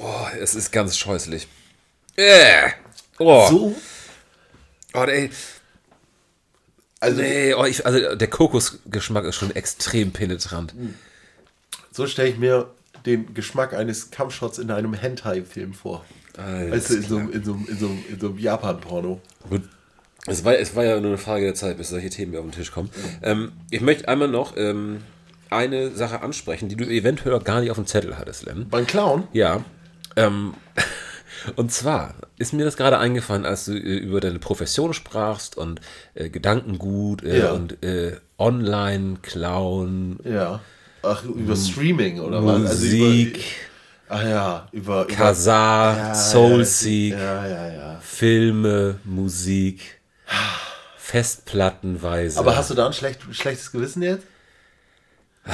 oh 0.00 0.26
es 0.40 0.54
ist 0.54 0.70
ganz 0.72 0.96
scheußlich. 0.96 1.46
Äh. 2.16 2.70
Oh. 3.18 3.46
So? 3.48 3.74
Oh, 4.94 5.04
ey. 5.04 5.30
Also 7.00 7.20
Nee, 7.22 7.54
oh, 7.54 7.64
ich, 7.64 7.84
also 7.86 8.14
der 8.14 8.28
Kokosgeschmack 8.28 9.24
ist 9.24 9.36
schon 9.36 9.54
extrem 9.56 10.12
penetrant. 10.12 10.74
so 11.92 12.06
stelle 12.06 12.28
ich 12.28 12.38
mir 12.38 12.70
den 13.06 13.32
Geschmack 13.32 13.72
eines 13.72 14.10
Kampfshots 14.10 14.58
in 14.58 14.70
einem 14.70 14.92
Hentai-Film 14.92 15.72
vor. 15.72 16.04
Alles 16.36 16.72
Weißt 16.72 16.90
du, 16.90 16.94
in 16.96 17.02
so, 17.02 17.16
einem- 17.18 17.32
in 17.32 17.44
so, 17.44 17.52
in 17.66 17.78
so, 17.78 17.86
in 18.10 18.20
so 18.20 18.26
einem 18.28 18.38
Japan-Porno. 18.38 19.20
Gut. 19.48 19.62
Es 20.26 20.44
war, 20.44 20.54
es 20.58 20.76
war 20.76 20.84
ja 20.84 21.00
nur 21.00 21.08
eine 21.12 21.18
Frage 21.18 21.44
der 21.46 21.54
Zeit, 21.54 21.78
bis 21.78 21.88
solche 21.88 22.10
Themen 22.10 22.36
auf 22.36 22.42
den 22.44 22.52
Tisch 22.52 22.70
kommen. 22.72 22.90
Ähm, 23.22 23.52
ich 23.70 23.80
möchte 23.80 24.06
einmal 24.06 24.28
noch 24.28 24.54
ähm, 24.58 25.02
eine 25.48 25.92
Sache 25.92 26.20
ansprechen, 26.20 26.68
die 26.68 26.76
du 26.76 26.84
eventuell 26.84 27.38
gar 27.40 27.60
nicht 27.60 27.70
auf 27.70 27.78
dem 27.78 27.86
Zettel 27.86 28.18
hattest, 28.18 28.44
Len. 28.44 28.68
Beim 28.68 28.86
Clown? 28.86 29.26
Ja. 29.32 29.64
Ähm, 30.26 30.54
und 31.56 31.72
zwar 31.72 32.14
ist 32.38 32.52
mir 32.52 32.64
das 32.64 32.76
gerade 32.76 32.98
eingefallen, 32.98 33.46
als 33.46 33.64
du 33.66 33.72
äh, 33.72 33.76
über 33.98 34.20
deine 34.20 34.38
Profession 34.38 34.92
sprachst 34.94 35.56
und 35.56 35.80
äh, 36.14 36.28
Gedankengut 36.28 37.22
äh, 37.22 37.40
Ja. 37.40 37.52
und 37.52 37.82
äh, 37.82 38.16
Online-Clown, 38.38 40.20
Ja. 40.24 40.60
Ach, 41.02 41.24
über 41.24 41.56
Streaming 41.56 42.20
oder 42.20 42.44
was? 42.44 42.70
Also 42.70 42.84
Musik, 42.86 43.36
über, 43.38 43.44
ach 44.16 44.22
ja, 44.24 44.68
über. 44.72 45.06
Kazaa, 45.06 45.96
ja, 45.96 46.14
Soulseek, 46.14 47.14
Ja, 47.14 47.46
ja, 47.46 47.72
ja. 47.72 48.00
Filme, 48.02 48.98
Musik, 49.04 49.98
Festplattenweise. 50.98 52.38
Aber 52.38 52.54
hast 52.56 52.68
du 52.70 52.74
da 52.74 52.86
ein 52.86 52.92
schlecht, 52.92 53.20
schlechtes 53.32 53.72
Gewissen 53.72 54.02
jetzt? 54.02 54.24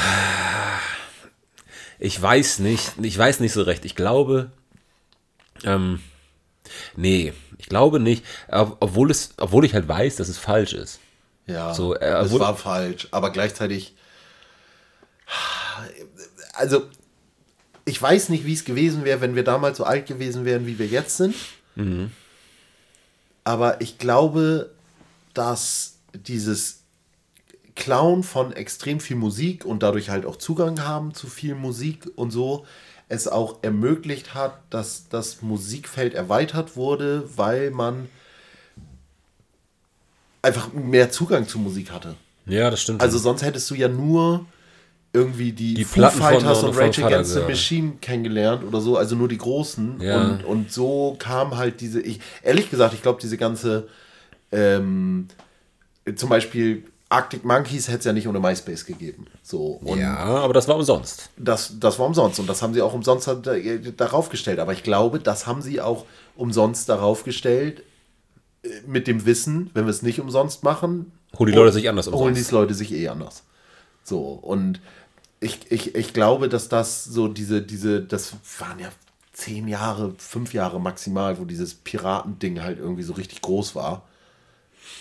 Ich 1.99 2.21
weiß 2.21 2.59
nicht, 2.61 2.93
ich 3.03 3.17
weiß 3.17 3.41
nicht 3.41 3.53
so 3.53 3.63
recht. 3.63 3.85
Ich 3.85 3.95
glaube, 3.95 4.51
ähm, 5.65 6.01
nee, 6.97 7.33
ich 7.59 7.69
glaube 7.69 8.01
nicht, 8.01 8.25
ob- 8.49 8.77
obwohl 8.81 9.11
es, 9.11 9.31
obwohl 9.39 9.65
ich 9.65 9.75
halt 9.75 9.89
weiß, 9.89 10.17
dass 10.17 10.29
es 10.29 10.39
falsch 10.39 10.73
ist. 10.75 11.01
Ja, 11.47 11.73
So, 11.75 11.95
äh, 11.95 12.05
es 12.25 12.39
war 12.39 12.57
falsch, 12.57 13.09
aber 13.13 13.31
gleichzeitig. 13.31 13.95
Also, 16.55 16.89
ich 17.85 18.01
weiß 18.01 18.31
nicht, 18.31 18.45
wie 18.47 18.53
es 18.55 18.65
gewesen 18.65 19.05
wäre, 19.05 19.21
wenn 19.21 19.35
wir 19.35 19.45
damals 19.45 19.79
so 19.79 19.85
alt 19.85 20.07
gewesen 20.07 20.45
wären, 20.45 20.67
wie 20.67 20.79
wir 20.79 20.87
jetzt 20.87 21.17
sind. 21.17 21.35
Mhm. 21.77 22.11
Aber 23.45 23.81
ich 23.81 23.99
glaube, 23.99 24.71
dass 25.35 25.99
dieses 26.15 26.83
Clown 27.77 28.23
von 28.23 28.53
extrem 28.53 28.99
viel 28.99 29.17
Musik 29.17 29.65
und 29.65 29.83
dadurch 29.83 30.11
halt 30.11 30.27
auch 30.27 30.37
Zugang 30.37 30.83
haben 30.83 31.15
zu 31.15 31.29
viel 31.29 31.55
Musik 31.55 32.11
und 32.17 32.31
so, 32.33 32.67
es 33.09 33.29
auch 33.29 33.59
ermöglicht 33.63 34.35
hat, 34.35 34.59
dass 34.71 35.09
das 35.09 35.43
Musikfeld 35.43 36.15
erweitert 36.15 36.77
wurde, 36.77 37.29
weil 37.37 37.71
man 37.71 38.09
einfach 40.43 40.73
mehr 40.73 41.11
Zugang 41.11 41.47
zu 41.47 41.59
Musik 41.59 41.93
hatte. 41.93 42.17
Ja, 42.47 42.71
das 42.71 42.83
stimmt. 42.83 43.01
Also 43.01 43.19
sonst 43.19 43.43
hättest 43.43 43.71
du 43.71 43.75
ja 43.75 43.89
nur 43.89 44.45
irgendwie 45.13 45.53
die, 45.53 45.75
Die 45.75 45.85
Foo 45.85 46.09
Fighters 46.09 46.63
und 46.63 46.77
Rage 46.77 47.05
Against 47.05 47.35
the. 47.35 47.41
Machine 47.41 47.93
kennengelernt 48.01 48.65
oder 48.65 48.81
so, 48.81 48.97
also 48.97 49.17
nur 49.17 49.29
die 49.29 49.39
großen. 49.39 50.01
Ja. 50.01 50.21
Und, 50.21 50.45
und 50.45 50.73
so 50.73 51.17
kam 51.19 51.57
halt 51.57 51.81
diese, 51.81 52.01
ich, 52.01 52.21
ehrlich 52.43 52.71
gesagt, 52.71 52.95
ich 52.95 53.03
glaube, 53.03 53.21
diese 53.21 53.37
ganze, 53.37 53.89
ähm, 54.53 55.29
zum 56.15 56.29
Beispiel 56.29 56.85
Arctic 57.17 57.45
Monkeys 57.45 57.89
hätte 57.89 57.99
es 58.01 58.05
ja 58.05 58.13
nicht 58.13 58.29
ohne 58.29 58.41
MySpace 58.41 58.85
gegeben. 58.85 59.27
So. 59.43 59.81
Ja, 59.97 60.17
aber 60.17 60.53
das 60.55 60.69
war 60.69 60.77
umsonst. 60.77 61.31
das, 61.37 61.73
das 61.81 61.99
war 61.99 62.07
umsonst 62.07 62.39
und 62.41 62.49
das 62.49 62.63
haben 62.63 62.75
sie 62.75 62.83
auch 62.83 62.93
umsonst 62.95 63.27
da- 63.29 63.37
darauf 63.97 64.29
gestellt. 64.29 64.59
Aber 64.59 64.73
ich 64.73 64.83
glaube, 64.83 65.19
das 65.19 65.47
haben 65.47 65.63
sie 65.63 65.81
auch 65.81 66.05
umsonst 66.37 66.89
darauf 66.89 67.25
gestellt, 67.25 67.83
äh, 68.63 68.69
mit 68.87 69.07
dem 69.07 69.25
Wissen, 69.27 69.71
wenn 69.75 69.85
wir 69.87 69.91
es 69.91 70.03
nicht 70.03 70.21
umsonst 70.21 70.63
machen, 70.63 71.13
Holen 71.39 71.51
die 71.53 71.57
Leute 71.57 71.73
sich 71.73 71.89
anders 71.89 72.07
holen 72.07 72.29
umsonst. 72.29 72.51
die 72.51 72.55
Leute 72.55 72.75
sich 72.75 72.93
eh 72.93 73.09
anders. 73.09 73.43
So, 74.05 74.21
und 74.21 74.81
ich, 75.41 75.71
ich, 75.71 75.95
ich 75.95 76.13
glaube, 76.15 76.49
dass 76.49 76.69
das 76.69 77.05
so 77.05 77.29
diese, 77.29 77.61
diese, 77.63 78.01
das 78.03 78.33
waren 78.59 78.79
ja 78.79 78.89
zehn 79.33 79.69
Jahre, 79.69 80.15
fünf 80.19 80.55
Jahre 80.55 80.81
maximal, 80.81 81.39
wo 81.39 81.45
dieses 81.45 81.75
Piratending 81.75 82.63
halt 82.63 82.79
irgendwie 82.79 83.03
so 83.03 83.13
richtig 83.13 83.43
groß 83.43 83.75
war. 83.75 84.03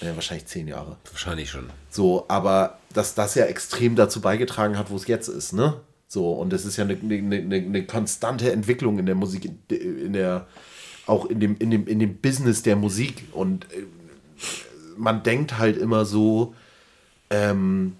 Ja, 0.02 0.16
wahrscheinlich 0.16 0.48
zehn 0.48 0.68
Jahre. 0.68 0.98
Wahrscheinlich 1.12 1.50
schon. 1.50 1.70
So, 1.90 2.26
aber 2.28 2.80
dass 2.94 3.16
das 3.16 3.36
ja 3.36 3.46
extrem 3.46 3.96
dazu 3.96 4.22
beigetragen 4.22 4.78
hat, 4.78 4.90
wo 4.90 4.96
es 4.96 5.08
jetzt 5.08 5.28
ist, 5.28 5.54
ne? 5.54 5.80
So, 6.08 6.34
und 6.34 6.54
es 6.54 6.66
ist 6.66 6.78
ja 6.78 6.84
eine, 6.84 6.98
eine, 6.98 7.36
eine, 7.38 7.56
eine 7.56 7.86
konstante 7.86 8.52
Entwicklung 8.52 9.00
in 9.00 9.06
der 9.06 9.16
Musik, 9.16 9.50
in 9.70 10.14
der, 10.14 10.48
auch 11.08 11.26
in 11.26 11.40
dem, 11.40 11.58
in 11.58 11.72
dem, 11.72 11.88
in 11.88 12.00
dem 12.00 12.18
Business 12.18 12.62
der 12.62 12.76
Musik. 12.76 13.24
Und 13.32 13.66
äh, 13.74 13.84
man 14.98 15.24
denkt 15.24 15.58
halt 15.58 15.78
immer 15.78 16.06
so, 16.06 16.54
ähm, 17.30 17.96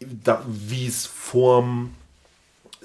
wie 0.00 0.86
es 0.86 1.06
vorm 1.06 1.94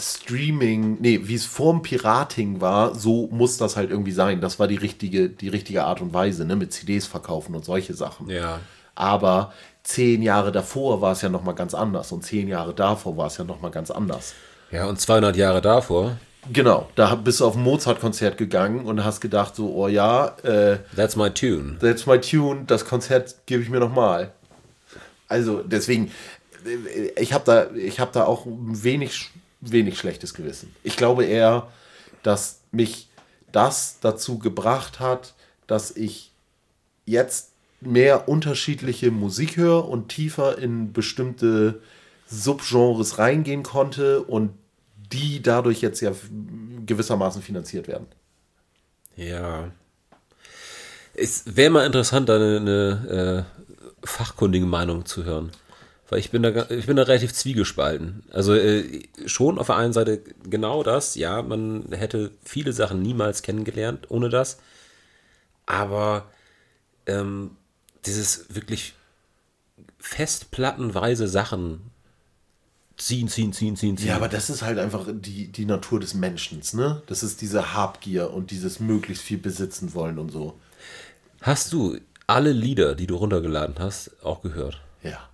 Streaming, 0.02 0.98
nee, 1.00 1.22
wie 1.24 1.36
es 1.36 1.46
vorm 1.46 1.82
Pirating 1.82 2.60
war, 2.62 2.96
so 2.96 3.28
muss 3.32 3.58
das 3.58 3.78
halt 3.78 3.90
irgendwie 3.90 4.12
sein. 4.12 4.42
Das 4.42 4.60
war 4.60 4.68
die 4.68 4.76
richtige, 4.76 5.30
die 5.30 5.50
richtige 5.50 5.84
Art 5.84 6.02
und 6.02 6.14
Weise, 6.14 6.46
ne? 6.46 6.56
Mit 6.56 6.74
CDs 6.74 7.06
verkaufen 7.06 7.56
und 7.56 7.64
solche 7.64 7.94
Sachen. 7.94 8.30
Ja. 8.30 8.60
Aber 8.96 9.54
zehn 9.84 10.22
Jahre 10.22 10.52
davor 10.52 11.02
war 11.02 11.14
es 11.14 11.22
ja 11.22 11.30
nochmal 11.30 11.56
ganz 11.56 11.74
anders 11.74 12.12
und 12.12 12.24
zehn 12.24 12.48
Jahre 12.48 12.74
davor 12.74 13.18
war 13.18 13.28
es 13.28 13.38
ja 13.38 13.44
nochmal 13.44 13.72
ganz 13.72 13.92
anders. 13.92 14.34
Ja, 14.72 14.86
und 14.86 15.00
200 15.00 15.36
Jahre 15.36 15.62
davor, 15.62 16.18
Genau, 16.52 16.90
da 16.96 17.14
bist 17.16 17.40
du 17.40 17.46
auf 17.46 17.56
ein 17.56 17.62
Mozart-Konzert 17.62 18.38
gegangen 18.38 18.86
und 18.86 19.04
hast 19.06 19.22
gedacht 19.22 19.56
so, 19.56 19.76
oh 19.76 19.88
ja, 19.88 20.36
äh, 20.44 20.80
that's 20.96 21.16
my 21.16 21.30
tune. 21.30 21.78
that's 21.80 22.08
my 22.08 22.20
tune, 22.20 22.64
das 22.66 22.86
Konzert 22.86 23.36
gebe 23.46 23.62
ich 23.62 23.70
mir 23.70 23.80
nochmal. 23.80 24.32
Also 25.28 25.62
deswegen, 25.62 26.12
äh, 26.66 27.22
ich 27.22 27.34
habe 27.34 27.44
da, 27.46 27.68
ich 27.76 28.00
hab 28.00 28.12
da 28.12 28.26
auch 28.26 28.48
wenig, 28.48 29.30
wenig 29.62 29.98
schlechtes 29.98 30.34
Gewissen. 30.34 30.76
Ich 30.84 30.98
glaube 30.98 31.26
eher, 31.26 31.68
dass 32.24 32.62
mich 32.72 33.10
das 33.52 34.00
dazu 34.02 34.40
gebracht 34.40 35.00
hat, 35.00 35.34
dass 35.68 35.92
ich 35.96 36.32
jetzt 37.06 37.52
mehr 37.80 38.28
unterschiedliche 38.28 39.12
Musik 39.12 39.58
höre 39.58 39.88
und 39.88 40.10
tiefer 40.10 40.58
in 40.58 40.94
bestimmte 40.94 41.82
Subgenres 42.28 43.18
reingehen 43.18 43.64
konnte 43.64 44.22
und 44.24 44.54
die 45.12 45.42
dadurch 45.42 45.82
jetzt 45.82 46.00
ja 46.02 46.12
gewissermaßen 46.86 47.42
finanziert 47.42 47.88
werden. 47.88 48.08
Ja. 49.16 49.72
Es 51.14 51.44
wäre 51.56 51.70
mal 51.70 51.86
interessant, 51.86 52.30
eine, 52.30 52.58
eine 52.58 53.46
äh, 54.04 54.08
fachkundige 54.08 54.66
Meinung 54.66 55.06
zu 55.06 55.26
hören. 55.26 55.52
Weil 56.12 56.20
ich 56.20 56.30
bin 56.30 56.44
da, 56.44 56.70
ich 56.70 56.88
bin 56.88 56.98
da 56.98 57.04
relativ 57.04 57.34
zwiegespalten. 57.34 58.24
Also 58.32 58.54
äh, 58.54 59.04
schon 59.28 59.58
auf 59.58 59.68
der 59.68 59.78
einen 59.78 59.94
Seite 59.94 60.22
genau 60.44 60.84
das, 60.84 61.16
ja, 61.16 61.42
man 61.42 61.86
hätte 61.92 62.32
viele 62.44 62.74
Sachen 62.74 63.02
niemals 63.02 63.44
kennengelernt 63.44 64.12
ohne 64.12 64.28
das. 64.28 64.58
Aber 65.66 66.30
ähm, 67.06 67.52
dieses 68.06 68.54
wirklich 68.54 68.94
festplattenweise 70.00 71.30
Sachen 71.30 71.80
ziehen, 72.98 73.30
ziehen, 73.30 73.54
ziehen, 73.54 73.78
ziehen, 73.78 73.96
ziehen. 73.96 74.08
Ja, 74.10 74.18
aber 74.18 74.28
das 74.28 74.50
ist 74.50 74.64
halt 74.64 74.80
einfach 74.80 75.06
die, 75.10 75.48
die 75.48 75.66
Natur 75.66 76.02
des 76.02 76.14
Menschen, 76.14 76.62
ne? 76.74 77.02
Das 77.08 77.24
ist 77.24 77.40
diese 77.40 77.74
Habgier 77.74 78.32
und 78.32 78.52
dieses 78.52 78.82
möglichst 78.82 79.24
viel 79.24 79.38
besitzen 79.38 79.94
wollen 79.94 80.20
und 80.20 80.30
so. 80.30 80.60
Hast 81.40 81.72
du 81.72 81.98
alle 82.28 82.52
Lieder, 82.52 82.96
die 82.96 83.08
du 83.08 83.16
runtergeladen 83.16 83.76
hast, 83.80 84.12
auch 84.26 84.42
gehört? 84.42 84.82
Ja, 85.04 85.31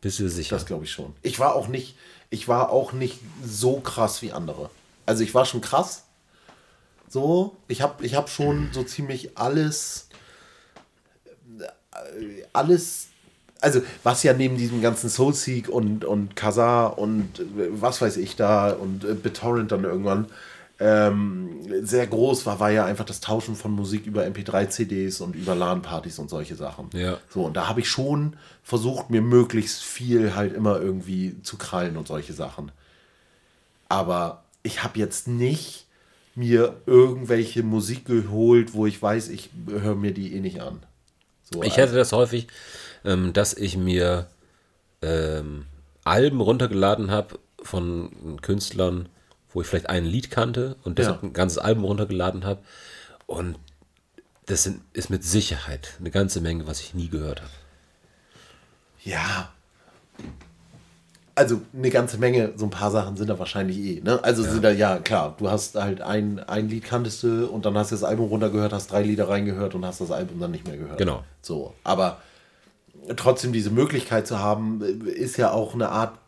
Bist 0.00 0.18
du 0.18 0.28
sicher? 0.28 0.56
das 0.56 0.66
glaube 0.66 0.84
ich 0.84 0.92
schon. 0.92 1.14
Ich 1.22 1.38
war 1.38 1.54
auch 1.54 1.68
nicht, 1.68 1.96
ich 2.30 2.48
war 2.48 2.70
auch 2.70 2.92
nicht 2.92 3.18
so 3.44 3.80
krass 3.80 4.22
wie 4.22 4.32
andere. 4.32 4.70
Also 5.06 5.22
ich 5.22 5.34
war 5.34 5.44
schon 5.44 5.60
krass. 5.60 6.04
So, 7.08 7.56
ich 7.66 7.82
habe 7.82 8.04
ich 8.06 8.14
hab 8.14 8.30
schon 8.30 8.70
so 8.72 8.84
ziemlich 8.84 9.36
alles, 9.36 10.08
äh, 11.58 12.44
alles, 12.52 13.08
also 13.60 13.82
was 14.04 14.22
ja 14.22 14.32
neben 14.32 14.56
diesem 14.56 14.80
ganzen 14.80 15.10
Soulseek 15.10 15.68
und, 15.68 16.04
und 16.04 16.36
Kazaa 16.36 16.86
und 16.86 17.40
äh, 17.40 17.68
was 17.72 18.00
weiß 18.00 18.16
ich 18.16 18.36
da 18.36 18.70
und 18.70 19.04
äh, 19.04 19.14
BitTorrent 19.14 19.72
dann 19.72 19.82
irgendwann 19.82 20.26
ähm, 20.80 21.60
sehr 21.82 22.06
groß 22.06 22.46
war, 22.46 22.58
war 22.58 22.70
ja 22.70 22.86
einfach 22.86 23.04
das 23.04 23.20
Tauschen 23.20 23.54
von 23.54 23.70
Musik 23.70 24.06
über 24.06 24.24
MP3-CDs 24.24 25.20
und 25.20 25.36
über 25.36 25.54
LAN-Partys 25.54 26.18
und 26.18 26.30
solche 26.30 26.56
Sachen. 26.56 26.88
Ja. 26.94 27.18
So, 27.28 27.44
und 27.44 27.54
da 27.54 27.68
habe 27.68 27.80
ich 27.80 27.88
schon 27.88 28.36
versucht, 28.62 29.10
mir 29.10 29.20
möglichst 29.20 29.82
viel 29.82 30.34
halt 30.34 30.54
immer 30.54 30.80
irgendwie 30.80 31.36
zu 31.42 31.58
krallen 31.58 31.98
und 31.98 32.08
solche 32.08 32.32
Sachen. 32.32 32.72
Aber 33.90 34.44
ich 34.62 34.82
habe 34.82 34.98
jetzt 34.98 35.28
nicht 35.28 35.86
mir 36.34 36.76
irgendwelche 36.86 37.62
Musik 37.62 38.06
geholt, 38.06 38.72
wo 38.72 38.86
ich 38.86 39.00
weiß, 39.00 39.28
ich 39.28 39.50
höre 39.68 39.96
mir 39.96 40.14
die 40.14 40.34
eh 40.34 40.40
nicht 40.40 40.62
an. 40.62 40.80
So, 41.52 41.62
Ich 41.62 41.78
hatte 41.78 41.94
das 41.94 42.12
häufig, 42.12 42.46
ähm, 43.04 43.34
dass 43.34 43.52
ich 43.52 43.76
mir 43.76 44.28
ähm, 45.02 45.66
Alben 46.04 46.40
runtergeladen 46.40 47.10
habe 47.10 47.38
von 47.62 48.38
Künstlern, 48.40 49.10
wo 49.52 49.60
ich 49.60 49.66
vielleicht 49.66 49.88
ein 49.90 50.04
Lied 50.04 50.30
kannte 50.30 50.76
und 50.84 50.98
deshalb 50.98 51.22
Ja. 51.22 51.28
ein 51.28 51.32
ganzes 51.32 51.58
Album 51.58 51.84
runtergeladen 51.84 52.44
habe. 52.44 52.60
Und 53.26 53.56
das 54.46 54.64
sind, 54.64 54.80
ist 54.92 55.10
mit 55.10 55.24
Sicherheit 55.24 55.94
eine 56.00 56.10
ganze 56.10 56.40
Menge, 56.40 56.66
was 56.66 56.80
ich 56.80 56.94
nie 56.94 57.08
gehört 57.08 57.40
habe. 57.40 57.50
Ja. 59.04 59.50
Also 61.36 61.62
eine 61.72 61.90
ganze 61.90 62.18
Menge, 62.18 62.52
so 62.56 62.66
ein 62.66 62.70
paar 62.70 62.90
Sachen 62.90 63.16
sind 63.16 63.28
da 63.30 63.38
wahrscheinlich 63.38 63.78
eh. 63.78 64.00
Ne? 64.02 64.22
Also 64.22 64.42
sind 64.42 64.62
da, 64.62 64.70
ja 64.70 64.98
klar, 64.98 65.34
du 65.38 65.48
hast 65.48 65.74
halt 65.76 66.02
ein, 66.02 66.38
ein 66.40 66.68
Lied 66.68 66.84
kanntest 66.84 67.22
du 67.22 67.46
und 67.46 67.64
dann 67.64 67.78
hast 67.78 67.92
du 67.92 67.94
das 67.94 68.04
Album 68.04 68.26
runtergehört, 68.28 68.72
hast 68.72 68.92
drei 68.92 69.02
Lieder 69.02 69.28
reingehört 69.28 69.74
und 69.74 69.86
hast 69.86 70.00
das 70.00 70.10
Album 70.10 70.38
dann 70.40 70.50
nicht 70.50 70.66
mehr 70.66 70.76
gehört. 70.76 70.98
Genau. 70.98 71.24
So, 71.40 71.72
aber 71.82 72.20
trotzdem 73.16 73.52
diese 73.52 73.70
Möglichkeit 73.70 74.26
zu 74.26 74.38
haben, 74.38 74.82
ist 75.06 75.38
ja 75.38 75.50
auch 75.52 75.72
eine 75.72 75.88
Art 75.88 76.18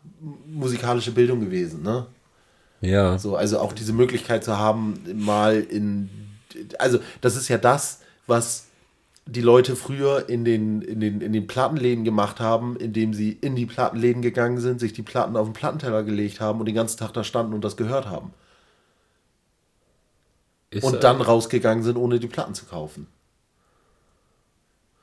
musikalische 0.47 1.11
Bildung 1.11 1.41
gewesen, 1.41 1.83
ne? 1.83 2.07
Ja. 2.83 3.17
So, 3.17 3.37
also 3.37 3.59
auch 3.59 3.71
diese 3.71 3.93
Möglichkeit 3.93 4.43
zu 4.43 4.57
haben, 4.57 4.99
mal 5.15 5.61
in. 5.61 6.09
Also, 6.77 6.99
das 7.21 7.35
ist 7.35 7.47
ja 7.47 7.57
das, 7.57 8.01
was 8.27 8.67
die 9.25 9.41
Leute 9.41 9.77
früher 9.77 10.27
in 10.27 10.43
den, 10.43 10.81
in 10.81 10.99
den, 10.99 11.21
in 11.21 11.31
den 11.31 11.47
Plattenläden 11.47 12.03
gemacht 12.03 12.41
haben, 12.41 12.75
indem 12.75 13.13
sie 13.13 13.31
in 13.31 13.55
die 13.55 13.65
Plattenläden 13.65 14.21
gegangen 14.21 14.59
sind, 14.59 14.81
sich 14.81 14.91
die 14.91 15.01
Platten 15.01 15.37
auf 15.37 15.47
den 15.47 15.53
Plattenteller 15.53 16.03
gelegt 16.03 16.41
haben 16.41 16.59
und 16.59 16.65
den 16.65 16.75
ganzen 16.75 16.99
Tag 16.99 17.13
da 17.13 17.23
standen 17.23 17.53
und 17.53 17.63
das 17.63 17.77
gehört 17.77 18.07
haben. 18.07 18.33
Ist, 20.69 20.83
Und 20.83 21.03
dann 21.05 21.21
rausgegangen 21.21 21.83
sind, 21.83 21.95
ohne 21.95 22.19
die 22.19 22.27
Platten 22.27 22.53
zu 22.53 22.65
kaufen. 22.65 23.07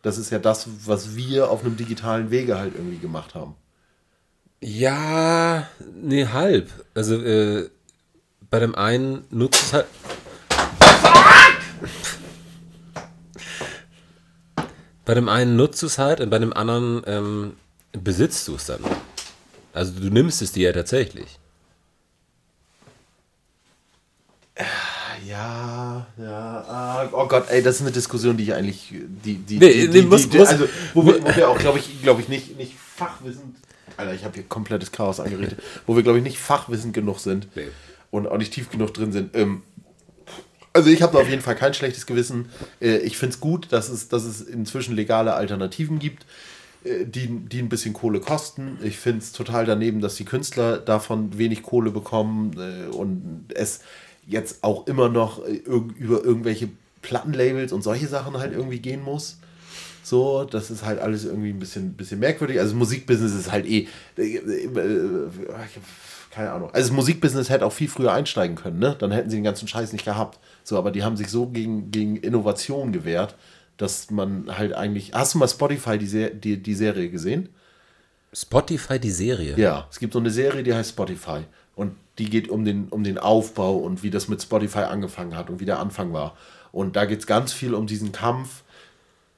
Das 0.02 0.18
ist 0.18 0.30
ja 0.30 0.38
das, 0.38 0.68
was 0.86 1.16
wir 1.16 1.50
auf 1.50 1.64
einem 1.64 1.76
digitalen 1.78 2.30
Wege 2.30 2.58
halt 2.58 2.74
irgendwie 2.74 2.98
gemacht 2.98 3.34
haben. 3.34 3.54
Ja, 4.62 5.68
nee, 5.94 6.26
halb. 6.26 6.70
Also, 6.94 7.16
äh, 7.22 7.70
bei 8.50 8.58
dem 8.58 8.74
einen 8.74 9.24
nutzt 9.30 9.62
es 9.62 9.72
halt. 9.72 9.86
Bei 15.04 15.14
dem 15.14 15.28
einen 15.28 15.56
nutzt 15.56 15.82
du 15.82 15.86
es 15.86 15.98
halt 15.98 16.20
und 16.20 16.30
bei 16.30 16.38
dem 16.38 16.52
anderen 16.52 17.02
ähm, 17.06 17.52
besitzt 17.92 18.46
du 18.48 18.54
es 18.54 18.66
dann. 18.66 18.80
Also 19.72 19.92
du 19.98 20.08
nimmst 20.10 20.42
es 20.42 20.52
dir 20.52 20.68
ja 20.68 20.72
tatsächlich. 20.72 21.38
Ja, 25.26 26.06
ja, 26.18 26.64
ah, 26.68 27.08
oh 27.12 27.26
Gott, 27.26 27.48
ey, 27.50 27.62
das 27.62 27.76
ist 27.76 27.80
eine 27.82 27.92
Diskussion, 27.92 28.36
die 28.36 28.44
ich 28.44 28.54
eigentlich, 28.54 28.88
die, 28.90 29.36
die, 29.36 29.58
Nee, 29.58 29.72
die, 29.72 29.88
nee, 29.88 30.00
die, 30.00 30.02
muss- 30.06 30.28
die, 30.28 30.38
muss- 30.38 30.48
also, 30.48 30.66
wo 30.94 31.04
wir, 31.06 31.22
wo 31.22 31.34
wir 31.34 31.48
auch, 31.48 31.58
glaube 31.58 31.78
ich, 31.78 32.02
glaube 32.02 32.20
ich, 32.20 32.28
nicht, 32.28 32.56
nicht 32.56 32.74
fachwissend, 32.76 33.56
Alter, 34.00 34.14
ich 34.14 34.24
habe 34.24 34.34
hier 34.34 34.44
komplettes 34.44 34.92
Chaos 34.92 35.20
angerichtet, 35.20 35.60
wo 35.86 35.94
wir, 35.96 36.02
glaube 36.02 36.18
ich, 36.18 36.24
nicht 36.24 36.38
fachwissend 36.38 36.92
genug 36.94 37.18
sind 37.20 37.48
Nee. 37.54 37.68
und 38.10 38.26
auch 38.26 38.38
nicht 38.38 38.52
tief 38.52 38.70
genug 38.70 38.92
drin 38.94 39.12
sind. 39.12 39.34
Ähm, 39.36 39.62
also 40.72 40.88
ich 40.90 41.02
habe 41.02 41.18
auf 41.18 41.28
jeden 41.28 41.42
Fall 41.42 41.56
kein 41.56 41.74
schlechtes 41.74 42.06
Gewissen. 42.06 42.48
Äh, 42.80 42.98
ich 42.98 43.16
finde 43.18 43.34
es 43.34 43.40
gut, 43.40 43.72
dass 43.72 43.88
es, 43.88 44.08
dass 44.08 44.24
es 44.24 44.40
inzwischen 44.40 44.94
legale 44.94 45.34
Alternativen 45.34 45.98
gibt, 45.98 46.26
äh, 46.84 47.04
die, 47.04 47.26
die 47.28 47.58
ein 47.60 47.68
bisschen 47.68 47.92
Kohle 47.92 48.20
kosten. 48.20 48.78
Ich 48.82 48.96
finde 48.98 49.18
es 49.20 49.32
total 49.32 49.64
daneben, 49.66 50.00
dass 50.00 50.14
die 50.14 50.24
Künstler 50.24 50.78
davon 50.78 51.36
wenig 51.38 51.62
Kohle 51.62 51.90
bekommen 51.90 52.56
äh, 52.56 52.86
und 52.94 53.46
es 53.54 53.80
jetzt 54.26 54.62
auch 54.62 54.86
immer 54.86 55.08
noch 55.08 55.44
äh, 55.44 55.54
über 55.54 56.24
irgendwelche 56.24 56.68
Plattenlabels 57.02 57.72
und 57.72 57.82
solche 57.82 58.06
Sachen 58.06 58.36
halt 58.38 58.52
irgendwie 58.52 58.78
gehen 58.78 59.02
muss. 59.02 59.38
So, 60.10 60.42
das 60.42 60.72
ist 60.72 60.84
halt 60.84 60.98
alles 60.98 61.24
irgendwie 61.24 61.50
ein 61.50 61.60
bisschen, 61.60 61.92
bisschen 61.92 62.18
merkwürdig. 62.18 62.58
Also 62.58 62.74
Musikbusiness 62.74 63.32
ist 63.32 63.52
halt 63.52 63.64
eh, 63.64 63.86
äh, 64.18 64.36
äh, 64.38 65.28
keine 66.32 66.50
Ahnung. 66.50 66.70
Also 66.72 66.88
das 66.88 66.96
Musikbusiness 66.96 67.48
hätte 67.48 67.64
auch 67.64 67.72
viel 67.72 67.88
früher 67.88 68.12
einsteigen 68.12 68.56
können, 68.56 68.80
ne? 68.80 68.96
Dann 68.98 69.12
hätten 69.12 69.30
sie 69.30 69.36
den 69.36 69.44
ganzen 69.44 69.68
Scheiß 69.68 69.92
nicht 69.92 70.04
gehabt. 70.04 70.40
So, 70.64 70.76
aber 70.76 70.90
die 70.90 71.04
haben 71.04 71.16
sich 71.16 71.28
so 71.28 71.46
gegen, 71.46 71.92
gegen 71.92 72.16
Innovation 72.16 72.90
gewehrt, 72.90 73.36
dass 73.76 74.10
man 74.10 74.58
halt 74.58 74.72
eigentlich. 74.72 75.12
Hast 75.14 75.34
du 75.34 75.38
mal 75.38 75.46
Spotify 75.46 75.96
die, 75.96 76.08
Se 76.08 76.30
die, 76.30 76.60
die 76.60 76.74
Serie 76.74 77.08
gesehen? 77.08 77.48
Spotify 78.32 78.98
die 78.98 79.12
Serie. 79.12 79.54
Ja, 79.58 79.86
es 79.92 80.00
gibt 80.00 80.12
so 80.12 80.18
eine 80.18 80.30
Serie, 80.32 80.64
die 80.64 80.74
heißt 80.74 80.90
Spotify. 80.90 81.42
Und 81.76 81.94
die 82.18 82.28
geht 82.28 82.48
um 82.48 82.64
den, 82.64 82.88
um 82.88 83.04
den 83.04 83.18
Aufbau 83.18 83.76
und 83.76 84.02
wie 84.02 84.10
das 84.10 84.26
mit 84.26 84.42
Spotify 84.42 84.80
angefangen 84.80 85.36
hat 85.36 85.50
und 85.50 85.60
wie 85.60 85.66
der 85.66 85.78
Anfang 85.78 86.12
war. 86.12 86.36
Und 86.72 86.96
da 86.96 87.04
geht 87.04 87.20
es 87.20 87.28
ganz 87.28 87.52
viel 87.52 87.74
um 87.74 87.86
diesen 87.86 88.10
Kampf 88.10 88.64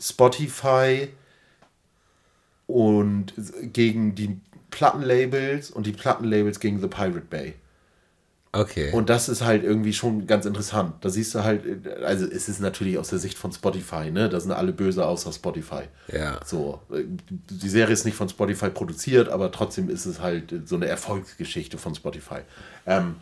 Spotify 0.02 1.08
und 2.66 3.34
gegen 3.72 4.14
die 4.14 4.40
Plattenlabels 4.70 5.70
und 5.70 5.86
die 5.86 5.92
Plattenlabels 5.92 6.58
gegen 6.58 6.80
The 6.80 6.88
Pirate 6.88 7.26
Bay. 7.28 7.54
Okay. 8.54 8.92
Und 8.92 9.08
das 9.08 9.30
ist 9.30 9.42
halt 9.42 9.64
irgendwie 9.64 9.94
schon 9.94 10.26
ganz 10.26 10.44
interessant. 10.44 10.96
Da 11.00 11.08
siehst 11.08 11.34
du 11.34 11.42
halt, 11.42 11.86
also 12.04 12.26
es 12.26 12.50
ist 12.50 12.60
natürlich 12.60 12.98
aus 12.98 13.08
der 13.08 13.18
Sicht 13.18 13.38
von 13.38 13.50
Spotify, 13.50 14.10
ne? 14.10 14.28
Da 14.28 14.40
sind 14.40 14.52
alle 14.52 14.72
böse 14.72 15.06
außer 15.06 15.32
Spotify. 15.32 15.84
Ja. 16.12 16.38
So, 16.44 16.80
die 16.90 17.68
Serie 17.70 17.94
ist 17.94 18.04
nicht 18.04 18.16
von 18.16 18.28
Spotify 18.28 18.68
produziert, 18.68 19.30
aber 19.30 19.52
trotzdem 19.52 19.88
ist 19.88 20.04
es 20.04 20.20
halt 20.20 20.68
so 20.68 20.76
eine 20.76 20.86
Erfolgsgeschichte 20.86 21.78
von 21.78 21.94
Spotify. 21.94 22.40
Ähm, 22.84 23.16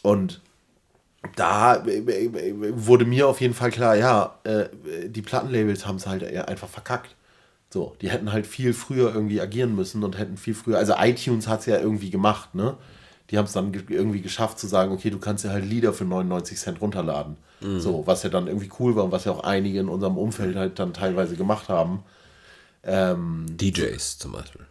und 0.00 0.40
da 1.36 1.76
äh, 1.86 1.98
äh, 1.98 2.72
wurde 2.74 3.04
mir 3.04 3.28
auf 3.28 3.40
jeden 3.40 3.54
Fall 3.54 3.70
klar, 3.70 3.94
ja, 3.96 4.38
äh, 4.44 4.66
die 5.08 5.22
Plattenlabels 5.22 5.86
haben 5.86 5.96
es 5.96 6.06
halt 6.06 6.24
einfach 6.48 6.68
verkackt. 6.68 7.14
So, 7.70 7.96
die 8.02 8.10
hätten 8.10 8.32
halt 8.32 8.46
viel 8.46 8.74
früher 8.74 9.14
irgendwie 9.14 9.40
agieren 9.40 9.74
müssen 9.74 10.04
und 10.04 10.18
hätten 10.18 10.36
viel 10.36 10.54
früher, 10.54 10.76
also 10.78 10.94
iTunes 10.98 11.48
hat 11.48 11.60
es 11.60 11.66
ja 11.66 11.78
irgendwie 11.78 12.10
gemacht, 12.10 12.54
ne? 12.54 12.76
Die 13.30 13.38
haben 13.38 13.46
es 13.46 13.52
dann 13.52 13.72
ge- 13.72 13.84
irgendwie 13.88 14.20
geschafft 14.20 14.58
zu 14.58 14.66
sagen, 14.66 14.92
okay, 14.92 15.08
du 15.08 15.18
kannst 15.18 15.44
ja 15.44 15.50
halt 15.52 15.64
Lieder 15.64 15.94
für 15.94 16.04
99 16.04 16.58
Cent 16.58 16.80
runterladen. 16.82 17.36
So, 17.80 18.06
was 18.06 18.22
ja 18.24 18.28
dann 18.28 18.46
irgendwie 18.46 18.68
cool 18.78 18.94
war 18.94 19.04
und 19.04 19.12
was 19.12 19.24
ja 19.24 19.32
auch 19.32 19.44
einige 19.44 19.80
in 19.80 19.88
unserem 19.88 20.18
Umfeld 20.18 20.54
halt 20.56 20.78
dann 20.78 20.92
teilweise 20.92 21.36
gemacht 21.36 21.68
haben. 21.70 22.02
DJs 23.58 24.18
zum 24.18 24.32
Beispiel. 24.32 24.66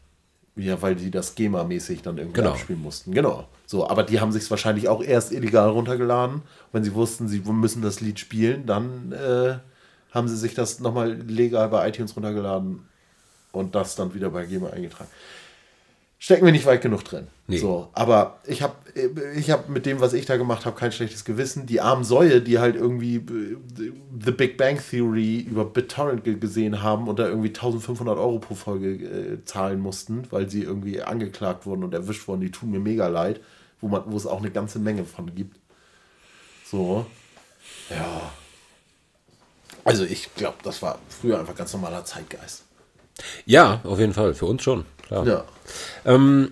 Ja, 0.57 0.81
weil 0.81 0.95
die 0.95 1.11
das 1.11 1.35
GEMA-mäßig 1.35 2.01
dann 2.01 2.17
irgendwie 2.17 2.41
Genau. 2.41 2.51
abspielen 2.51 2.81
mussten. 2.81 3.13
Genau. 3.13 3.47
So, 3.65 3.89
aber 3.89 4.03
die 4.03 4.19
haben 4.19 4.31
sich 4.33 4.49
wahrscheinlich 4.51 4.89
auch 4.89 5.01
erst 5.01 5.31
illegal 5.31 5.69
runtergeladen. 5.69 6.41
Wenn 6.73 6.83
sie 6.83 6.93
wussten, 6.93 7.29
sie 7.29 7.39
müssen 7.39 7.81
das 7.81 8.01
Lied 8.01 8.19
spielen, 8.19 8.65
dann 8.65 9.13
äh, 9.13 9.59
haben 10.11 10.27
sie 10.27 10.35
sich 10.35 10.53
das 10.53 10.79
nochmal 10.81 11.13
legal 11.13 11.69
bei 11.69 11.87
iTunes 11.87 12.15
runtergeladen 12.17 12.85
und 13.53 13.75
das 13.75 13.95
dann 13.95 14.13
wieder 14.13 14.29
bei 14.29 14.45
GEMA 14.45 14.71
eingetragen. 14.71 15.09
Stecken 16.23 16.45
wir 16.45 16.51
nicht 16.51 16.67
weit 16.67 16.81
genug 16.83 17.03
drin. 17.03 17.25
Nee. 17.47 17.57
So, 17.57 17.89
aber 17.93 18.39
ich 18.45 18.61
habe 18.61 18.75
ich 19.35 19.49
hab 19.49 19.69
mit 19.69 19.87
dem, 19.87 19.99
was 20.01 20.13
ich 20.13 20.27
da 20.27 20.37
gemacht 20.37 20.67
habe, 20.67 20.77
kein 20.77 20.91
schlechtes 20.91 21.25
Gewissen. 21.25 21.65
Die 21.65 21.81
armen 21.81 22.03
Säue, 22.03 22.41
die 22.41 22.59
halt 22.59 22.75
irgendwie 22.75 23.15
äh, 23.15 23.91
The 24.23 24.29
Big 24.31 24.55
Bang 24.55 24.77
Theory 24.79 25.39
über 25.39 25.65
BitTorrent 25.65 26.23
ge- 26.23 26.35
gesehen 26.37 26.83
haben 26.83 27.07
und 27.07 27.17
da 27.17 27.27
irgendwie 27.27 27.47
1500 27.47 28.19
Euro 28.19 28.37
pro 28.37 28.53
Folge 28.53 28.91
äh, 28.91 29.43
zahlen 29.45 29.79
mussten, 29.79 30.27
weil 30.29 30.47
sie 30.47 30.61
irgendwie 30.61 31.01
angeklagt 31.01 31.65
wurden 31.65 31.83
und 31.83 31.93
erwischt 31.95 32.27
wurden, 32.27 32.41
die 32.41 32.51
tun 32.51 32.69
mir 32.69 32.79
mega 32.79 33.07
leid, 33.07 33.41
wo, 33.79 33.87
man, 33.87 34.03
wo 34.05 34.15
es 34.15 34.27
auch 34.27 34.37
eine 34.41 34.51
ganze 34.51 34.77
Menge 34.77 35.05
von 35.05 35.33
gibt. 35.33 35.57
So. 36.69 37.07
Ja. 37.89 38.31
Also 39.83 40.03
ich 40.03 40.29
glaube, 40.35 40.57
das 40.61 40.83
war 40.83 40.99
früher 41.09 41.39
einfach 41.39 41.55
ganz 41.55 41.73
normaler 41.73 42.05
Zeitgeist. 42.05 42.61
Ja, 43.45 43.81
auf 43.83 43.99
jeden 43.99 44.13
Fall. 44.13 44.33
Für 44.33 44.45
uns 44.45 44.63
schon. 44.63 44.85
Klar. 45.07 45.27
Ja. 45.27 45.43
Ähm, 46.05 46.51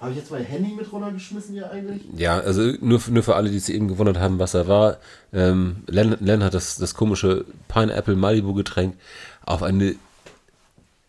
Habe 0.00 0.12
ich 0.12 0.16
jetzt 0.16 0.30
mein 0.30 0.44
Handy 0.44 0.72
mit 0.72 0.90
runtergeschmissen 0.92 1.54
hier 1.54 1.70
eigentlich? 1.70 2.02
Ja, 2.16 2.38
also 2.38 2.62
nur, 2.80 3.00
nur 3.08 3.22
für 3.22 3.36
alle, 3.36 3.50
die 3.50 3.58
sich 3.58 3.74
eben 3.74 3.88
gewundert 3.88 4.18
haben, 4.18 4.38
was 4.38 4.54
er 4.54 4.68
war. 4.68 4.98
Ähm, 5.32 5.84
Len, 5.86 6.16
Len 6.20 6.42
hat 6.42 6.54
das, 6.54 6.76
das 6.76 6.94
komische 6.94 7.44
Pineapple 7.68 8.16
Malibu 8.16 8.54
Getränk 8.54 8.96
auf 9.44 9.62
eine 9.62 9.94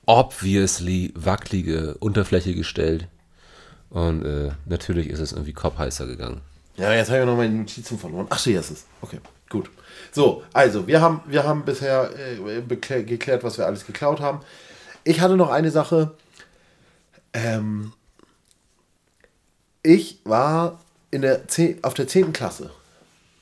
obviously 0.06 1.14
wackelige 1.16 1.96
Unterfläche 2.00 2.54
gestellt. 2.54 3.08
Und 3.90 4.26
äh, 4.26 4.52
natürlich 4.66 5.10
ist 5.10 5.20
es 5.20 5.32
irgendwie 5.32 5.54
kopfheißer 5.54 6.08
gegangen. 6.08 6.42
Ja, 6.78 6.94
jetzt 6.94 7.10
habe 7.10 7.20
ich 7.20 7.26
noch 7.26 7.38
meine 7.38 7.54
Notizen 7.54 8.00
verloren. 8.00 8.28
Ach, 8.30 8.40
hier 8.40 8.60
ist 8.60 8.72
es. 8.72 8.86
Okay, 9.02 9.20
gut. 9.50 9.70
So, 10.12 10.44
also, 10.54 10.88
wir 10.88 11.02
haben, 11.02 11.22
wir 11.28 11.44
haben 11.44 11.64
bisher 11.64 12.10
äh, 12.18 13.04
geklärt, 13.04 13.44
was 13.44 13.58
wir 13.58 13.66
alles 13.66 13.86
geklaut 13.86 14.20
haben. 14.20 14.40
Ich 15.04 15.22
hatte 15.22 15.38
noch 15.38 15.50
eine 15.50 15.72
Sache. 15.72 16.16
Ähm, 17.34 17.94
ich 19.84 20.20
war 20.24 20.80
in 21.10 21.22
der 21.22 21.48
10, 21.48 21.84
auf 21.84 21.94
der 21.94 22.08
10. 22.08 22.34
Klasse. 22.34 22.72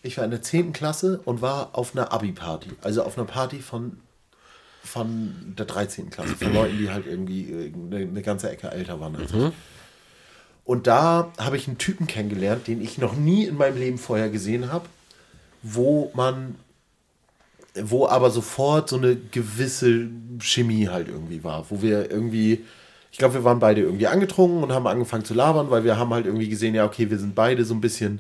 Ich 0.02 0.18
war 0.18 0.24
in 0.24 0.32
der 0.32 0.42
10. 0.42 0.74
Klasse 0.74 1.20
und 1.26 1.42
war 1.42 1.70
auf 1.74 1.96
einer 1.96 2.14
Abi-Party. 2.14 2.70
Also 2.82 3.04
auf 3.04 3.18
einer 3.18 3.28
Party 3.28 3.60
von, 3.60 4.00
von 4.84 5.54
der 5.58 5.66
13. 5.66 6.10
Klasse. 6.10 6.36
Von 6.36 6.54
Leuten, 6.54 6.78
die 6.78 6.90
halt 6.90 7.06
irgendwie 7.06 7.52
äh, 7.52 7.74
eine, 7.74 7.98
eine 7.98 8.22
ganze 8.22 8.50
Ecke 8.50 8.72
älter 8.72 9.00
waren 9.00 9.16
als 9.16 9.34
ich. 9.34 9.52
Und 10.64 10.86
da 10.86 11.34
habe 11.40 11.58
ich 11.58 11.68
einen 11.68 11.80
Typen 11.80 12.06
kennengelernt, 12.06 12.68
den 12.68 12.80
ich 12.80 13.00
noch 13.00 13.16
nie 13.16 13.46
in 13.46 13.58
meinem 13.58 13.78
Leben 13.78 13.98
vorher 13.98 14.30
gesehen 14.30 14.72
habe, 14.72 14.86
wo 15.64 16.12
man, 16.14 16.56
wo 17.84 18.08
aber 18.08 18.30
sofort 18.30 18.90
so 18.90 18.98
eine 18.98 19.16
gewisse 19.16 20.08
Chemie 20.40 20.88
halt 20.88 21.08
irgendwie 21.08 21.44
war, 21.44 21.66
wo 21.70 21.82
wir 21.82 22.10
irgendwie, 22.10 22.66
ich 23.12 23.18
glaube, 23.18 23.36
wir 23.36 23.44
waren 23.44 23.60
beide 23.60 23.82
irgendwie 23.82 24.08
angetrunken 24.08 24.64
und 24.64 24.72
haben 24.72 24.88
angefangen 24.88 25.26
zu 25.26 25.34
labern, 25.34 25.70
weil 25.70 25.84
wir 25.84 25.98
haben 25.98 26.14
halt 26.14 26.26
irgendwie 26.26 26.50
gesehen, 26.50 26.76
ja, 26.76 26.86
okay, 26.86 27.10
wir 27.10 27.18
sind 27.18 27.36
beide 27.36 27.66
so 27.66 27.74
ein 27.74 27.82
bisschen, 27.82 28.20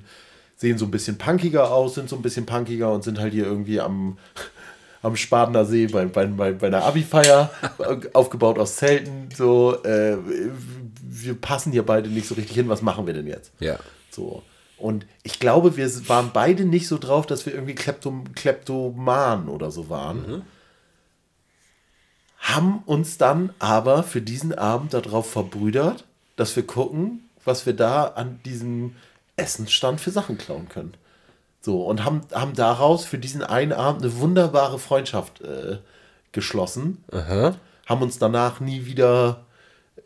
sehen 0.55 0.77
so 0.77 0.85
ein 0.85 0.91
bisschen 0.91 1.17
punkiger 1.17 1.71
aus, 1.71 1.95
sind 1.95 2.09
so 2.09 2.15
ein 2.15 2.21
bisschen 2.21 2.45
punkiger 2.45 2.91
und 2.91 3.03
sind 3.03 3.19
halt 3.19 3.33
hier 3.33 3.45
irgendwie 3.45 3.79
am, 3.79 4.17
am 5.01 5.15
Spadener 5.15 5.65
See 5.65 5.87
bei, 5.87 6.05
bei, 6.05 6.25
bei, 6.25 6.51
bei 6.51 6.67
einer 6.67 6.83
Abi-Feier, 6.83 7.49
aufgebaut 8.13 8.59
aus 8.59 8.75
Zelten. 8.75 9.29
So, 9.35 9.81
äh, 9.83 10.17
wir 11.01 11.35
passen 11.35 11.71
hier 11.71 11.83
beide 11.83 12.09
nicht 12.09 12.27
so 12.27 12.35
richtig 12.35 12.55
hin, 12.55 12.69
was 12.69 12.81
machen 12.81 13.05
wir 13.07 13.13
denn 13.13 13.27
jetzt? 13.27 13.51
Ja. 13.59 13.79
So. 14.11 14.43
Und 14.79 15.05
ich 15.23 15.39
glaube, 15.39 15.77
wir 15.77 16.09
waren 16.09 16.31
beide 16.33 16.65
nicht 16.65 16.87
so 16.87 16.97
drauf, 16.97 17.25
dass 17.25 17.45
wir 17.45 17.53
irgendwie 17.53 17.75
Kleptom 17.75 18.33
Kleptoman 18.33 19.49
oder 19.49 19.71
so 19.71 19.89
waren. 19.89 20.43
Haben 22.39 22.79
uns 22.85 23.17
dann 23.17 23.53
aber 23.59 24.03
für 24.03 24.21
diesen 24.21 24.53
Abend 24.53 24.93
darauf 24.93 25.29
verbrüdert, 25.29 26.05
dass 26.35 26.55
wir 26.55 26.65
gucken, 26.65 27.29
was 27.43 27.65
wir 27.65 27.73
da 27.73 28.05
an 28.05 28.39
diesem 28.45 28.95
Essensstand 29.35 29.99
für 30.01 30.11
Sachen 30.11 30.37
klauen 30.37 30.69
können. 30.69 30.93
So, 31.61 31.83
und 31.83 32.05
haben, 32.05 32.21
haben 32.33 32.53
daraus 32.53 33.05
für 33.05 33.17
diesen 33.17 33.43
einen 33.43 33.73
Abend 33.73 34.03
eine 34.03 34.17
wunderbare 34.17 34.79
Freundschaft 34.79 35.41
äh, 35.41 35.79
geschlossen. 36.31 37.03
Haben 37.85 38.01
uns 38.01 38.17
danach 38.19 38.59
nie 38.59 38.85
wieder 38.85 39.45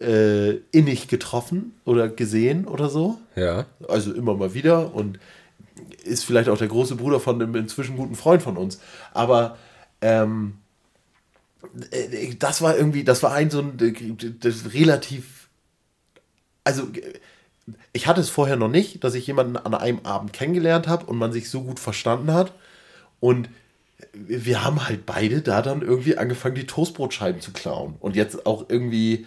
äh, 0.03 0.59
innig 0.71 1.07
getroffen 1.07 1.73
oder 1.85 2.09
gesehen 2.09 2.67
oder 2.67 2.89
so. 2.89 3.19
Ja. 3.35 3.65
Also 3.87 4.13
immer 4.13 4.35
mal 4.35 4.53
wieder 4.53 4.93
und 4.93 5.19
ist 6.03 6.25
vielleicht 6.25 6.49
auch 6.49 6.57
der 6.57 6.67
große 6.67 6.95
Bruder 6.95 7.19
von 7.19 7.41
einem 7.41 7.55
inzwischen 7.55 7.95
guten 7.95 8.15
Freund 8.15 8.43
von 8.43 8.57
uns. 8.57 8.79
Aber 9.13 9.57
ähm, 10.01 10.57
äh, 11.91 12.35
das 12.37 12.61
war 12.61 12.77
irgendwie, 12.77 13.03
das 13.03 13.23
war 13.23 13.33
ein 13.33 13.49
so 13.49 13.59
ein 13.59 13.79
äh, 13.79 14.13
das 14.39 14.73
relativ, 14.73 15.47
also 16.63 16.83
äh, 16.93 17.13
ich 17.93 18.07
hatte 18.07 18.19
es 18.19 18.29
vorher 18.29 18.57
noch 18.57 18.67
nicht, 18.67 19.03
dass 19.03 19.15
ich 19.15 19.25
jemanden 19.25 19.55
an 19.55 19.73
einem 19.73 20.01
Abend 20.03 20.33
kennengelernt 20.33 20.87
habe 20.87 21.05
und 21.05 21.17
man 21.17 21.31
sich 21.31 21.49
so 21.49 21.61
gut 21.61 21.79
verstanden 21.79 22.33
hat. 22.33 22.53
Und 23.21 23.47
wir 24.11 24.65
haben 24.65 24.85
halt 24.85 25.05
beide 25.05 25.41
da 25.41 25.61
dann 25.61 25.81
irgendwie 25.81 26.17
angefangen, 26.17 26.55
die 26.55 26.67
Toastbrotscheiben 26.67 27.39
zu 27.39 27.53
klauen. 27.53 27.95
Und 28.01 28.17
jetzt 28.17 28.45
auch 28.45 28.65
irgendwie 28.67 29.25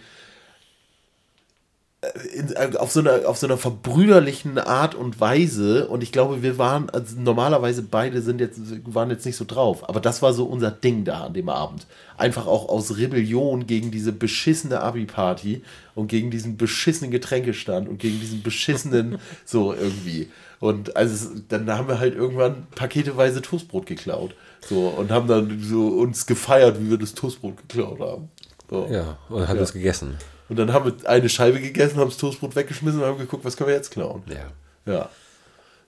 in, 2.33 2.75
auf, 2.77 2.91
so 2.91 2.99
einer, 2.99 3.27
auf 3.27 3.37
so 3.37 3.47
einer 3.47 3.57
verbrüderlichen 3.57 4.57
Art 4.57 4.95
und 4.95 5.19
Weise. 5.19 5.87
Und 5.87 6.03
ich 6.03 6.11
glaube, 6.11 6.41
wir 6.43 6.57
waren, 6.57 6.89
also 6.89 7.19
normalerweise 7.19 7.81
beide 7.83 8.21
sind 8.21 8.39
jetzt, 8.41 8.59
waren 8.85 9.09
jetzt 9.09 9.25
nicht 9.25 9.35
so 9.35 9.45
drauf. 9.45 9.87
Aber 9.89 9.99
das 9.99 10.21
war 10.21 10.33
so 10.33 10.45
unser 10.45 10.71
Ding 10.71 11.03
da 11.03 11.25
an 11.25 11.33
dem 11.33 11.49
Abend. 11.49 11.85
Einfach 12.17 12.47
auch 12.47 12.69
aus 12.69 12.97
Rebellion 12.97 13.67
gegen 13.67 13.91
diese 13.91 14.11
beschissene 14.11 14.81
Abi-Party 14.81 15.61
und 15.95 16.07
gegen 16.07 16.31
diesen 16.31 16.57
beschissenen 16.57 17.11
Getränkestand 17.11 17.87
und 17.87 17.99
gegen 17.99 18.19
diesen 18.19 18.43
beschissenen, 18.43 19.17
so 19.45 19.73
irgendwie. 19.73 20.29
Und 20.59 20.95
also 20.95 21.29
dann 21.49 21.69
haben 21.71 21.87
wir 21.87 21.99
halt 21.99 22.15
irgendwann 22.15 22.67
paketeweise 22.75 23.41
Toastbrot 23.41 23.85
geklaut. 23.85 24.33
So, 24.67 24.87
und 24.87 25.11
haben 25.11 25.27
dann 25.27 25.61
so 25.61 25.87
uns 25.89 26.25
gefeiert, 26.25 26.81
wie 26.81 26.89
wir 26.89 26.97
das 26.97 27.13
Toastbrot 27.13 27.57
geklaut 27.67 27.99
haben. 27.99 28.29
So. 28.69 28.87
Ja, 28.91 29.17
und 29.29 29.47
hat 29.47 29.55
Ja. 29.55 29.61
es 29.61 29.71
gegessen. 29.73 30.17
Und 30.49 30.57
dann 30.57 30.73
haben 30.73 30.85
wir 30.85 31.09
eine 31.09 31.29
Scheibe 31.29 31.59
gegessen, 31.59 31.99
haben 31.99 32.09
das 32.09 32.17
Toastbrot 32.17 32.55
weggeschmissen 32.55 33.01
und 33.01 33.07
haben 33.07 33.17
geguckt, 33.17 33.43
was 33.45 33.57
können 33.57 33.69
wir 33.69 33.75
jetzt 33.75 33.91
klauen. 33.91 34.23
Ja. 34.27 34.91
Ja. 34.91 35.09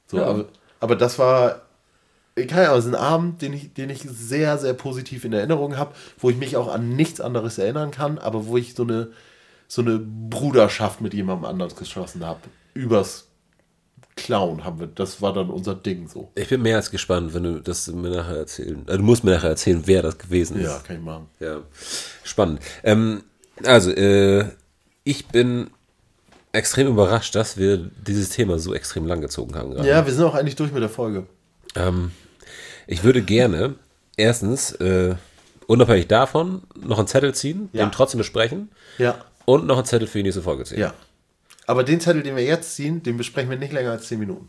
So, 0.07 0.17
Ja. 0.17 0.25
Aber, 0.25 0.45
aber 0.79 0.95
das 0.95 1.17
war, 1.19 1.61
keine 2.35 2.69
Ahnung, 2.69 2.75
das 2.75 2.85
ist 2.85 2.93
ein 2.93 2.99
Abend, 2.99 3.41
den 3.41 3.53
ich, 3.53 3.73
den 3.73 3.89
ich 3.89 4.01
sehr, 4.01 4.57
sehr 4.57 4.73
positiv 4.73 5.25
in 5.25 5.33
Erinnerung 5.33 5.77
habe, 5.77 5.93
wo 6.17 6.29
ich 6.29 6.37
mich 6.37 6.57
auch 6.57 6.73
an 6.73 6.95
nichts 6.95 7.21
anderes 7.21 7.57
erinnern 7.57 7.91
kann, 7.91 8.17
aber 8.17 8.47
wo 8.47 8.57
ich 8.57 8.75
so 8.75 8.83
eine, 8.83 9.09
so 9.67 9.81
eine 9.81 9.99
Bruderschaft 9.99 11.01
mit 11.01 11.13
jemandem 11.13 11.45
anders 11.45 11.75
geschlossen 11.75 12.25
habe. 12.25 12.41
Übers 12.73 13.27
Klauen 14.15 14.65
haben 14.65 14.79
wir, 14.79 14.87
das 14.87 15.21
war 15.21 15.31
dann 15.33 15.49
unser 15.49 15.75
Ding 15.75 16.09
so. 16.09 16.31
Ich 16.35 16.49
bin 16.49 16.61
mehr 16.61 16.75
als 16.75 16.91
gespannt, 16.91 17.33
wenn 17.33 17.43
du 17.43 17.61
das 17.61 17.87
mir 17.87 18.09
nachher 18.09 18.37
erzählen. 18.37 18.85
Äh, 18.87 18.97
du 18.97 19.03
musst 19.03 19.23
mir 19.23 19.31
nachher 19.31 19.51
erzählen, 19.51 19.81
wer 19.85 20.01
das 20.01 20.17
gewesen 20.17 20.59
ist. 20.59 20.65
Ja, 20.65 20.79
kann 20.79 20.97
ich 20.97 21.01
machen. 21.01 21.27
Ja, 21.39 21.61
spannend. 22.23 22.59
Ähm, 22.83 23.23
also, 23.65 23.91
äh, 23.91 24.45
ich 25.03 25.27
bin 25.27 25.69
extrem 26.51 26.87
überrascht, 26.87 27.35
dass 27.35 27.57
wir 27.57 27.77
dieses 27.77 28.29
Thema 28.29 28.57
so 28.59 28.73
extrem 28.73 29.05
lang 29.05 29.21
gezogen 29.21 29.55
haben 29.55 29.71
gerade. 29.71 29.87
Ja, 29.87 30.05
wir 30.05 30.13
sind 30.13 30.23
auch 30.23 30.35
eigentlich 30.35 30.55
durch 30.55 30.71
mit 30.71 30.81
der 30.81 30.89
Folge. 30.89 31.25
Ähm, 31.75 32.11
ich 32.87 33.03
würde 33.03 33.21
gerne 33.21 33.75
erstens, 34.17 34.71
äh, 34.73 35.15
unabhängig 35.67 36.07
davon, 36.07 36.63
noch 36.81 36.97
einen 36.97 37.07
Zettel 37.07 37.33
ziehen, 37.35 37.69
Ja. 37.73 37.85
den 37.85 37.91
trotzdem 37.91 38.17
besprechen 38.17 38.69
Ja. 38.97 39.23
und 39.45 39.67
noch 39.67 39.77
einen 39.77 39.85
Zettel 39.85 40.07
für 40.07 40.17
die 40.19 40.23
nächste 40.23 40.41
Folge 40.41 40.63
ziehen. 40.63 40.79
Ja. 40.79 40.93
Aber 41.67 41.83
den 41.83 41.99
Zettel, 42.01 42.23
den 42.23 42.35
wir 42.35 42.43
jetzt 42.43 42.75
ziehen, 42.75 43.03
den 43.03 43.17
besprechen 43.17 43.51
wir 43.51 43.57
nicht 43.57 43.71
länger 43.73 43.91
als 43.91 44.07
10 44.07 44.17
Minuten. 44.19 44.47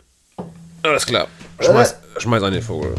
Alles 0.83 1.05
klar. 1.05 1.29
Schmeiß, 1.61 1.97
schmeiß 2.17 2.43
an 2.43 2.55
den 2.55 2.63
Vogel. 2.63 2.95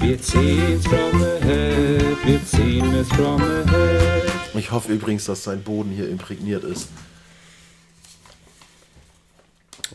Wir 0.00 0.20
ziehen's 0.20 0.84
from 0.86 1.20
the 1.20 1.46
head, 1.46 2.16
wir 2.24 2.44
ziehen 2.44 2.92
es 2.94 3.08
from 3.08 3.38
the 3.38 3.70
head. 3.70 4.25
Ich 4.56 4.70
hoffe 4.70 4.92
übrigens, 4.92 5.24
dass 5.26 5.44
sein 5.44 5.62
Boden 5.62 5.90
hier 5.90 6.08
imprägniert 6.08 6.64
ist. 6.64 6.88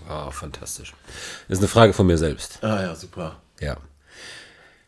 Wow, 0.08 0.34
fantastisch. 0.34 0.94
Das 1.48 1.58
ist 1.58 1.60
eine 1.60 1.68
Frage 1.68 1.94
von 1.94 2.08
mir 2.08 2.18
selbst. 2.18 2.64
Ah 2.64 2.82
ja, 2.82 2.96
super. 2.96 3.38
Ja. 3.60 3.78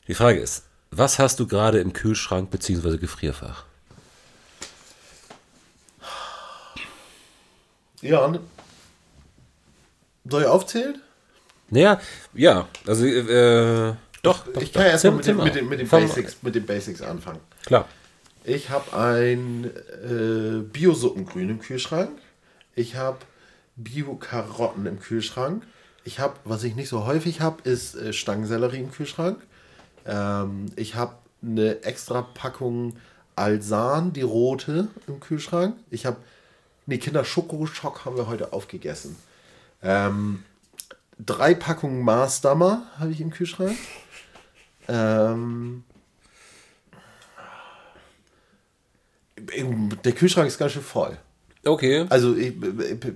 Die 0.08 0.14
Frage 0.14 0.40
ist, 0.40 0.64
was 0.92 1.20
hast 1.20 1.40
du 1.40 1.48
gerade 1.48 1.80
im 1.80 1.94
Kühlschrank 1.94 2.52
bzw. 2.52 2.98
Gefrierfach? 2.98 3.66
Ja, 8.02 8.34
soll 10.30 10.42
ich 10.42 10.48
aufzählen? 10.48 11.02
Naja, 11.70 12.02
ja, 12.34 12.68
also 12.86 13.06
äh, 13.06 13.94
doch, 14.22 14.46
doch. 14.48 14.62
Ich 14.62 14.74
kann 14.74 14.84
ja 14.84 14.90
erstmal 14.90 15.14
mit, 15.14 15.26
mit, 15.28 15.70
mit, 15.70 15.80
den 15.80 15.88
Fang- 15.88 16.08
Basics, 16.08 16.38
mit 16.42 16.54
den 16.56 16.66
Basics 16.66 17.02
anfangen. 17.02 17.40
Klar. 17.66 17.88
Ich 18.46 18.70
habe 18.70 18.98
ein 18.98 19.66
äh, 20.04 20.62
Bio-Suppengrün 20.62 21.50
im 21.50 21.60
Kühlschrank. 21.60 22.12
Ich 22.76 22.96
habe 22.98 23.20
Bio-Karotten 23.78 24.86
im 24.86 25.00
Kühlschrank. 25.00 25.66
Ich 26.04 26.20
habe, 26.20 26.36
was 26.44 26.64
ich 26.64 26.76
nicht 26.76 26.90
so 26.90 27.06
häufig 27.06 27.40
habe, 27.40 27.62
ist 27.70 27.96
äh, 27.96 28.12
Stangensellerie 28.12 28.80
im 28.80 28.92
Kühlschrank. 28.92 29.42
Ähm, 30.06 30.66
ich 30.76 30.96
habe 30.96 31.16
eine 31.42 31.84
extra 31.84 32.22
Packung 32.22 32.98
Alsan, 33.38 34.12
die 34.12 34.22
rote, 34.22 34.90
im 35.08 35.22
Kühlschrank. 35.22 35.78
Ich 35.90 36.06
habe, 36.06 36.18
nee, 36.86 36.98
Kinder 36.98 37.24
Schokoschock 37.24 38.04
haben 38.04 38.18
wir 38.18 38.28
heute 38.28 38.52
aufgegessen. 38.52 39.16
Ähm, 39.82 40.44
drei 41.18 41.54
Packungen 41.54 42.04
Maßdammer 42.04 42.84
habe 43.00 43.12
ich 43.12 43.22
im 43.22 43.32
Kühlschrank. 43.32 43.78
Ähm, 44.90 45.86
der 50.04 50.12
Kühlschrank 50.14 50.48
ist 50.48 50.58
ganz 50.58 50.74
schön 50.74 50.82
voll. 50.82 51.18
Okay. 51.66 52.06
Also 52.10 52.36
ich, 52.36 52.54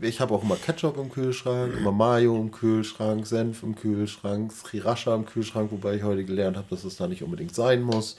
ich 0.01 0.21
habe 0.21 0.33
auch 0.33 0.41
immer 0.41 0.55
Ketchup 0.55 0.97
im 0.97 1.11
Kühlschrank, 1.11 1.75
immer 1.75 1.91
Mayo 1.91 2.39
im 2.39 2.51
Kühlschrank, 2.51 3.27
Senf 3.27 3.61
im 3.61 3.75
Kühlschrank, 3.75 4.53
Sriracha 4.53 5.13
im 5.15 5.25
Kühlschrank, 5.25 5.71
wobei 5.71 5.95
ich 5.95 6.03
heute 6.03 6.23
gelernt 6.23 6.55
habe, 6.55 6.67
dass 6.69 6.85
es 6.85 6.95
da 6.95 7.07
nicht 7.07 7.23
unbedingt 7.23 7.53
sein 7.53 7.81
muss. 7.81 8.17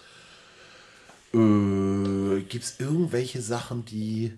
Äh, 1.32 2.40
Gibt 2.42 2.64
es 2.64 2.78
irgendwelche 2.78 3.40
Sachen, 3.40 3.86
die 3.86 4.34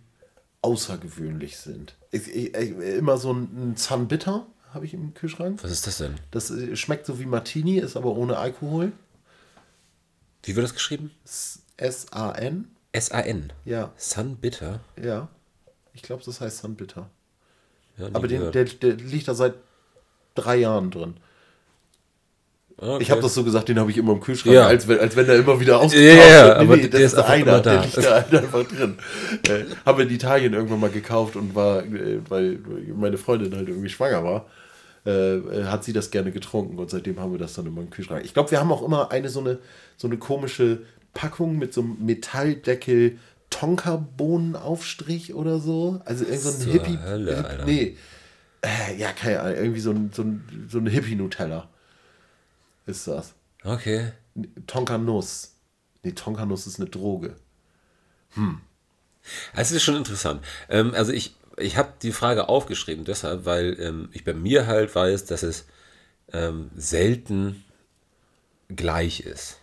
außergewöhnlich 0.63 1.57
sind? 1.57 1.97
Ich, 2.13 2.29
ich, 2.29 2.55
immer 2.55 3.17
so 3.19 3.33
ein, 3.33 3.73
ein 3.73 3.77
Sun 3.77 4.07
Bitter 4.07 4.47
habe 4.73 4.85
ich 4.85 4.95
im 4.95 5.15
Kühlschrank. 5.15 5.63
Was 5.65 5.73
ist 5.73 5.89
das 5.89 5.99
denn? 5.99 6.15
Das 6.31 6.51
äh, 6.51 6.77
schmeckt 6.77 7.07
so 7.07 7.19
wie 7.19 7.27
Martini, 7.27 7.79
ist 7.79 7.97
aber 7.97 8.15
ohne 8.15 8.39
Alkohol. 8.39 8.93
Wie 10.45 10.55
wird 10.55 10.65
das 10.65 10.75
geschrieben? 10.75 11.11
S-A-N. 11.77 12.69
S-A-N. 12.93 13.53
Ja, 13.65 13.93
Sun 13.97 14.37
Bitter. 14.37 14.81
ja. 15.03 15.29
Ich 15.93 16.03
glaube, 16.03 16.23
das 16.25 16.41
heißt 16.41 16.59
Sun 16.59 16.77
Bitter. 16.77 17.11
Ja, 17.99 18.07
Aber 18.13 18.29
den, 18.29 18.53
der, 18.53 18.65
der 18.65 18.93
liegt 18.95 19.27
da 19.29 19.35
seit 19.35 19.55
drei 20.37 20.57
Jahren 20.57 20.91
drin. 20.91 21.15
Okay. 22.77 23.03
Ich 23.03 23.11
habe 23.11 23.21
das 23.21 23.35
so 23.35 23.45
gesagt, 23.45 23.69
den 23.69 23.79
habe 23.79 23.91
ich 23.91 23.99
immer 23.99 24.13
im 24.13 24.21
Kühlschrank, 24.21 24.55
Ja. 24.55 24.67
als, 24.67 24.89
wenn, 24.89 24.99
als 25.01 25.15
wenn 25.17 25.27
der 25.27 25.37
immer 25.37 25.61
wieder 25.61 25.79
ausgekauft 25.81 26.17
Ja, 26.17 26.29
ja, 26.29 26.47
wird. 26.47 26.57
aber 26.59 26.77
das 26.79 26.91
der 26.91 27.01
ist 27.01 27.19
einer, 27.19 27.61
der 27.61 27.81
liegt 27.83 27.97
da 27.99 28.11
halt 28.23 28.35
einfach 28.35 28.65
drin. 28.67 28.97
Äh, 29.49 29.65
haben 29.85 29.99
wir 29.99 30.07
in 30.07 30.11
Italien 30.15 30.55
irgendwann 30.55 30.81
mal 30.81 30.89
gekauft 30.91 31.37
und 31.37 31.55
war, 31.55 31.85
äh, 31.85 32.21
weil 32.31 32.59
meine 32.97 33.19
Freundin 33.19 33.55
halt 33.55 33.69
irgendwie 33.69 33.91
schwanger 33.91 34.25
war, 34.25 34.47
äh, 35.05 35.35
äh, 35.37 35.65
hat 35.65 35.85
sie 35.85 35.93
das 35.93 36.11
gerne 36.11 36.33
getrunken 36.33 36.79
und 36.79 36.89
seitdem 36.89 37.21
haben 37.21 37.33
wir 37.33 37.39
das 37.39 37.53
dann 37.53 37.67
immer 37.67 37.83
im 37.83 37.91
Kühlschrank. 37.91 38.25
Ich 38.25 38.33
glaube, 38.33 38.51
wir 38.51 38.61
haben 38.61 38.73
auch 38.73 38.83
immer 38.83 39.11
eine 39.11 39.29
so 39.29 39.41
eine, 39.41 39.59
so 39.99 40.07
eine 40.09 40.17
komische 40.17 40.79
Packung 41.15 41.59
mit 41.59 41.73
so 41.75 41.81
einem 41.83 42.05
Metalldeckel 42.05 43.19
Tonka-Bohnenaufstrich 43.51 45.35
oder 45.35 45.59
so. 45.59 46.01
Also 46.05 46.25
irgend 46.25 46.41
so 46.41 46.65
ein 46.65 46.71
Hippie. 46.73 46.99
Hölle, 47.03 47.37
Hip- 47.37 47.45
Alter. 47.47 47.65
nee. 47.65 47.97
Äh, 48.63 48.97
ja, 48.97 49.13
keine 49.13 49.41
Ahnung. 49.41 49.57
Irgendwie 49.57 49.81
so 49.81 49.91
ein, 49.91 50.11
so 50.13 50.23
ein, 50.23 50.69
so 50.71 50.79
ein 50.79 50.87
Hippie-Nutella. 50.87 51.69
Ist 52.87 53.07
das. 53.07 53.35
Okay. 53.65 54.13
Tonka-Nuss. 54.67 55.55
Nee, 56.03 56.13
Tonka-Nuss 56.13 56.67
ist 56.67 56.79
eine 56.81 56.89
Droge. 56.89 57.37
Es 59.55 59.73
ist 59.73 59.83
schon 59.83 59.97
interessant. 59.97 60.45
Ähm, 60.69 60.95
also 60.95 61.13
ich, 61.13 61.35
ich 61.57 61.77
habe 61.77 61.93
die 62.03 62.13
Frage 62.13 62.49
aufgeschrieben 62.49 63.05
deshalb, 63.05 63.45
weil 63.45 63.77
ähm, 63.81 64.09
ich 64.13 64.25
bei 64.25 64.35
mir 64.35 64.67
halt 64.67 64.95
weiß, 64.95 65.25
dass 65.27 65.43
es 65.43 65.67
ähm, 66.33 66.71
selten 66.77 67.65
gleich 68.69 69.21
ist. 69.21 69.59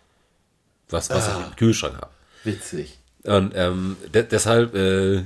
Was, 0.89 1.09
was 1.09 1.27
ich 1.27 1.33
im 1.35 1.55
Kühlschrank 1.55 1.95
habe. 1.95 2.09
Witzig. 2.43 2.97
Und 3.23 3.51
ähm, 3.55 3.97
de 4.13 4.23
deshalb 4.23 4.73
äh, 4.75 5.23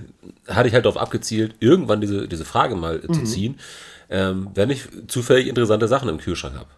hatte 0.47 0.67
ich 0.67 0.73
halt 0.73 0.85
darauf 0.85 0.97
abgezielt, 0.97 1.55
irgendwann 1.59 2.01
diese, 2.01 2.27
diese 2.27 2.45
Frage 2.45 2.75
mal 2.75 2.97
äh, 3.03 3.07
Mhm. 3.07 3.13
zu 3.13 3.23
ziehen, 3.23 3.59
ähm, 4.09 4.49
wenn 4.55 4.69
ich 4.71 4.87
zufällig 5.07 5.47
interessante 5.47 5.87
Sachen 5.87 6.09
im 6.09 6.17
Kühlschrank 6.17 6.55
habe. 6.55 6.69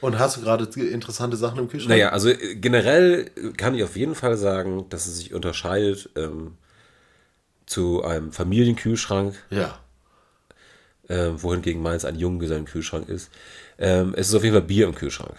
Und 0.00 0.18
hast 0.18 0.36
du 0.36 0.40
gerade 0.42 0.64
interessante 0.80 1.36
Sachen 1.36 1.58
im 1.60 1.68
Kühlschrank? 1.68 1.90
Naja, 1.90 2.08
also 2.10 2.28
äh, 2.28 2.56
generell 2.56 3.30
kann 3.56 3.74
ich 3.74 3.84
auf 3.84 3.96
jeden 3.96 4.14
Fall 4.14 4.36
sagen, 4.36 4.86
dass 4.90 5.06
es 5.06 5.16
sich 5.16 5.32
unterscheidet 5.32 6.10
ähm, 6.16 6.56
zu 7.66 8.04
einem 8.04 8.32
Familienkühlschrank, 8.32 9.34
Ja. 9.50 9.78
äh, 11.08 11.30
wohingegen 11.36 11.82
meins 11.82 12.04
ein 12.04 12.16
Junggesellenkühlschrank 12.18 13.08
ist. 13.08 13.30
Ähm, 13.78 14.12
es 14.16 14.28
ist 14.28 14.34
auf 14.34 14.42
jeden 14.42 14.54
Fall 14.54 14.66
Bier 14.66 14.86
im 14.86 14.94
Kühlschrank. 14.94 15.34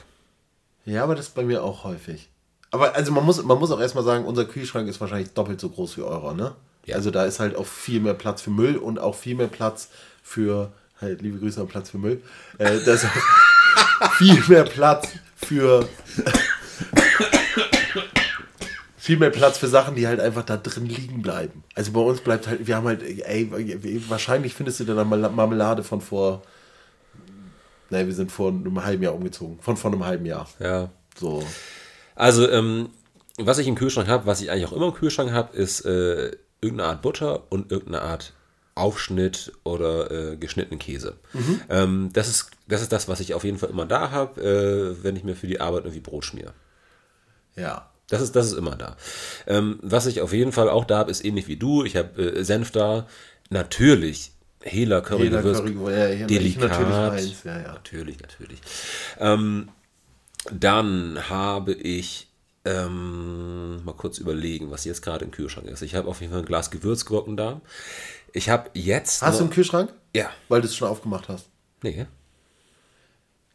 Ja, 0.86 1.04
aber 1.04 1.16
das 1.16 1.28
ist 1.28 1.36
bei 1.36 1.44
mir 1.44 1.64
auch 1.64 1.84
häufig. 1.84 2.30
Aber 2.76 2.94
also 2.94 3.14
man 3.14 3.26
muss, 3.26 3.42
man 3.42 3.58
muss 3.58 3.72
auch 3.72 3.80
erstmal 3.80 4.04
sagen, 4.04 4.26
unser 4.26 4.44
Kühlschrank 4.44 4.90
ist 4.90 5.00
wahrscheinlich 5.00 5.32
doppelt 5.32 5.62
so 5.62 5.70
groß 5.70 5.96
wie 5.96 6.02
eurer, 6.02 6.34
ne? 6.34 6.56
Ja. 6.86 6.98
Also 6.98 7.10
da 7.10 7.24
ist 7.24 7.40
halt 7.40 7.56
auch 7.56 7.66
viel 7.66 8.02
mehr 8.02 8.16
Platz 8.16 8.42
für 8.42 8.50
Müll 8.50 8.76
und 8.76 9.00
auch 9.00 9.16
viel 9.16 9.34
mehr 9.34 9.48
Platz 9.48 9.88
für, 10.22 10.74
halt 11.00 11.22
liebe 11.22 11.40
Grüße 11.40 11.62
am 11.62 11.70
Platz 11.70 11.92
für 11.92 12.00
Müll. 12.00 12.22
Äh, 12.58 12.80
da 12.86 12.96
ist 12.96 13.06
auch 13.06 14.12
viel 14.18 14.44
mehr 14.50 14.66
Platz 14.66 15.08
für 15.38 15.88
viel 18.98 19.16
mehr 19.16 19.30
Platz 19.30 19.58
für 19.58 19.70
Sachen, 19.70 19.96
die 19.96 20.06
halt 20.06 20.20
einfach 20.20 20.44
da 20.44 20.58
drin 20.58 20.86
liegen 20.86 21.22
bleiben. 21.22 21.64
Also 21.76 21.94
bei 21.94 22.02
uns 22.02 22.20
bleibt 22.20 22.48
halt, 22.48 22.68
wir 22.68 22.76
haben 22.76 22.88
halt, 22.88 23.04
ey, 23.04 23.50
wahrscheinlich 24.10 24.54
findest 24.54 24.82
du 24.82 24.84
dann 24.84 25.08
Marmelade 25.08 25.82
von 25.82 26.02
vor, 26.02 26.42
nein, 27.90 28.06
wir 28.06 28.14
sind 28.14 28.34
vor 28.34 28.50
einem 28.50 28.84
halben 28.84 29.02
Jahr 29.02 29.16
umgezogen, 29.16 29.60
von 29.62 29.78
vor 29.78 29.94
einem 29.94 30.06
halben 30.06 30.26
Jahr. 30.26 30.46
Ja. 30.60 30.90
So. 31.18 31.42
Also, 32.16 32.50
ähm, 32.50 32.90
was 33.38 33.58
ich 33.58 33.68
im 33.68 33.76
Kühlschrank 33.76 34.08
habe, 34.08 34.26
was 34.26 34.42
ich 34.42 34.50
eigentlich 34.50 34.66
auch 34.66 34.74
immer 34.74 34.88
im 34.88 34.94
Kühlschrank 34.94 35.32
habe, 35.32 35.56
ist 35.56 35.82
äh, 35.86 36.32
irgendeine 36.62 36.90
Art 36.90 37.02
Butter 37.02 37.44
und 37.52 37.72
irgendeine 37.72 38.02
Art 38.02 38.34
Aufschnitt 38.76 39.54
oder 39.64 40.12
äh, 40.12 40.36
geschnittenen 40.38 40.80
Käse. 40.80 41.16
Ähm, 41.70 42.10
das, 42.12 42.28
ist, 42.28 42.52
das 42.68 42.82
ist 42.82 42.92
das, 42.92 43.08
was 43.08 43.22
ich 43.22 43.34
auf 43.34 43.44
jeden 43.46 43.58
Fall 43.58 43.70
immer 43.70 43.86
da 43.86 44.12
habe, 44.12 44.42
äh, 44.42 45.04
wenn 45.04 45.16
ich 45.16 45.24
mir 45.24 45.36
für 45.36 45.48
die 45.48 45.62
Arbeit 45.62 45.84
irgendwie 45.86 46.02
Brot 46.02 46.26
schmiere. 46.26 46.54
Ja. 47.56 47.90
Das 48.10 48.22
ist, 48.22 48.36
das 48.36 48.48
ist 48.48 48.54
immer 48.54 48.76
da. 48.76 48.98
Ähm, 49.48 49.80
was 49.82 50.06
ich 50.06 50.22
auf 50.22 50.32
jeden 50.32 50.52
Fall 50.52 50.70
auch 50.70 50.86
da 50.86 51.00
habe, 51.00 51.12
ist 51.12 51.26
ähnlich 51.26 51.48
wie 51.48 51.56
du. 51.56 51.84
Ich 51.84 51.96
habe 51.96 52.22
äh, 52.22 52.44
Senf 52.44 52.72
da. 52.72 53.08
Natürlich 53.50 54.32
Hela 54.62 55.02
Curry 55.02 55.24
Hela 55.24 55.42
Gewürz. 55.42 55.60
Curry, 55.60 56.20
ja, 56.20 56.28
Delikat. 56.28 56.70
natürlich 56.70 56.90
meins, 56.90 57.44
ja, 57.44 57.62
ja. 57.62 57.74
Natürlich, 57.74 58.20
natürlich. 58.20 58.60
Ähm, 59.20 59.70
dann 60.52 61.30
habe 61.30 61.74
ich 61.74 62.28
ähm, 62.66 63.84
mal 63.84 63.94
kurz 63.94 64.18
überlegen, 64.18 64.72
was 64.72 64.86
jetzt 64.86 65.02
gerade 65.02 65.26
im 65.26 65.32
Kühlschrank 65.32 65.68
ist. 65.68 65.82
Ich 65.82 65.96
habe 65.96 66.08
auf 66.08 66.22
jeden 66.22 66.32
Fall 66.32 66.42
ein 66.42 66.48
Glas 66.48 66.72
Gewürzgurken 66.72 67.38
da. 67.38 67.62
Ich 68.34 68.50
habe 68.50 68.70
jetzt. 68.74 69.22
Hast 69.22 69.40
du 69.40 69.46
im 69.46 69.50
Kühlschrank? 69.50 69.94
Ja. 70.16 70.30
Weil 70.50 70.62
du 70.62 70.68
es 70.68 70.76
schon 70.76 70.88
aufgemacht 70.88 71.30
hast. 71.30 71.48
Nee. 71.84 72.08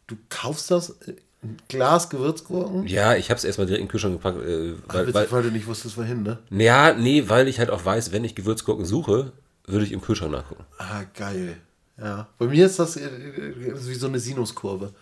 Du 0.07 0.15
kaufst 0.29 0.71
das, 0.71 0.91
äh, 1.01 1.15
ein 1.43 1.57
Glas 1.67 2.09
Gewürzgurken? 2.09 2.87
Ja, 2.87 3.15
ich 3.15 3.29
habe 3.29 3.37
es 3.37 3.43
erstmal 3.43 3.67
direkt 3.67 3.81
in 3.81 3.87
den 3.87 3.91
Kühlschrank 3.91 4.13
gepackt. 4.13 4.45
Äh, 4.45 4.75
Ach, 4.87 4.93
weil, 4.93 5.07
witzig, 5.07 5.15
weil, 5.15 5.31
weil 5.31 5.43
du 5.43 5.51
nicht 5.51 5.67
wusstest, 5.67 5.97
wohin, 5.97 6.23
ne? 6.23 6.39
ja, 6.51 6.93
nee, 6.93 7.23
weil 7.27 7.47
ich 7.47 7.59
halt 7.59 7.69
auch 7.69 7.83
weiß, 7.83 8.11
wenn 8.11 8.23
ich 8.23 8.35
Gewürzgurken 8.35 8.85
suche, 8.85 9.31
würde 9.65 9.85
ich 9.85 9.91
im 9.91 10.01
Kühlschrank 10.01 10.31
nachgucken. 10.31 10.65
Ah, 10.77 11.03
geil. 11.15 11.57
Ja. 11.97 12.27
Bei 12.37 12.47
mir 12.47 12.65
ist 12.65 12.79
das 12.79 12.97
äh, 12.97 13.05
äh, 13.05 13.73
wie 13.75 13.95
so 13.95 14.07
eine 14.07 14.19
Sinuskurve. 14.19 14.93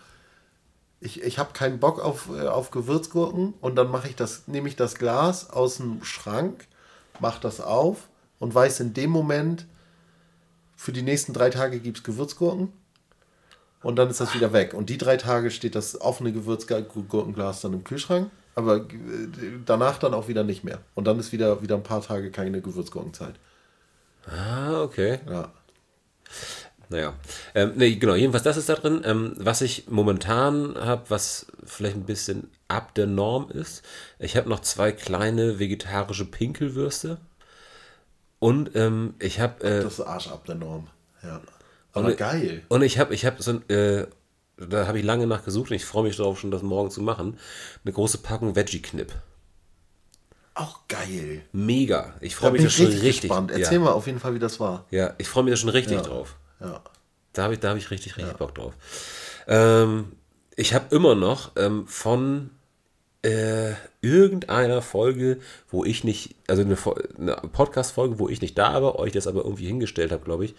Ich, 1.00 1.22
ich 1.22 1.38
habe 1.38 1.52
keinen 1.52 1.80
Bock 1.80 2.00
auf, 2.00 2.28
äh, 2.30 2.46
auf 2.46 2.70
Gewürzgurken 2.70 3.54
und 3.60 3.76
dann 3.76 3.90
mache 3.90 4.08
ich 4.08 4.16
das, 4.16 4.46
nehme 4.48 4.68
ich 4.68 4.76
das 4.76 4.96
Glas 4.96 5.50
aus 5.50 5.78
dem 5.78 6.04
Schrank, 6.04 6.66
mache 7.20 7.40
das 7.40 7.60
auf 7.60 8.08
und 8.38 8.54
weiß 8.54 8.80
in 8.80 8.94
dem 8.94 9.10
Moment, 9.10 9.66
für 10.76 10.92
die 10.92 11.02
nächsten 11.02 11.32
drei 11.32 11.50
Tage 11.50 11.78
gibt 11.78 11.98
es 11.98 12.04
Gewürzgurken 12.04 12.72
und 13.82 13.96
dann 13.96 14.10
ist 14.10 14.20
das 14.20 14.34
wieder 14.34 14.52
weg. 14.52 14.74
Und 14.74 14.90
die 14.90 14.98
drei 14.98 15.16
Tage 15.16 15.50
steht 15.50 15.74
das 15.74 16.00
offene 16.00 16.32
Gewürzgurkenglas 16.32 17.60
dann 17.60 17.72
im 17.72 17.84
Kühlschrank, 17.84 18.30
aber 18.54 18.76
äh, 18.76 18.88
danach 19.64 19.98
dann 19.98 20.14
auch 20.14 20.28
wieder 20.28 20.44
nicht 20.44 20.64
mehr. 20.64 20.80
Und 20.94 21.06
dann 21.06 21.18
ist 21.18 21.32
wieder, 21.32 21.62
wieder 21.62 21.76
ein 21.76 21.82
paar 21.82 22.02
Tage 22.02 22.30
keine 22.30 22.60
Gewürzgurkenzeit. 22.60 23.34
Ah, 24.26 24.82
okay. 24.82 25.20
Ja. 25.28 25.52
Naja, 26.90 27.14
ähm, 27.54 27.72
nee, 27.76 27.94
genau, 27.94 28.14
jedenfalls 28.16 28.42
das 28.42 28.56
ist 28.56 28.68
da 28.68 28.74
drin. 28.74 29.02
Ähm, 29.04 29.34
was 29.38 29.60
ich 29.62 29.86
momentan 29.88 30.74
habe, 30.76 31.04
was 31.08 31.46
vielleicht 31.64 31.96
ein 31.96 32.04
bisschen 32.04 32.50
ab 32.68 32.94
der 32.96 33.06
Norm 33.06 33.48
ist, 33.50 33.82
ich 34.18 34.36
habe 34.36 34.48
noch 34.48 34.60
zwei 34.60 34.90
kleine 34.92 35.58
vegetarische 35.60 36.24
Pinkelwürste 36.24 37.18
und 38.40 38.74
ähm, 38.74 39.14
ich 39.20 39.38
habe 39.38 39.62
äh, 39.64 39.82
Das 39.84 39.94
ist 39.94 40.00
Arsch 40.00 40.28
ab 40.28 40.44
der 40.46 40.56
Norm. 40.56 40.88
Ja. 41.22 41.40
Aber 41.92 42.08
Und- 42.08 42.16
geil. 42.18 42.62
und 42.68 42.82
ich 42.82 42.98
habe 42.98 43.14
ich 43.14 43.24
habe 43.24 43.40
so 43.42 43.52
ein, 43.52 43.68
äh, 43.70 44.06
da 44.56 44.86
habe 44.88 44.98
ich 44.98 45.04
lange 45.04 45.26
nachgesucht 45.28 45.70
und 45.70 45.76
ich 45.76 45.84
freue 45.84 46.02
mich 46.04 46.16
darauf 46.16 46.40
schon, 46.40 46.50
das 46.50 46.62
morgen 46.62 46.90
zu 46.90 47.02
machen, 47.02 47.38
eine 47.84 47.92
große 47.92 48.18
Packung 48.18 48.56
Veggie-Knip. 48.56 49.12
Auch 50.54 50.80
geil. 50.88 51.42
Mega. 51.52 52.14
Ich 52.20 52.34
freue 52.36 52.50
mich 52.50 52.62
da 52.62 52.66
ich 52.66 52.74
schon 52.74 52.86
richtig, 52.86 53.02
richtig. 53.04 53.20
gespannt. 53.30 53.52
Erzähl 53.52 53.74
ja. 53.78 53.84
mal 53.84 53.92
auf 53.92 54.06
jeden 54.06 54.18
Fall, 54.18 54.34
wie 54.34 54.38
das 54.40 54.58
war. 54.60 54.84
Ja, 54.90 55.14
ich 55.18 55.28
freue 55.28 55.44
mich 55.44 55.52
da 55.52 55.56
schon 55.56 55.68
richtig 55.70 55.96
Ja. 55.98 56.02
drauf. 56.02 56.36
Ja. 56.60 56.82
Da 57.32 57.44
habe 57.44 57.54
ich, 57.54 57.60
da 57.60 57.70
hab 57.70 57.76
ich 57.76 57.90
richtig, 57.90 58.16
richtig 58.16 58.36
Bock 58.36 58.54
drauf. 58.54 58.74
Ähm, 59.46 60.12
ich 60.56 60.74
habe 60.74 60.94
immer 60.94 61.14
noch 61.14 61.52
ähm, 61.56 61.86
von 61.86 62.50
äh, 63.22 63.72
irgendeiner 64.00 64.82
Folge, 64.82 65.38
wo 65.68 65.84
ich 65.84 66.04
nicht, 66.04 66.34
also 66.48 66.62
eine, 66.62 66.76
eine 67.18 67.48
Podcast-Folge, 67.52 68.18
wo 68.18 68.28
ich 68.28 68.40
nicht 68.40 68.58
da 68.58 68.82
war, 68.82 68.98
euch 68.98 69.12
das 69.12 69.26
aber 69.26 69.44
irgendwie 69.44 69.66
hingestellt 69.66 70.12
habe, 70.12 70.24
glaube 70.24 70.46
ich, 70.46 70.54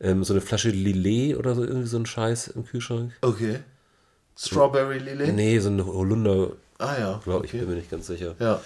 ähm, 0.00 0.24
so 0.24 0.32
eine 0.34 0.40
Flasche 0.40 0.70
Lillet 0.70 1.36
oder 1.36 1.54
so, 1.54 1.62
irgendwie 1.62 1.88
so 1.88 1.98
ein 1.98 2.06
Scheiß 2.06 2.48
im 2.48 2.64
Kühlschrank. 2.64 3.12
Okay. 3.20 3.60
Strawberry 4.36 4.98
Lily? 4.98 5.32
Nee, 5.32 5.58
so 5.58 5.68
eine 5.68 5.84
Holunder, 5.84 6.52
Ah 6.78 6.98
ja. 6.98 7.20
glaube 7.22 7.44
ich, 7.44 7.52
okay. 7.52 7.60
bin 7.60 7.70
mir 7.70 7.76
nicht 7.76 7.90
ganz 7.90 8.06
sicher. 8.06 8.34
Ja. 8.38 8.60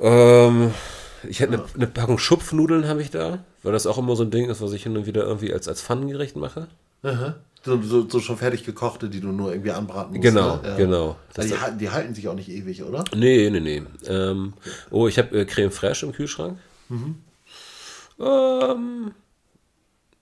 Ähm, 0.00 0.72
ich 1.28 1.40
hätte 1.40 1.54
eine, 1.54 1.64
eine 1.74 1.86
Packung 1.86 2.18
Schupfnudeln 2.18 2.86
habe 2.86 3.00
ich 3.00 3.10
da, 3.10 3.44
weil 3.64 3.72
das 3.72 3.86
auch 3.88 3.98
immer 3.98 4.14
so 4.14 4.22
ein 4.22 4.30
Ding 4.30 4.48
ist, 4.48 4.60
was 4.60 4.72
ich 4.72 4.84
hin 4.84 4.96
und 4.96 5.06
wieder 5.06 5.24
irgendwie 5.24 5.52
als, 5.52 5.66
als 5.66 5.82
Pfannengericht 5.82 6.36
mache. 6.36 6.68
Aha. 7.02 7.34
So, 7.64 7.80
so, 7.82 8.08
so 8.08 8.20
schon 8.20 8.36
fertig 8.36 8.64
gekochte, 8.64 9.08
die 9.08 9.20
du 9.20 9.28
nur 9.28 9.50
irgendwie 9.50 9.70
anbraten 9.72 10.12
musst. 10.12 10.22
Genau, 10.22 10.56
ne? 10.56 10.74
genau. 10.76 11.16
Also 11.34 11.54
die, 11.54 11.60
halten- 11.60 11.78
die 11.78 11.90
halten 11.90 12.14
sich 12.14 12.28
auch 12.28 12.34
nicht 12.34 12.50
ewig, 12.50 12.82
oder? 12.84 13.04
Nee, 13.16 13.48
nee, 13.50 13.60
nee. 13.60 13.82
Ähm, 14.06 14.52
oh, 14.90 15.08
ich 15.08 15.18
habe 15.18 15.36
äh, 15.40 15.44
Creme 15.46 15.70
Fraiche 15.72 16.04
im 16.06 16.12
Kühlschrank. 16.12 16.58
Ähm, 18.20 19.12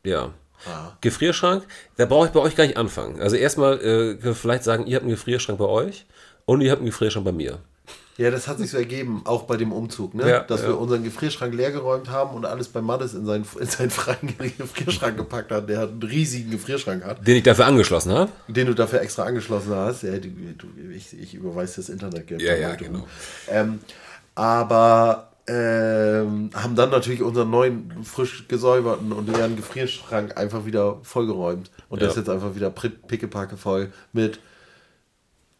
ja. 0.05 0.31
Ah. 0.65 0.93
Gefrierschrank, 1.01 1.65
da 1.97 2.07
brauche 2.07 2.27
ich 2.27 2.33
bei 2.33 2.39
euch 2.41 2.55
gar 2.55 2.65
nicht 2.65 2.77
anfangen. 2.77 3.21
Also 3.21 3.35
erstmal 3.35 3.81
äh, 3.81 4.35
vielleicht 4.35 4.63
sagen, 4.63 4.87
ihr 4.87 4.95
habt 4.95 5.03
einen 5.03 5.11
Gefrierschrank 5.15 5.59
bei 5.59 5.65
euch 5.67 6.07
und 6.45 6.61
ihr 6.61 6.71
habt 6.71 6.79
einen 6.81 6.91
Gefrierschrank 6.91 7.25
bei 7.25 7.33
mir. 7.33 7.59
Ja, 8.19 8.31
das 8.31 8.47
hat 8.47 8.59
sich 8.59 8.71
so 8.71 8.77
ergeben, 8.77 9.23
auch 9.25 9.45
bei 9.45 9.57
dem 9.57 9.73
Umzug, 9.73 10.13
ne? 10.15 10.29
Ja, 10.29 10.41
dass 10.41 10.61
ja. 10.63 10.69
wir 10.69 10.79
unseren 10.79 11.03
Gefrierschrank 11.03 11.55
leergeräumt 11.55 12.11
haben 12.11 12.37
und 12.37 12.45
alles 12.45 12.69
bei 12.69 12.83
Maddes 12.83 13.15
in 13.15 13.25
seinen, 13.25 13.47
in 13.59 13.67
seinen 13.67 13.91
freien 13.91 14.35
Gefrierschrank 14.59 15.17
gepackt 15.17 15.51
hat. 15.51 15.69
Der 15.69 15.79
hat 15.79 15.91
einen 15.91 16.03
riesigen 16.03 16.51
Gefrierschrank 16.51 17.05
hat, 17.05 17.27
Den 17.27 17.37
ich 17.37 17.43
dafür 17.43 17.67
angeschlossen 17.67 18.13
habe. 18.13 18.31
den 18.49 18.67
du 18.67 18.75
dafür 18.75 19.01
extra 19.01 19.23
angeschlossen 19.23 19.75
hast. 19.75 20.03
Ja, 20.03 20.19
du, 20.19 20.29
ich, 20.95 21.19
ich 21.19 21.35
überweise 21.35 21.77
das 21.77 21.89
Internet. 21.89 22.31
Ja, 22.43 22.55
ja, 22.55 22.75
genau. 22.75 23.07
Ähm, 23.49 23.81
aber 24.35 25.31
ähm, 25.47 26.51
haben 26.55 26.77
dann 26.77 26.91
natürlich 26.91 27.23
unseren 27.23 27.51
neuen, 27.51 28.05
frisch 28.05 28.47
gesäuberten 28.47 29.13
und 29.13 29.27
leeren 29.35 29.57
Gefrierschrank 29.57 30.37
einfach 30.37 30.67
wieder 30.67 30.99
vollgeräumt. 31.03 31.71
Und 31.89 32.01
der 32.01 32.09
Ja. 32.09 32.13
ist 32.13 32.19
jetzt 32.19 32.29
einfach 32.29 32.55
wieder 32.55 32.71
pickepacke 32.71 33.57
voll 33.57 33.91
mit 34.13 34.39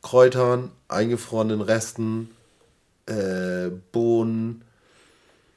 Kräutern, 0.03 0.71
eingefrorenen 0.89 1.61
Resten, 1.61 2.31
äh, 3.13 3.71
Bohnen, 3.93 4.63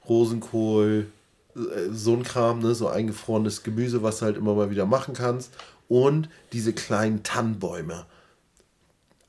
Rosenkohl, 0.08 1.08
äh, 1.56 1.60
so 1.92 2.14
ein 2.14 2.24
Kram, 2.24 2.60
ne? 2.60 2.76
so 2.76 2.88
eingefrorenes 2.88 3.64
Gemüse, 3.64 4.04
was 4.04 4.20
du 4.20 4.26
halt 4.26 4.38
immer 4.38 4.56
mal 4.56 4.70
wieder 4.70 4.86
machen 4.86 5.14
kannst. 5.14 5.54
Und 5.88 6.30
diese 6.52 6.74
kleinen 6.74 7.24
Tannenbäume. 7.24 8.06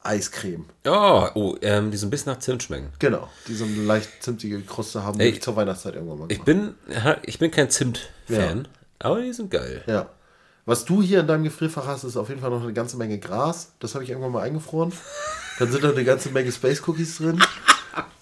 Eiscreme. 0.02 0.66
Oh, 0.86 1.28
oh 1.34 1.56
ähm, 1.62 1.90
die 1.90 1.96
so 1.96 2.06
ein 2.06 2.10
bisschen 2.10 2.32
nach 2.32 2.38
Zimt 2.38 2.62
schmecken. 2.62 2.90
Genau, 3.00 3.28
die 3.48 3.54
so 3.54 3.64
eine 3.64 3.82
leicht 3.82 4.22
zimtige 4.22 4.60
Kruste 4.60 5.02
haben, 5.02 5.18
Ey, 5.18 5.30
die 5.30 5.38
ich 5.38 5.42
zur 5.42 5.56
Weihnachtszeit 5.56 5.96
irgendwann 5.96 6.20
mal 6.20 6.26
Ich 6.28 6.42
bin, 6.42 6.74
ich 7.24 7.38
bin 7.40 7.50
kein 7.50 7.70
Zimt-Fan, 7.70 8.68
aber 9.00 9.20
die 9.20 9.32
sind 9.32 9.50
geil. 9.50 9.82
Ja. 9.86 10.08
Was 10.64 10.84
du 10.84 11.02
hier 11.02 11.20
in 11.20 11.26
deinem 11.26 11.44
Gefrierfach 11.44 11.86
hast, 11.86 12.04
ist 12.04 12.16
auf 12.16 12.28
jeden 12.28 12.40
Fall 12.40 12.50
noch 12.50 12.62
eine 12.62 12.72
ganze 12.72 12.96
Menge 12.96 13.18
Gras. 13.18 13.72
Das 13.78 13.94
habe 13.94 14.04
ich 14.04 14.10
irgendwann 14.10 14.32
mal 14.32 14.42
eingefroren. 14.42 14.92
Dann 15.58 15.70
sind 15.70 15.84
da 15.84 15.90
eine 15.90 16.04
ganze 16.04 16.30
Menge 16.30 16.50
Space 16.50 16.82
Cookies 16.86 17.18
drin. 17.18 17.40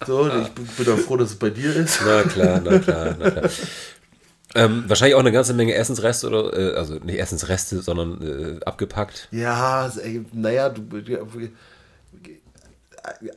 So, 0.05 0.27
ich 0.27 0.49
bin, 0.49 0.93
auch 0.93 0.97
froh, 0.99 1.17
dass 1.17 1.31
es 1.31 1.35
bei 1.35 1.49
dir 1.49 1.75
ist. 1.75 1.99
Na 2.05 2.23
klar, 2.23 2.61
na 2.63 2.79
klar, 2.79 3.15
na 3.19 3.31
klar. 3.31 3.49
Ähm, 4.57 4.85
wahrscheinlich 4.87 5.15
auch 5.15 5.19
eine 5.19 5.33
ganze 5.33 5.53
Menge 5.53 5.73
Essensreste 5.73 6.27
oder, 6.27 6.57
äh, 6.57 6.75
also 6.77 6.93
nicht 6.95 7.19
Essensreste, 7.19 7.81
sondern 7.81 8.21
äh, 8.61 8.63
abgepackt. 8.65 9.27
Ja, 9.31 9.91
ey, 10.01 10.23
naja, 10.31 10.69
du, 10.69 10.81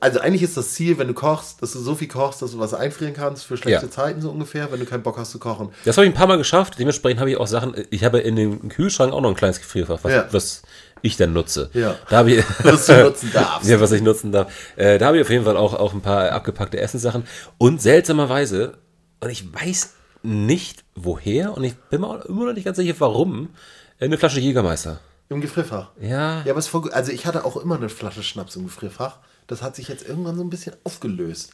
also 0.01 0.20
eigentlich 0.20 0.43
ist 0.43 0.57
das 0.57 0.72
Ziel, 0.72 0.99
wenn 0.99 1.09
du 1.09 1.14
kochst, 1.14 1.61
dass 1.62 1.72
du 1.72 1.80
so 1.80 1.95
viel 1.95 2.09
kochst, 2.09 2.41
dass 2.41 2.53
du 2.53 2.59
was 2.59 2.72
einfrieren 2.74 3.14
kannst 3.14 3.45
für 3.45 3.57
schlechte 3.57 3.86
Ja. 3.86 3.91
Zeiten 3.91 4.20
so 4.20 4.30
ungefähr, 4.30 4.70
wenn 4.72 4.80
du 4.80 4.86
keinen 4.86 5.03
Bock 5.03 5.18
hast 5.18 5.30
zu 5.32 5.39
kochen. 5.39 5.70
Das 5.84 5.97
habe 5.97 6.07
ich 6.07 6.12
ein 6.12 6.16
paar 6.16 6.26
Mal 6.26 6.39
geschafft. 6.39 6.78
Dementsprechend 6.78 7.20
habe 7.20 7.30
ich 7.30 7.36
auch 7.36 7.47
Sachen. 7.47 7.74
Ich 7.91 8.05
habe 8.05 8.20
in 8.20 8.36
dem 8.36 8.68
Kühlschrank 8.68 9.12
auch 9.12 9.20
noch 9.20 9.28
ein 9.30 9.34
kleines 9.36 9.59
Gefrierfach, 9.59 9.99
was, 10.03 10.12
Ja. 10.12 10.26
was 10.30 10.62
ich 11.03 11.16
dann 11.16 11.32
nutze. 11.32 11.70
Ja. 11.74 11.96
Da 12.09 12.18
habe 12.18 12.32
ich, 12.32 12.44
Was 12.62 12.86
du 12.86 13.03
nutzen 13.05 13.30
darfst. 13.32 13.68
ja, 13.68 13.80
was 13.80 13.92
ich 13.92 14.03
nutzen 14.03 14.32
darf. 14.32 14.53
Äh, 14.76 14.99
da 14.99 15.07
habe 15.07 15.16
ich 15.18 15.22
auf 15.22 15.30
jeden 15.30 15.44
Fall 15.44 15.57
auch, 15.57 15.74
auch 15.74 15.92
ein 15.94 16.01
paar 16.01 16.30
abgepackte 16.32 16.78
Essenssachen. 16.80 17.24
Und 17.59 17.80
seltsamerweise, 17.82 18.78
und 19.20 19.30
ich 19.30 19.53
weiß 19.53 19.94
nicht 20.22 20.84
woher, 20.94 21.57
und 21.57 21.64
ich 21.64 21.74
bin 21.74 22.01
mir 22.01 22.09
auch 22.09 22.24
immer 22.24 22.46
noch 22.46 22.53
nicht 22.53 22.64
ganz 22.64 22.76
sicher, 22.76 22.94
warum, 22.99 23.51
äh, 23.99 24.05
eine 24.07 24.18
Flasche 24.18 24.40
Jägermeister. 24.40 25.01
Im 25.28 25.40
Gefrierfach. 25.40 25.90
Ja. 26.01 26.42
Ja, 26.44 26.53
aber 26.53 26.59
es 26.59 26.72
gut. 26.72 26.92
Also 26.92 27.12
ich 27.12 27.26
hatte 27.26 27.44
auch 27.44 27.57
immer 27.59 27.76
eine 27.76 27.90
Flasche 27.90 28.22
Schnaps 28.22 28.57
im 28.57 28.64
Gefrierfach. 28.64 29.18
Das 29.46 29.62
hat 29.62 29.76
sich 29.76 29.88
jetzt 29.88 30.07
irgendwann 30.09 30.36
so 30.36 30.42
ein 30.42 30.51
bisschen 30.51 30.74
aufgelöst. 30.84 31.51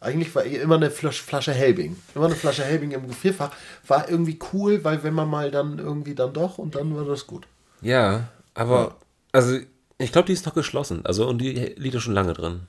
Eigentlich 0.00 0.34
war 0.34 0.44
immer 0.44 0.76
eine 0.76 0.90
Flasche, 0.90 1.24
Flasche 1.24 1.52
Helbing. 1.52 1.96
Immer 2.14 2.26
eine 2.26 2.36
Flasche 2.36 2.64
Helbing 2.64 2.92
im 2.92 3.08
Gefrierfach. 3.08 3.50
War 3.86 4.08
irgendwie 4.08 4.38
cool, 4.52 4.84
weil 4.84 5.02
wenn 5.02 5.12
man 5.12 5.28
mal 5.28 5.50
dann 5.50 5.78
irgendwie 5.78 6.14
dann 6.14 6.32
doch 6.32 6.58
und 6.58 6.74
dann 6.74 6.96
war 6.96 7.04
das 7.04 7.26
gut. 7.26 7.46
Ja, 7.82 8.28
aber, 8.58 8.96
also, 9.30 9.56
ich 9.98 10.10
glaube, 10.10 10.26
die 10.26 10.32
ist 10.32 10.44
noch 10.44 10.54
geschlossen. 10.54 11.06
Also, 11.06 11.28
und 11.28 11.38
die 11.38 11.52
liegt 11.52 11.94
ja 11.94 12.00
schon 12.00 12.14
lange 12.14 12.32
drin. 12.32 12.62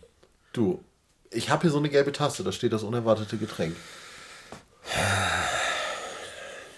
Du, 0.53 0.83
ich 1.31 1.49
habe 1.49 1.63
hier 1.63 1.71
so 1.71 1.79
eine 1.79 1.89
gelbe 1.89 2.11
Taste, 2.11 2.43
da 2.43 2.51
steht 2.51 2.73
das 2.73 2.83
unerwartete 2.83 3.37
Getränk. 3.37 3.75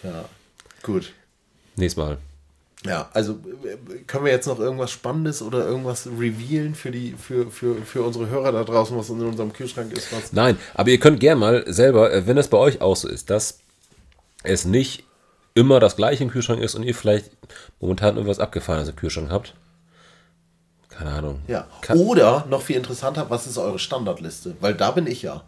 Ja, 0.04 0.26
gut. 0.82 1.14
Nächstes 1.76 2.02
Mal. 2.02 2.18
Ja, 2.86 3.10
also 3.14 3.38
können 4.08 4.26
wir 4.26 4.32
jetzt 4.32 4.48
noch 4.48 4.60
irgendwas 4.60 4.92
Spannendes 4.92 5.42
oder 5.42 5.68
irgendwas 5.68 6.08
revealen 6.08 6.74
für 6.74 6.90
die 6.90 7.14
für, 7.14 7.52
für, 7.52 7.76
für 7.84 8.02
unsere 8.02 8.30
Hörer 8.30 8.52
da 8.52 8.64
draußen, 8.64 8.98
was 8.98 9.10
in 9.10 9.22
unserem 9.22 9.54
Kühlschrank 9.54 9.92
ist? 9.92 10.34
Nein, 10.34 10.58
aber 10.74 10.90
ihr 10.90 11.00
könnt 11.00 11.20
gerne 11.20 11.40
mal 11.40 11.64
selber, 11.72 12.12
äh, 12.12 12.26
wenn 12.26 12.38
es 12.38 12.48
bei 12.48 12.58
euch 12.58 12.82
auch 12.82 12.96
so 12.96 13.08
ist, 13.08 13.30
dass 13.30 13.60
es 14.42 14.66
nicht 14.66 15.04
immer 15.54 15.80
das 15.80 15.96
gleiche 15.96 16.24
im 16.24 16.30
Kühlschrank 16.30 16.62
ist 16.62 16.76
und 16.76 16.84
ihr 16.84 16.96
vielleicht 16.96 17.32
momentan 17.80 18.16
irgendwas 18.16 18.40
Abgefahrenes 18.40 18.90
im 18.90 18.96
Kühlschrank 18.96 19.30
habt. 19.30 19.54
Keine 20.90 21.12
Ahnung. 21.12 21.40
ja. 21.48 21.68
Kann, 21.82 21.98
Oder 21.98 22.46
noch 22.50 22.62
viel 22.62 22.76
interessanter, 22.76 23.30
was 23.30 23.48
ist 23.48 23.58
eure 23.58 23.80
Standardliste? 23.80 24.56
Weil 24.60 24.76
da 24.76 24.92
bin 24.92 25.08
ich 25.08 25.22
ja. 25.22 25.44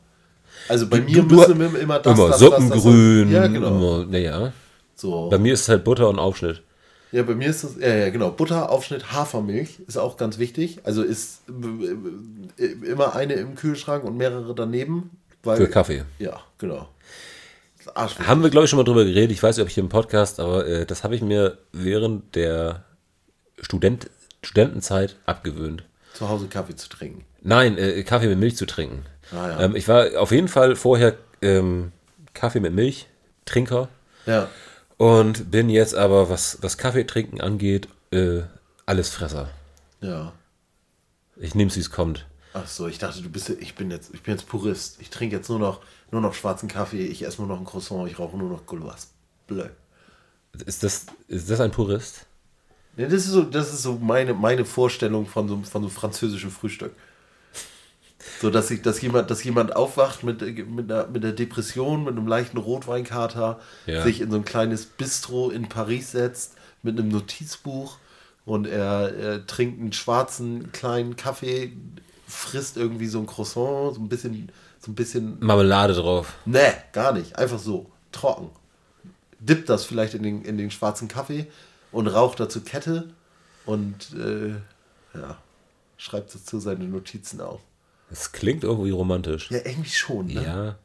Also 0.68 0.88
bei 0.88 1.02
mir 1.02 1.22
du, 1.22 1.28
du, 1.28 1.36
müssen 1.36 1.60
wir 1.60 1.80
immer 1.80 2.00
das, 2.00 2.18
immer 2.18 2.30
das, 2.30 2.40
Suppengrün. 2.40 3.32
Das, 3.32 3.34
das, 3.34 3.34
ja, 3.34 3.48
genau. 3.48 3.68
Immer, 3.68 4.06
naja. 4.06 4.54
So. 4.96 5.30
Bei 5.30 5.38
mir 5.38 5.54
ist 5.54 5.62
es 5.62 5.70
halt 5.70 5.84
Butter 5.84 6.10
und 6.10 6.20
Aufschnitt. 6.20 6.62
Ja, 7.12 7.22
bei 7.22 7.36
mir 7.36 7.50
ist 7.50 7.64
das, 7.64 7.76
ja, 7.80 7.94
ja, 7.94 8.10
genau. 8.10 8.32
Butter, 8.32 8.72
Aufschnitt, 8.72 9.12
Hafermilch 9.12 9.82
ist 9.86 9.98
auch 9.98 10.18
ganz 10.18 10.40
wichtig. 10.40 10.80
Also 10.84 11.04
ist 11.04 11.42
äh, 12.58 12.64
äh, 12.64 12.92
immer 12.92 13.16
eine 13.16 13.34
im 13.34 13.56
Kühlschrank 13.56 14.04
und 14.04 14.18
mehrere 14.18 14.56
daneben. 14.56 15.12
Weil, 15.44 15.58
Für 15.58 15.68
Kaffee. 15.68 16.06
Ja, 16.18 16.40
genau. 16.58 16.88
Haben 17.96 18.44
wir, 18.44 18.50
glaube 18.50 18.66
ich, 18.66 18.70
schon 18.70 18.78
mal 18.78 18.84
drüber 18.84 19.06
geredet. 19.06 19.32
Ich 19.32 19.42
weiß 19.42 19.58
nicht, 19.58 19.64
ob 19.64 19.68
ich 19.70 19.74
hier 19.76 19.84
im 19.84 19.90
Podcast, 19.90 20.40
aber 20.40 20.68
äh, 20.68 20.86
das 20.86 21.04
habe 21.04 21.16
ich 21.16 21.22
mir 21.22 21.58
während 21.72 22.36
der 22.36 22.84
Student, 23.60 24.10
Studentenzeit 24.44 25.18
abgewöhnt. 25.26 25.84
Zu 26.14 26.30
Hause 26.30 26.48
Kaffee 26.48 26.76
zu 26.76 26.90
trinken. 26.90 27.26
Nein, 27.42 27.78
äh, 27.78 28.04
Kaffee 28.04 28.28
mit 28.28 28.40
Milch 28.40 28.56
zu 28.56 28.66
trinken. 28.66 29.06
Ah, 29.32 29.50
ja. 29.50 29.60
ähm, 29.62 29.76
ich 29.76 29.88
war 29.88 30.20
auf 30.20 30.32
jeden 30.32 30.48
Fall 30.48 30.76
vorher 30.76 31.16
ähm, 31.42 31.92
Kaffee 32.34 32.60
mit 32.60 32.74
Milch, 32.74 33.08
Trinker. 33.46 33.90
Ja. 34.26 34.50
Und 34.98 35.52
bin 35.52 35.70
jetzt 35.70 35.96
aber, 35.96 36.30
was, 36.30 36.60
was 36.62 36.78
Kaffee 36.78 37.06
trinken 37.06 37.42
angeht, 37.42 37.88
äh, 38.12 38.42
alles 38.86 39.10
Fresser. 39.10 39.50
Ja. 40.02 40.34
Ich 41.36 41.56
nehme 41.56 41.70
es, 41.70 41.76
wie 41.76 41.82
es 41.82 41.92
kommt. 41.92 42.26
Ach 42.54 42.68
so, 42.68 42.88
ich 42.88 43.00
dachte, 43.00 43.22
du 43.22 43.30
bist, 43.30 43.50
ich 43.50 43.74
bin 43.76 43.90
jetzt, 43.90 44.14
ich 44.14 44.22
bin 44.22 44.36
jetzt 44.36 44.48
Purist. 44.48 44.98
Ich 45.02 45.10
trinke 45.10 45.36
jetzt 45.36 45.50
nur 45.50 45.60
noch, 45.60 45.82
nur 46.14 46.22
noch 46.22 46.34
schwarzen 46.34 46.70
Kaffee. 46.70 47.06
Ich 47.06 47.26
esse 47.26 47.40
nur 47.42 47.48
noch 47.48 47.60
ein 47.60 47.66
Croissant. 47.66 48.10
Ich 48.10 48.18
rauche 48.20 48.38
nur 48.38 48.50
noch 48.50 48.66
Gouloirs. 48.66 49.10
Bleu. 49.48 49.68
Ist 50.66 50.84
das, 50.84 51.08
ist 51.28 51.50
das 51.50 51.60
ein 51.60 51.72
Purist? 51.72 52.26
Ja, 52.96 53.06
das 53.08 53.26
ist 53.26 53.32
so, 53.32 53.42
das 53.44 53.74
ist 53.74 53.82
so 53.82 53.98
meine, 54.00 54.34
meine 54.34 54.66
Vorstellung 54.66 55.26
von 55.26 55.48
so, 55.48 55.62
von 55.64 55.82
so 55.84 55.90
französischem 55.90 56.52
Frühstück. 56.52 56.94
So, 58.40 58.50
dass, 58.50 58.72
ich, 58.72 58.82
dass, 58.82 59.02
jemand, 59.02 59.32
dass 59.32 59.44
jemand 59.44 59.76
aufwacht 59.76 60.24
mit, 60.24 60.42
mit, 60.70 60.92
einer, 60.92 61.08
mit 61.08 61.24
einer 61.26 61.34
Depression, 61.34 62.04
mit 62.06 62.16
einem 62.16 62.28
leichten 62.28 62.58
Rotweinkater, 62.58 63.60
Ja. 63.86 64.04
sich 64.04 64.22
in 64.22 64.32
so 64.32 64.38
ein 64.38 64.46
kleines 64.46 64.86
Bistro 64.86 65.50
in 65.50 65.68
Paris 65.68 66.12
setzt, 66.12 66.54
mit 66.84 66.98
einem 66.98 67.10
Notizbuch 67.10 67.98
und 68.46 68.68
er, 68.68 69.14
er 69.16 69.48
trinkt 69.48 69.80
einen 69.82 69.94
schwarzen 69.94 70.72
kleinen 70.72 71.16
Kaffee, 71.16 71.74
frisst 72.28 72.78
irgendwie 72.78 73.08
so 73.08 73.20
ein 73.20 73.26
Croissant, 73.26 73.96
so 73.96 74.02
ein 74.02 74.10
bisschen, 74.10 74.52
so 74.84 74.92
ein 74.92 74.96
bisschen 74.96 75.38
Marmelade 75.40 75.94
drauf. 75.94 76.34
Nee, 76.46 76.74
gar 76.92 77.14
nicht. 77.14 77.38
Einfach 77.38 77.60
so. 77.60 77.90
Trocken. 78.12 78.50
Dippt 79.40 79.70
das 79.70 79.86
vielleicht 79.86 80.14
in 80.14 80.24
den, 80.24 80.44
in 80.44 80.58
den 80.58 80.72
schwarzen 80.72 81.08
Kaffee 81.08 81.48
und 81.92 82.08
raucht 82.08 82.40
dazu 82.40 82.62
Kette 82.62 83.10
und 83.66 84.14
äh, 84.14 84.50
ja, 85.18 85.38
schreibt 85.98 86.36
dazu 86.36 86.60
seine 86.60 86.86
Notizen 86.86 87.42
auf. 87.42 87.62
Das 88.10 88.32
klingt 88.32 88.64
irgendwie 88.64 88.92
romantisch. 88.92 89.50
Ja, 89.52 89.60
irgendwie 89.64 89.90
schon, 89.90 90.28
ne? 90.28 90.44
Ja. 90.44 90.76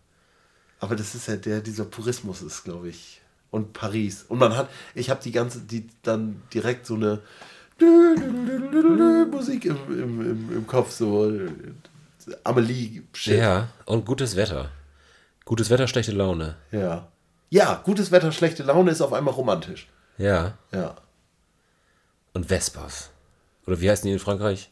Aber 0.80 0.96
das 0.96 1.14
ist 1.14 1.28
ja 1.28 1.36
der, 1.36 1.60
dieser 1.60 1.84
Purismus 1.84 2.40
ist, 2.42 2.64
glaube 2.64 2.88
ich. 2.88 3.20
Und 3.50 3.72
Paris. 3.72 4.24
Und 4.28 4.38
man 4.38 4.56
hat, 4.56 4.68
ich 4.94 5.10
habe 5.10 5.22
die 5.22 5.32
ganze, 5.32 5.60
die 5.60 5.88
dann 6.02 6.42
direkt 6.52 6.86
so 6.86 6.94
eine 6.94 7.20
Musik 9.30 9.64
im, 9.64 9.76
im, 9.88 10.20
im, 10.20 10.56
im 10.56 10.66
Kopf, 10.66 10.92
so 10.92 11.30
Amelie-Shit. 12.44 13.38
Ja, 13.38 13.68
und 13.86 14.04
gutes 14.06 14.36
Wetter. 14.36 14.70
Gutes 15.44 15.70
Wetter, 15.70 15.88
schlechte 15.88 16.12
Laune. 16.12 16.56
ja. 16.70 17.08
Ja, 17.50 17.80
gutes 17.82 18.10
Wetter, 18.10 18.30
schlechte 18.30 18.62
Laune 18.62 18.90
ist 18.90 19.00
auf 19.00 19.14
einmal 19.14 19.32
romantisch. 19.32 19.88
Ja. 20.18 20.58
Ja. 20.70 20.96
Und 22.34 22.44
Vespas. 22.46 23.08
Oder 23.66 23.80
wie 23.80 23.88
heißen 23.90 24.06
die 24.06 24.12
in 24.12 24.18
Frankreich? 24.18 24.68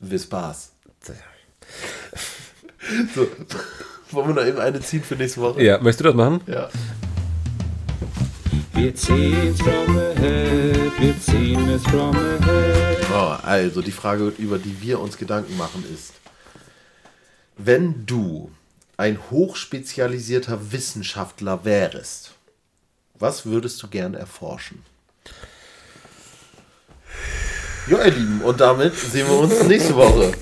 Vispas. 0.00 0.72
So. 3.14 3.26
Wollen 4.12 4.28
wir 4.28 4.34
noch 4.34 4.44
eben 4.46 4.58
eine 4.58 4.80
ziehen 4.80 5.02
für 5.02 5.16
nächste 5.16 5.40
Woche? 5.40 5.62
Ja, 5.62 5.78
möchtest 5.78 6.00
du 6.00 6.04
das 6.04 6.14
machen? 6.14 6.40
Ja. 6.46 6.68
Wir 8.74 8.94
ziehen's 8.94 9.60
from 9.60 9.96
ahead, 9.96 10.92
wir 11.00 11.20
ziehen 11.20 11.68
es 11.70 11.82
from 11.84 12.14
ahead. 12.14 12.98
Oh, 13.12 13.36
also 13.42 13.82
die 13.82 13.90
Frage, 13.90 14.32
über 14.38 14.58
die 14.58 14.80
wir 14.82 15.00
uns 15.00 15.16
Gedanken 15.16 15.56
machen, 15.56 15.84
ist, 15.92 16.12
wenn 17.56 18.06
du 18.06 18.50
ein 18.96 19.18
hochspezialisierter 19.30 20.72
Wissenschaftler 20.72 21.64
wärst, 21.64 22.34
was 23.14 23.46
würdest 23.46 23.82
du 23.82 23.88
gern 23.88 24.14
erforschen? 24.14 24.82
Ja, 27.88 28.04
ihr 28.04 28.12
Lieben, 28.12 28.40
und 28.42 28.60
damit 28.60 28.94
sehen 28.94 29.26
wir 29.28 29.38
uns 29.38 29.62
nächste 29.62 29.94
Woche. 29.94 30.32